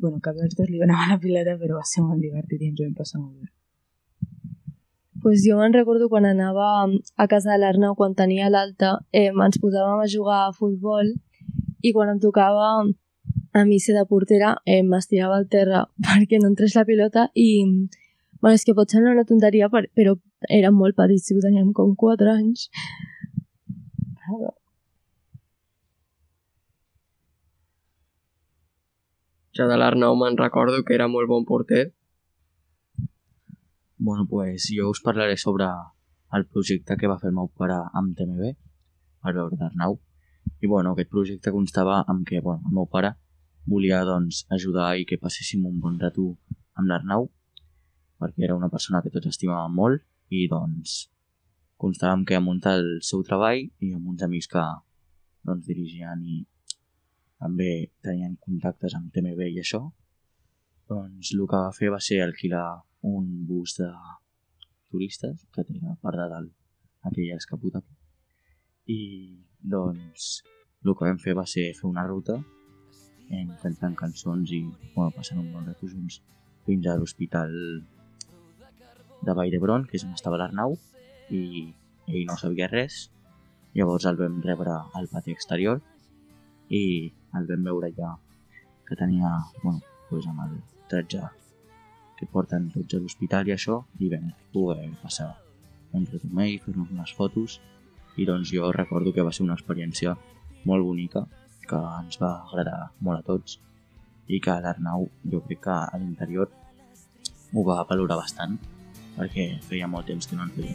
bueno, 0.00 0.20
cap 0.24 0.38
dels 0.38 0.56
dos 0.56 0.70
li 0.70 0.80
donava 0.80 1.10
la 1.10 1.18
pilota 1.20 1.58
però 1.60 1.76
va 1.80 1.84
ser 1.90 2.06
molt 2.06 2.24
divertit 2.24 2.62
i 2.62 2.70
ens 2.70 2.80
ho 2.80 2.86
vam 2.86 2.94
passar 3.02 3.20
molt 3.20 3.36
bé. 3.36 3.50
pues 5.20 5.44
jo 5.44 5.58
me'n 5.60 5.76
recordo 5.76 6.08
quan 6.08 6.24
anava 6.24 6.70
a 7.16 7.26
casa 7.28 7.52
de 7.52 7.58
l'Arnau 7.60 7.96
quan 8.00 8.14
tenia 8.14 8.48
l'alta, 8.48 8.94
eh, 9.12 9.28
ens 9.28 9.60
posàvem 9.60 10.00
a 10.00 10.08
jugar 10.16 10.40
a 10.46 10.56
futbol 10.56 11.12
i 11.82 11.92
quan 11.92 12.14
em 12.14 12.20
tocava 12.24 12.72
a 13.52 13.64
mi 13.68 13.78
ser 13.80 14.00
de 14.00 14.08
portera 14.08 14.56
eh, 14.64 14.82
m'estirava 14.82 15.36
al 15.36 15.48
terra 15.48 15.84
perquè 16.08 16.40
no 16.40 16.48
entrés 16.54 16.80
la 16.80 16.88
pilota 16.88 17.28
i 17.34 17.50
Bueno, 18.46 18.60
és 18.60 18.62
que 18.62 18.76
pot 18.78 18.92
semblar 18.92 19.16
una 19.16 19.26
tonteria, 19.26 19.66
però 19.66 20.12
érem 20.54 20.76
molt 20.78 20.94
petits, 20.94 21.32
ho 21.34 21.40
teníem 21.42 21.72
com 21.74 21.96
4 21.98 22.28
anys. 22.30 22.68
Però... 24.20 24.52
Jo 29.58 29.66
de 29.66 29.78
l'Arnau 29.80 30.14
me'n 30.20 30.38
recordo 30.38 30.84
que 30.86 30.94
era 30.94 31.08
molt 31.10 31.26
bon 31.26 31.42
porter. 31.48 31.82
Bueno, 33.98 34.28
pues 34.30 34.70
jo 34.70 34.92
us 34.94 35.02
parlaré 35.02 35.34
sobre 35.42 35.66
el 36.38 36.46
projecte 36.46 36.94
que 37.00 37.10
va 37.10 37.18
fer 37.18 37.32
el 37.32 37.38
meu 37.40 37.50
pare 37.50 37.80
amb 37.98 38.14
TMB, 38.14 38.52
per 39.26 39.34
veure 39.40 39.58
d'Arnau. 39.58 39.98
I 40.62 40.70
bueno, 40.70 40.92
aquest 40.94 41.10
projecte 41.10 41.50
constava 41.50 42.04
en 42.14 42.22
que 42.22 42.38
bueno, 42.38 42.62
el 42.70 42.78
meu 42.78 42.86
pare 42.86 43.16
volia 43.66 44.04
doncs, 44.06 44.44
ajudar 44.54 44.92
i 45.00 45.08
que 45.10 45.18
passéssim 45.18 45.66
un 45.66 45.82
bon 45.82 45.98
rato 45.98 46.36
amb 46.78 46.86
l'Arnau 46.92 47.26
perquè 48.20 48.46
era 48.48 48.56
una 48.56 48.70
persona 48.72 49.02
que 49.04 49.12
tots 49.14 49.30
estimàvem 49.32 49.76
molt 49.76 50.04
i 50.32 50.46
doncs 50.50 50.96
constàvem 51.80 52.24
que 52.28 52.38
amb 52.38 52.68
el 52.72 52.86
seu 53.04 53.22
treball 53.28 53.62
i 53.84 53.92
amb 53.92 54.12
uns 54.12 54.24
amics 54.24 54.48
que 54.52 54.64
doncs, 55.46 55.66
dirigien 55.68 56.22
i 56.24 56.42
també 57.36 57.70
tenien 58.02 58.36
contactes 58.40 58.96
amb 58.96 59.12
TMB 59.12 59.50
i 59.52 59.60
això 59.62 59.82
doncs 60.88 61.32
el 61.34 61.44
que 61.50 61.60
va 61.66 61.74
fer 61.76 61.90
va 61.92 62.00
ser 62.00 62.22
alquilar 62.24 62.66
un 63.06 63.26
bus 63.46 63.76
de 63.80 63.90
turistes 64.90 65.44
que 65.52 65.64
tenia 65.68 65.96
per 66.02 66.14
de 66.16 66.28
dalt 66.32 66.52
aquella 67.10 67.36
escaputa 67.36 67.82
i 68.86 69.00
doncs 69.60 70.28
el 70.84 70.94
que 70.94 71.08
vam 71.08 71.18
fer 71.22 71.34
va 71.36 71.46
ser 71.52 71.66
fer 71.78 71.88
una 71.90 72.06
ruta 72.06 72.38
en 73.36 73.50
cantant 73.62 73.96
cançons 73.98 74.52
i 74.54 74.62
bueno, 74.94 75.10
passant 75.16 75.42
un 75.42 75.52
bon 75.52 75.66
rato 75.66 75.90
junts 75.90 76.20
fins 76.66 76.86
a 76.86 76.96
l'hospital 76.96 77.52
de 79.26 79.34
Vall 79.34 79.50
d'Hebron, 79.52 79.86
que 79.90 79.98
és 79.98 80.06
on 80.06 80.14
estava 80.14 80.38
l'Arnau, 80.40 80.76
i 81.34 81.66
ell 82.06 82.26
no 82.28 82.36
sabia 82.38 82.70
res. 82.70 83.06
Llavors 83.76 84.06
el 84.08 84.18
vam 84.20 84.38
rebre 84.44 84.76
al 84.96 85.08
pati 85.12 85.34
exterior 85.34 85.82
i 86.72 87.12
el 87.36 87.48
vam 87.50 87.66
veure 87.66 87.90
ja 87.96 88.14
que 88.86 88.96
tenia, 88.96 89.32
bueno, 89.62 89.82
pues 90.08 90.26
amb 90.30 90.44
el 90.46 90.54
tratge 90.88 91.22
que 92.16 92.28
porten 92.32 92.70
tots 92.72 92.96
a 92.96 93.00
l'hospital 93.02 93.50
i 93.50 93.54
això, 93.56 93.82
i 94.00 94.08
vam 94.12 94.30
poder 94.54 94.86
passar 95.02 95.32
un 95.92 96.06
amb 96.06 96.40
ell, 96.44 96.58
fer-nos 96.64 96.92
unes 96.94 97.12
fotos, 97.16 97.58
i 98.16 98.24
doncs 98.28 98.52
jo 98.52 98.70
recordo 98.72 99.12
que 99.12 99.24
va 99.26 99.32
ser 99.32 99.44
una 99.44 99.56
experiència 99.58 100.14
molt 100.64 100.84
bonica, 100.84 101.26
que 101.66 101.80
ens 102.00 102.20
va 102.22 102.32
agradar 102.46 102.92
molt 103.00 103.20
a 103.20 103.26
tots, 103.26 103.58
i 104.28 104.40
que 104.40 104.54
l'Arnau 104.62 105.08
jo 105.32 105.42
crec 105.44 105.60
que 105.66 105.74
a 105.74 105.98
l'interior 106.00 106.50
ho 107.52 107.64
va 107.66 107.84
valorar 107.90 108.18
bastant, 108.22 108.56
perquè 109.16 109.46
feia 109.68 109.88
molt 109.88 110.06
temps 110.10 110.28
que 110.28 110.36
no 110.36 110.44
en 110.46 110.52
feia. 110.56 110.72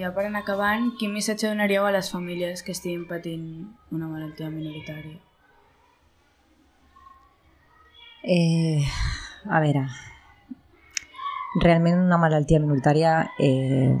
Ja 0.00 0.10
per 0.16 0.26
anar 0.26 0.42
acabant, 0.44 0.90
quin 0.98 1.12
missatge 1.12 1.48
donaríeu 1.48 1.84
a 1.86 1.92
les 1.94 2.10
famílies 2.12 2.64
que 2.64 2.72
estiguin 2.76 3.06
patint 3.08 3.44
una 3.92 4.08
malaltia 4.08 4.50
minoritària? 4.52 5.18
Eh, 8.20 8.84
a 9.48 9.60
veure, 9.64 9.86
realment 11.62 12.02
una 12.02 12.18
malaltia 12.20 12.60
minoritària 12.60 13.14
eh, 13.40 13.96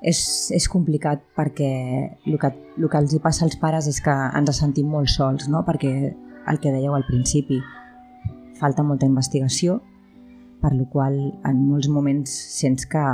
és, 0.00 0.20
és 0.56 0.68
complicat 0.68 1.22
perquè 1.36 1.70
el 2.26 2.38
que, 2.40 2.50
el 2.78 2.88
que 2.88 3.00
els 3.00 3.14
hi 3.14 3.20
passa 3.22 3.46
als 3.46 3.56
pares 3.60 3.88
és 3.90 4.00
que 4.04 4.16
ens 4.36 4.56
sentim 4.56 4.88
molt 4.88 5.12
sols, 5.12 5.48
no? 5.48 5.64
perquè 5.66 5.92
el 6.50 6.60
que 6.60 6.72
dèieu 6.72 6.96
al 6.96 7.06
principi, 7.08 7.60
falta 8.60 8.84
molta 8.84 9.08
investigació, 9.08 9.80
per 10.60 10.74
la 10.76 10.84
qual 10.92 11.16
en 11.48 11.62
molts 11.68 11.88
moments 11.88 12.32
sents 12.60 12.84
que, 12.88 13.04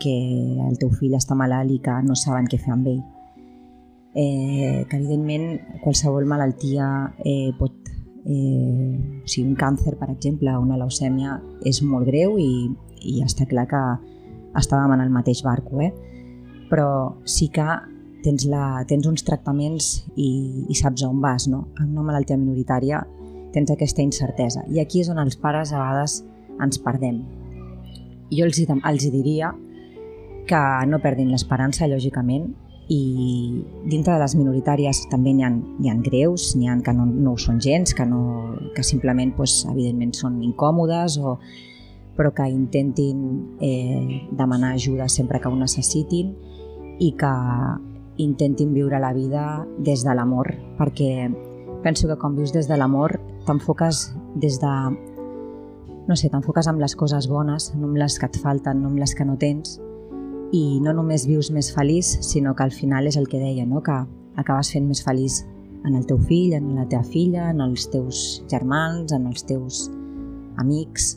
que 0.00 0.14
el 0.68 0.78
teu 0.80 0.90
fill 0.94 1.16
està 1.16 1.36
malalt 1.38 1.72
i 1.72 1.80
que 1.82 1.94
no 2.06 2.16
saben 2.18 2.48
què 2.50 2.58
fer 2.60 2.74
amb 2.74 2.90
ell. 2.92 3.02
Eh, 4.16 4.86
que 4.88 4.96
evidentment 4.96 5.80
qualsevol 5.82 6.24
malaltia 6.28 6.86
eh, 7.20 7.52
pot 7.58 7.74
eh, 8.24 8.96
o 9.22 9.28
sigui, 9.28 9.50
un 9.50 9.56
càncer, 9.60 9.96
per 10.00 10.08
exemple, 10.10 10.54
una 10.58 10.78
leucèmia 10.80 11.36
és 11.68 11.82
molt 11.84 12.08
greu 12.08 12.38
i, 12.40 12.66
i 13.04 13.20
està 13.24 13.46
clar 13.48 13.66
que 13.70 13.82
estàvem 14.56 14.96
en 14.96 15.04
el 15.04 15.12
mateix 15.12 15.42
barco, 15.44 15.82
eh? 15.84 15.92
però 16.70 16.88
sí 17.28 17.50
que 17.52 17.66
tens, 18.24 18.46
la, 18.50 18.82
tens 18.88 19.06
uns 19.06 19.22
tractaments 19.26 19.90
i, 20.16 20.30
i 20.66 20.74
saps 20.74 21.04
on 21.06 21.20
vas. 21.22 21.46
No? 21.50 21.66
En 21.78 21.92
una 21.92 22.08
malaltia 22.08 22.38
minoritària 22.40 23.04
tens 23.54 23.70
aquesta 23.72 24.02
incertesa. 24.02 24.64
I 24.72 24.80
aquí 24.82 25.04
és 25.04 25.10
on 25.12 25.20
els 25.22 25.38
pares 25.40 25.72
a 25.72 25.80
vegades 25.80 26.22
ens 26.62 26.80
perdem. 26.82 27.22
Jo 28.32 28.48
els, 28.48 28.58
els 28.58 29.06
diria 29.12 29.52
que 30.48 30.62
no 30.86 31.00
perdin 31.02 31.32
l'esperança, 31.32 31.88
lògicament, 31.90 32.48
i 32.88 33.64
dintre 33.90 34.14
de 34.14 34.20
les 34.22 34.34
minoritàries 34.38 35.00
també 35.10 35.32
n'hi 35.34 35.42
ha, 35.42 35.50
ha 35.50 35.94
greus, 36.06 36.52
n'hi 36.54 36.68
ha 36.70 36.76
que 36.86 36.94
no, 36.94 37.06
no 37.06 37.34
ho 37.34 37.40
són 37.40 37.58
gens, 37.60 37.94
que, 37.94 38.06
no, 38.06 38.54
que 38.76 38.84
simplement 38.86 39.34
pues, 39.34 39.64
evidentment 39.72 40.14
són 40.14 40.38
incòmodes, 40.46 41.18
o, 41.18 41.36
però 42.16 42.30
que 42.32 42.46
intentin 42.48 43.58
eh, 43.60 44.22
demanar 44.30 44.74
ajuda 44.74 45.08
sempre 45.12 45.40
que 45.42 45.50
ho 45.50 45.56
necessitin 45.58 46.32
i 47.02 47.10
que 47.18 47.32
intentin 48.22 48.72
viure 48.72 49.00
la 49.02 49.12
vida 49.12 49.66
des 49.78 50.06
de 50.06 50.14
l'amor, 50.14 50.54
perquè 50.78 51.28
penso 51.82 52.08
que 52.08 52.16
quan 52.16 52.38
vius 52.38 52.54
des 52.54 52.70
de 52.70 52.78
l'amor 52.78 53.18
t'enfoques 53.46 54.14
des 54.34 54.56
de 54.62 54.72
no 56.06 56.14
sé, 56.14 56.30
t'enfoques 56.30 56.68
amb 56.70 56.80
les 56.80 56.94
coses 56.94 57.26
bones, 57.26 57.72
no 57.74 57.90
amb 57.90 57.98
les 57.98 58.16
que 58.18 58.30
et 58.30 58.38
falten, 58.38 58.78
no 58.80 58.92
amb 58.92 59.02
les 59.02 59.12
que 59.18 59.26
no 59.26 59.34
tens, 59.36 59.80
i 60.54 60.80
no 60.82 60.92
només 60.94 61.26
vius 61.26 61.50
més 61.50 61.72
feliç, 61.74 62.16
sinó 62.22 62.54
que 62.54 62.64
al 62.66 62.74
final 62.74 63.06
és 63.06 63.16
el 63.16 63.28
que 63.28 63.40
deia, 63.42 63.66
no? 63.66 63.82
que 63.82 63.96
acabes 64.36 64.70
fent 64.72 64.86
més 64.86 65.02
feliç 65.04 65.42
en 65.86 65.94
el 65.94 66.06
teu 66.06 66.18
fill, 66.18 66.54
en 66.56 66.74
la 66.76 66.86
teva 66.90 67.04
filla, 67.06 67.50
en 67.50 67.62
els 67.62 67.86
teus 67.92 68.42
germans, 68.50 69.12
en 69.14 69.26
els 69.30 69.46
teus 69.46 69.86
amics, 70.58 71.16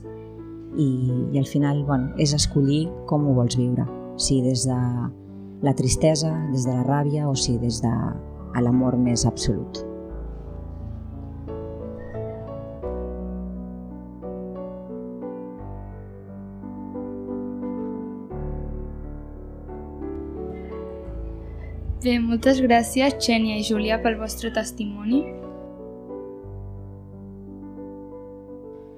i, 0.77 0.89
i 1.33 1.39
al 1.39 1.47
final 1.49 1.83
bueno, 1.85 2.13
és 2.21 2.33
escollir 2.37 2.87
com 3.09 3.25
ho 3.27 3.35
vols 3.37 3.57
viure, 3.57 3.85
si 4.21 4.41
des 4.45 4.67
de 4.69 4.79
la 5.65 5.75
tristesa, 5.75 6.31
des 6.53 6.65
de 6.67 6.73
la 6.75 6.85
ràbia 6.87 7.27
o 7.29 7.35
si 7.35 7.57
des 7.57 7.81
de 7.83 7.93
l'amor 8.59 8.97
més 8.99 9.25
absolut. 9.25 9.88
Bé, 21.99 22.13
moltes 22.23 22.61
gràcies, 22.63 23.17
Xènia 23.19 23.57
i 23.59 23.63
Júlia, 23.67 23.97
pel 23.99 24.13
vostre 24.15 24.47
testimoni. 24.55 25.17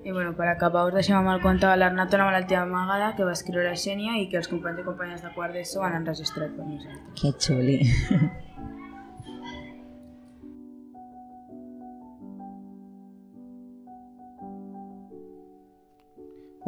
I 0.05 0.13
bueno, 0.13 0.35
per 0.37 0.45
acabar 0.51 0.83
us 0.85 0.93
deixem 0.93 1.17
amb 1.17 1.31
el 1.33 1.41
conte 1.41 1.65
de 1.65 1.79
l'Arnat 1.81 2.13
una 2.13 2.27
malaltia 2.29 2.61
amagada 2.61 3.15
que 3.17 3.25
va 3.25 3.33
escriure 3.33 3.65
la 3.65 3.73
Xènia 3.73 4.19
i 4.21 4.29
que 4.29 4.37
els 4.37 4.51
companys 4.53 4.83
i 4.83 4.85
companyes 4.85 5.25
de 5.25 5.33
quart 5.33 5.57
d'ESO 5.57 5.81
han 5.81 5.97
enregistrat 6.03 6.53
per 6.53 6.65
nosaltres. 6.69 7.17
Que 7.17 7.33
xuli. 7.41 7.77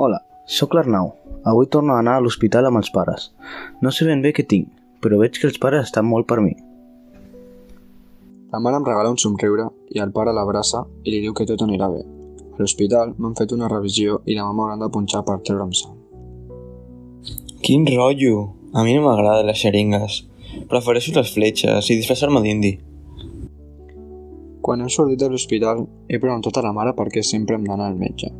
Hola, 0.02 0.26
sóc 0.50 0.74
l'Arnau. 0.74 1.14
Avui 1.46 1.70
torno 1.70 1.94
a 1.94 2.02
anar 2.02 2.18
a 2.18 2.26
l'hospital 2.26 2.66
amb 2.72 2.82
els 2.82 2.90
pares. 2.90 3.30
No 3.86 3.94
sé 3.94 4.10
ben 4.10 4.26
bé 4.26 4.34
què 4.34 4.42
tinc, 4.50 4.74
però 5.04 5.20
veig 5.20 5.36
que 5.40 5.50
els 5.50 5.60
pares 5.60 5.90
estan 5.90 6.08
molt 6.08 6.28
per 6.30 6.40
mi. 6.42 6.54
La 8.54 8.62
mare 8.64 8.78
em 8.80 8.86
regala 8.88 9.12
un 9.12 9.20
somriure 9.22 9.68
i 9.92 10.00
el 10.00 10.14
pare 10.16 10.32
l'abraça 10.32 10.84
i 11.04 11.12
li 11.12 11.22
diu 11.26 11.34
que 11.38 11.48
tot 11.50 11.64
anirà 11.66 11.90
bé. 11.92 12.04
A 12.54 12.62
l'hospital 12.62 13.16
m'han 13.18 13.36
fet 13.40 13.52
una 13.56 13.70
revisió 13.72 14.20
i 14.30 14.38
demà 14.38 14.52
m'hauran 14.54 14.84
de 14.84 14.90
punxar 14.94 15.24
per 15.28 15.40
treure'm 15.42 15.74
sang. 15.74 15.98
Quin 17.66 17.88
rotllo! 17.90 18.44
A 18.74 18.84
mi 18.86 18.94
no 18.96 19.04
m'agraden 19.06 19.50
les 19.50 19.60
xeringues. 19.62 20.22
Prefereixo 20.70 21.14
les 21.18 21.34
fletxes 21.34 21.90
i 21.90 21.98
disfressar-me 21.98 22.42
d'indi. 22.46 22.72
Quan 24.64 24.82
hem 24.82 24.90
sortit 24.94 25.20
de 25.20 25.30
l'hospital 25.30 25.84
he 26.08 26.22
preguntat 26.22 26.58
a 26.58 26.64
la 26.66 26.72
mare 26.78 26.94
per 26.98 27.10
què 27.14 27.26
sempre 27.26 27.58
hem 27.58 27.66
d'anar 27.68 27.90
al 27.92 28.00
metge. 28.00 28.32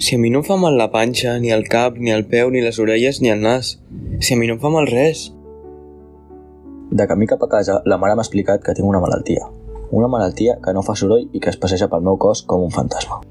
Si 0.00 0.16
a 0.16 0.18
mi 0.18 0.30
no 0.32 0.40
em 0.40 0.44
fa 0.48 0.56
mal 0.60 0.76
la 0.76 0.90
panxa, 0.92 1.38
ni 1.40 1.52
el 1.54 1.68
cap, 1.68 1.96
ni 1.96 2.12
el 2.12 2.26
peu, 2.28 2.50
ni 2.52 2.60
les 2.64 2.80
orelles, 2.82 3.20
ni 3.20 3.30
el 3.32 3.40
nas. 3.44 3.78
Si 4.20 4.34
a 4.34 4.36
mi 4.36 4.46
no 4.46 4.58
em 4.58 4.60
fa 4.60 4.68
mal 4.68 4.84
res. 4.84 5.30
De 6.92 7.06
camí 7.08 7.24
cap 7.30 7.40
a 7.40 7.48
casa, 7.48 7.78
la 7.88 7.96
mare 7.96 8.16
m'ha 8.18 8.24
explicat 8.26 8.60
que 8.60 8.74
tinc 8.76 8.84
una 8.88 9.00
malaltia. 9.00 9.46
Una 9.96 10.10
malaltia 10.12 10.58
que 10.60 10.74
no 10.76 10.82
fa 10.84 10.92
soroll 11.00 11.24
i 11.32 11.40
que 11.40 11.48
es 11.48 11.56
passeja 11.62 11.88
pel 11.88 12.04
meu 12.04 12.18
cos 12.20 12.42
com 12.50 12.66
un 12.66 12.74
fantasma. 12.74 13.22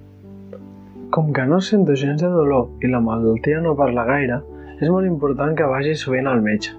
Com 1.14 1.30
que 1.36 1.46
no 1.46 1.62
sento 1.62 1.94
gens 1.94 2.26
de 2.26 2.34
dolor 2.34 2.72
i 2.82 2.90
la 2.90 3.04
malaltia 3.06 3.62
no 3.62 3.76
parla 3.78 4.08
gaire, 4.10 4.42
és 4.82 4.90
molt 4.90 5.06
important 5.06 5.54
que 5.54 5.70
vagi 5.70 5.94
sovint 5.94 6.30
al 6.32 6.42
metge. 6.42 6.74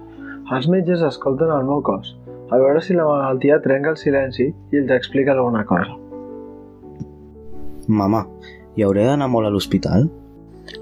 Els 0.51 0.67
metges 0.67 1.07
escolten 1.07 1.55
el 1.55 1.63
meu 1.71 1.79
cos, 1.79 2.11
a 2.51 2.59
veure 2.59 2.83
si 2.83 2.97
la 2.97 3.07
malaltia 3.07 3.61
trenca 3.63 3.95
el 3.95 4.01
silenci 4.01 4.49
i 4.51 4.81
els 4.81 4.91
explica 4.91 5.31
alguna 5.37 5.63
cosa. 5.69 5.95
Mama, 7.87 8.25
hi 8.75 8.83
hauré 8.83 9.07
d'anar 9.07 9.31
molt 9.31 9.47
a 9.47 9.55
l'hospital? 9.55 10.11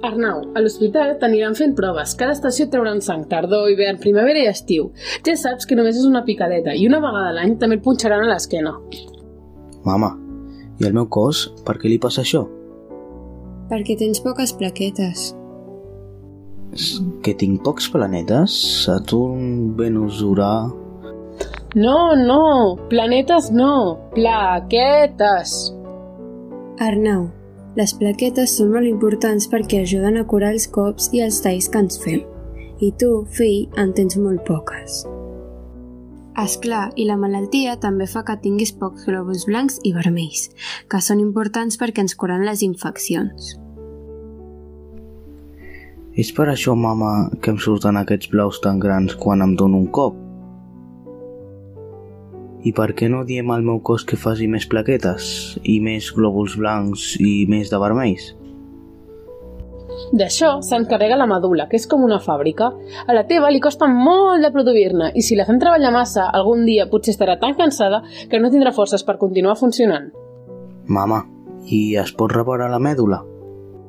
Arnau, 0.05 0.43
a 0.55 0.61
l'hospital 0.61 1.15
t'aniran 1.19 1.55
fent 1.57 1.73
proves. 1.75 2.13
Cada 2.19 2.35
estació 2.35 2.67
et 2.67 2.71
trauran 2.73 3.01
sang, 3.03 3.25
tardor, 3.31 3.67
hivern, 3.71 3.99
primavera 4.01 4.43
i 4.43 4.49
estiu. 4.51 4.91
Ja 5.25 5.35
saps 5.39 5.67
que 5.67 5.77
només 5.79 5.97
és 5.99 6.07
una 6.07 6.23
picadeta 6.27 6.75
i 6.75 6.85
una 6.87 7.01
vegada 7.03 7.31
a 7.31 7.35
l'any 7.35 7.57
també 7.59 7.79
et 7.79 7.85
punxaran 7.85 8.23
a 8.25 8.29
l'esquena. 8.31 8.75
Mama, 9.87 10.13
i 10.79 10.87
el 10.87 10.95
meu 10.95 11.09
cos, 11.11 11.47
per 11.67 11.77
què 11.79 11.91
li 11.91 11.99
passa 12.01 12.23
això? 12.23 12.45
Perquè 13.69 13.97
tens 13.99 14.21
poques 14.23 14.53
plaquetes. 14.59 15.29
Que 17.25 17.33
tinc 17.33 17.63
pocs 17.65 17.89
planetes? 17.91 18.55
Saturn, 18.85 19.73
Venus, 19.77 20.21
Urà... 20.25 20.53
No, 21.77 22.15
no, 22.17 22.77
planetes 22.89 23.51
no, 23.53 23.73
plaquetes. 24.15 25.53
Arnau, 26.81 27.27
les 27.77 27.93
plaquetes 27.93 28.55
són 28.57 28.71
molt 28.73 28.89
importants 28.89 29.45
perquè 29.51 29.83
ajuden 29.83 30.17
a 30.17 30.25
curar 30.25 30.53
els 30.55 30.67
cops 30.73 31.11
i 31.13 31.21
els 31.25 31.39
talls 31.43 31.69
que 31.69 31.81
ens 31.83 32.01
fem. 32.01 32.21
I 32.79 32.91
tu, 32.97 33.09
fill, 33.35 33.67
en 33.77 33.93
tens 33.93 34.17
molt 34.17 34.41
poques. 34.47 35.03
És 36.39 36.55
clar, 36.63 36.85
i 36.95 37.05
la 37.05 37.17
malaltia 37.19 37.75
també 37.83 38.07
fa 38.07 38.23
que 38.23 38.37
tinguis 38.41 38.71
pocs 38.71 39.05
glòbuls 39.09 39.43
blancs 39.49 39.81
i 39.83 39.91
vermells, 39.93 40.47
que 40.87 41.01
són 41.03 41.19
importants 41.19 41.77
perquè 41.77 42.05
ens 42.05 42.15
curen 42.15 42.45
les 42.47 42.63
infeccions. 42.63 43.57
És 46.19 46.31
per 46.35 46.47
això, 46.51 46.73
mama, 46.75 47.29
que 47.43 47.53
em 47.53 47.59
surten 47.59 47.99
aquests 47.99 48.31
blaus 48.31 48.59
tan 48.63 48.79
grans 48.79 49.13
quan 49.19 49.43
em 49.43 49.53
dono 49.59 49.83
un 49.83 49.91
cop? 49.91 50.28
I 52.67 52.73
per 52.75 52.91
què 52.91 53.07
no 53.07 53.23
diem 53.23 53.51
al 53.53 53.63
meu 53.63 53.79
cos 53.79 54.03
que 54.03 54.19
faci 54.19 54.49
més 54.51 54.67
plaquetes 54.67 55.29
i 55.63 55.79
més 55.83 56.09
glòbuls 56.15 56.57
blancs 56.59 57.13
i 57.23 57.45
més 57.47 57.71
de 57.71 57.79
vermells? 57.79 58.33
D'això 60.15 60.57
s'encarrega 60.65 61.17
la 61.19 61.27
medula, 61.29 61.67
que 61.69 61.77
és 61.79 61.87
com 61.89 62.03
una 62.05 62.19
fàbrica. 62.23 62.69
A 63.05 63.15
la 63.15 63.25
teva 63.29 63.51
li 63.51 63.61
costa 63.63 63.87
molt 63.91 64.43
de 64.43 64.51
produir-ne 64.51 65.11
i 65.15 65.23
si 65.25 65.37
la 65.37 65.45
fem 65.47 65.59
treballar 65.61 65.91
massa, 65.95 66.27
algun 66.39 66.65
dia 66.67 66.87
potser 66.91 67.13
estarà 67.15 67.37
tan 67.41 67.55
cansada 67.59 68.01
que 68.31 68.39
no 68.39 68.51
tindrà 68.51 68.73
forces 68.75 69.03
per 69.07 69.19
continuar 69.21 69.57
funcionant. 69.59 70.09
Mama, 70.87 71.23
i 71.65 71.95
es 72.01 72.13
pot 72.17 72.33
reparar 72.33 72.71
la 72.71 72.81
mèdula? 72.81 73.21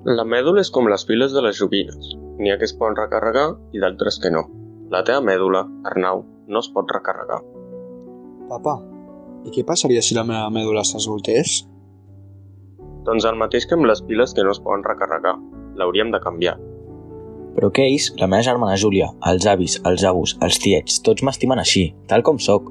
La 0.09 0.25
mèdula 0.25 0.64
és 0.64 0.73
com 0.73 0.89
les 0.89 1.05
piles 1.09 1.33
de 1.37 1.45
les 1.45 1.57
joguines. 1.57 2.14
N'hi 2.41 2.53
ha 2.53 2.59
que 2.61 2.68
es 2.68 2.77
poden 2.77 2.99
recarregar 2.99 3.49
i 3.73 3.83
d'altres 3.83 4.21
que 4.21 4.33
no. 4.33 4.47
La 4.91 5.05
teva 5.07 5.23
mèdula, 5.25 5.66
Arnau, 5.87 6.25
no 6.49 6.62
es 6.64 6.71
pot 6.75 6.89
recarregar. 6.91 7.43
Papa, 8.51 8.80
i 9.46 9.53
què 9.55 9.62
passaria 9.66 10.03
si 10.03 10.16
la 10.16 10.24
meva 10.26 10.48
mèdula 10.51 10.82
s'esgotés? 10.86 11.61
Doncs 13.07 13.26
el 13.28 13.38
mateix 13.38 13.66
que 13.68 13.76
amb 13.78 13.86
les 13.86 14.03
piles 14.09 14.34
que 14.34 14.42
no 14.44 14.51
es 14.55 14.61
poden 14.64 14.82
recarregar. 14.84 15.36
L'hauríem 15.78 16.11
de 16.11 16.20
canviar. 16.24 16.57
Però 17.55 17.70
què 17.74 17.86
és? 17.94 18.09
La 18.20 18.28
meva 18.30 18.44
germana 18.46 18.76
Júlia, 18.82 19.09
els 19.30 19.46
avis, 19.53 19.78
els 19.86 20.03
avos, 20.11 20.34
els 20.46 20.59
tiets, 20.62 20.98
tots 21.07 21.22
m'estimen 21.26 21.62
així, 21.62 21.84
tal 22.11 22.24
com 22.26 22.40
sóc. 22.42 22.66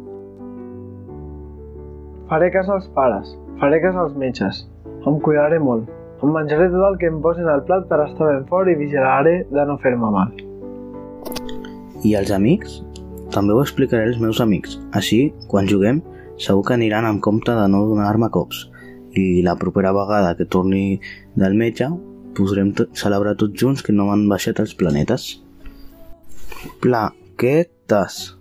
Faré 2.30 2.51
cas 2.53 2.67
als 2.69 2.91
pares, 2.95 3.32
faré 3.63 3.80
cas 3.84 3.95
als 4.03 4.19
metges. 4.19 4.61
Em 5.07 5.17
cuidaré 5.23 5.61
molt. 5.63 5.88
Em 6.19 6.36
menjaré 6.36 6.67
tot 6.73 6.86
el 6.89 6.99
que 6.99 7.07
em 7.07 7.23
posin 7.23 7.47
al 7.47 7.63
plat 7.67 7.88
per 7.88 8.03
estar 8.03 8.27
ben 8.27 8.43
fort 8.51 8.67
i 8.67 8.75
vigilaré 8.80 9.39
de 9.47 9.65
no 9.65 9.80
fer-me 9.80 10.11
mal. 10.11 10.36
I 12.03 12.15
els 12.19 12.32
amics? 12.36 12.82
També 13.30 13.53
ho 13.53 13.61
explicaré 13.61 14.07
als 14.09 14.21
meus 14.21 14.39
amics. 14.41 14.80
Així, 14.97 15.30
quan 15.51 15.69
juguem, 15.69 16.01
segur 16.41 16.63
que 16.65 16.75
aniran 16.77 17.05
amb 17.05 17.21
compte 17.21 17.53
de 17.53 17.67
no 17.69 17.84
donar-me 17.89 18.32
cops. 18.34 18.65
I 19.13 19.43
la 19.45 19.57
propera 19.59 19.93
vegada 19.93 20.36
que 20.38 20.47
torni 20.49 20.99
del 21.38 21.57
metge, 21.57 21.89
podrem 22.38 22.73
celebrar 22.97 23.36
tots 23.38 23.59
junts 23.61 23.86
que 23.86 23.93
no 23.93 24.07
m'han 24.09 24.27
baixat 24.32 24.61
els 24.63 24.73
planetes. 24.77 25.30
Plaquetes. 26.82 28.38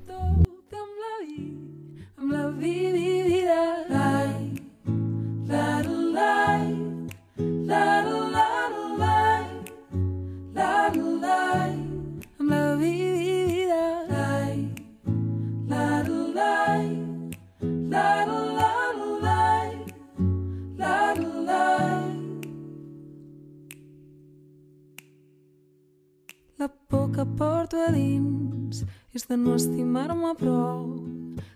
A 27.86 27.92
dins 27.94 28.84
és 29.14 29.24
de 29.28 29.36
no 29.36 29.54
estimar-me 29.56 30.34
prou, 30.38 30.98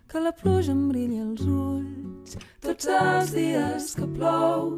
que 0.08 0.20
la 0.20 0.32
pluja 0.32 0.72
em 0.72 0.86
brilla 0.88 1.22
els 1.26 1.42
ulls 1.46 2.36
tots 2.62 2.86
els 2.86 3.32
dies 3.34 3.94
que 3.98 4.06
plou. 4.16 4.70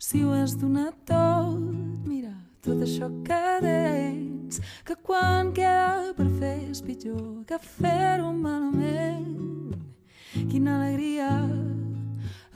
Si 0.00 0.22
ho 0.24 0.32
has 0.32 0.56
donat 0.56 0.96
tot, 1.08 1.60
mira, 2.08 2.32
tot 2.64 2.80
això 2.86 3.10
que 3.26 3.40
tens, 3.60 4.60
que 4.88 4.96
quan 4.96 5.52
queda 5.56 6.14
per 6.16 6.26
fer 6.38 6.56
és 6.70 6.80
pitjor 6.84 7.44
que 7.48 7.58
fer-ho 7.60 8.32
malament. 8.32 9.76
Quina 10.50 10.78
alegria, 10.78 11.28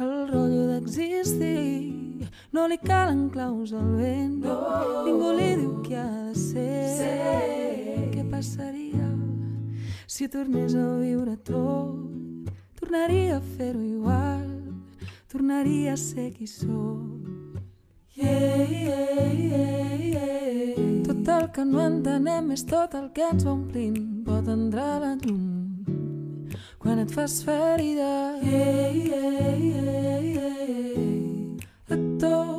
el 0.00 0.14
rotllo 0.30 0.64
d'existir, 0.72 2.30
no 2.54 2.66
li 2.70 2.80
calen 2.80 3.28
claus 3.34 3.74
al 3.76 3.92
vent, 3.98 4.40
no. 4.46 4.56
ningú 5.04 5.34
li 5.36 5.52
diu 5.60 5.76
què 5.84 6.00
ha 6.00 6.10
de 6.30 6.34
ser. 6.38 6.80
Ser. 7.02 8.13
Passaria 8.44 9.08
si 10.06 10.28
tornés 10.28 10.74
a 10.74 10.98
viure 11.00 11.34
tot? 11.48 11.96
Tornaria 12.76 13.38
a 13.38 13.40
fer-ho 13.40 13.80
igual, 13.80 14.44
tornaria 15.32 15.94
a 15.94 15.96
ser 15.96 16.30
qui 16.34 16.46
sóc. 16.46 17.24
Yeah, 18.12 18.68
yeah, 18.68 19.32
yeah, 19.32 19.94
yeah. 19.96 21.04
Tot 21.08 21.26
el 21.26 21.48
que 21.56 21.64
no 21.64 21.80
entenem 21.86 22.52
és 22.52 22.66
tot 22.68 22.92
el 23.00 23.08
que 23.16 23.24
ens 23.32 23.46
va 23.48 23.54
omplint, 23.56 24.26
pot 24.28 24.44
entrar 24.52 25.00
la 25.00 25.14
llum 25.24 25.80
quan 26.84 27.00
et 27.00 27.08
fas 27.16 27.40
ferida. 27.48 28.36
Yeah, 28.44 28.92
yeah, 28.92 29.56
yeah, 29.56 30.20
yeah. 30.36 31.64
A 31.88 31.96
tope 32.20 32.53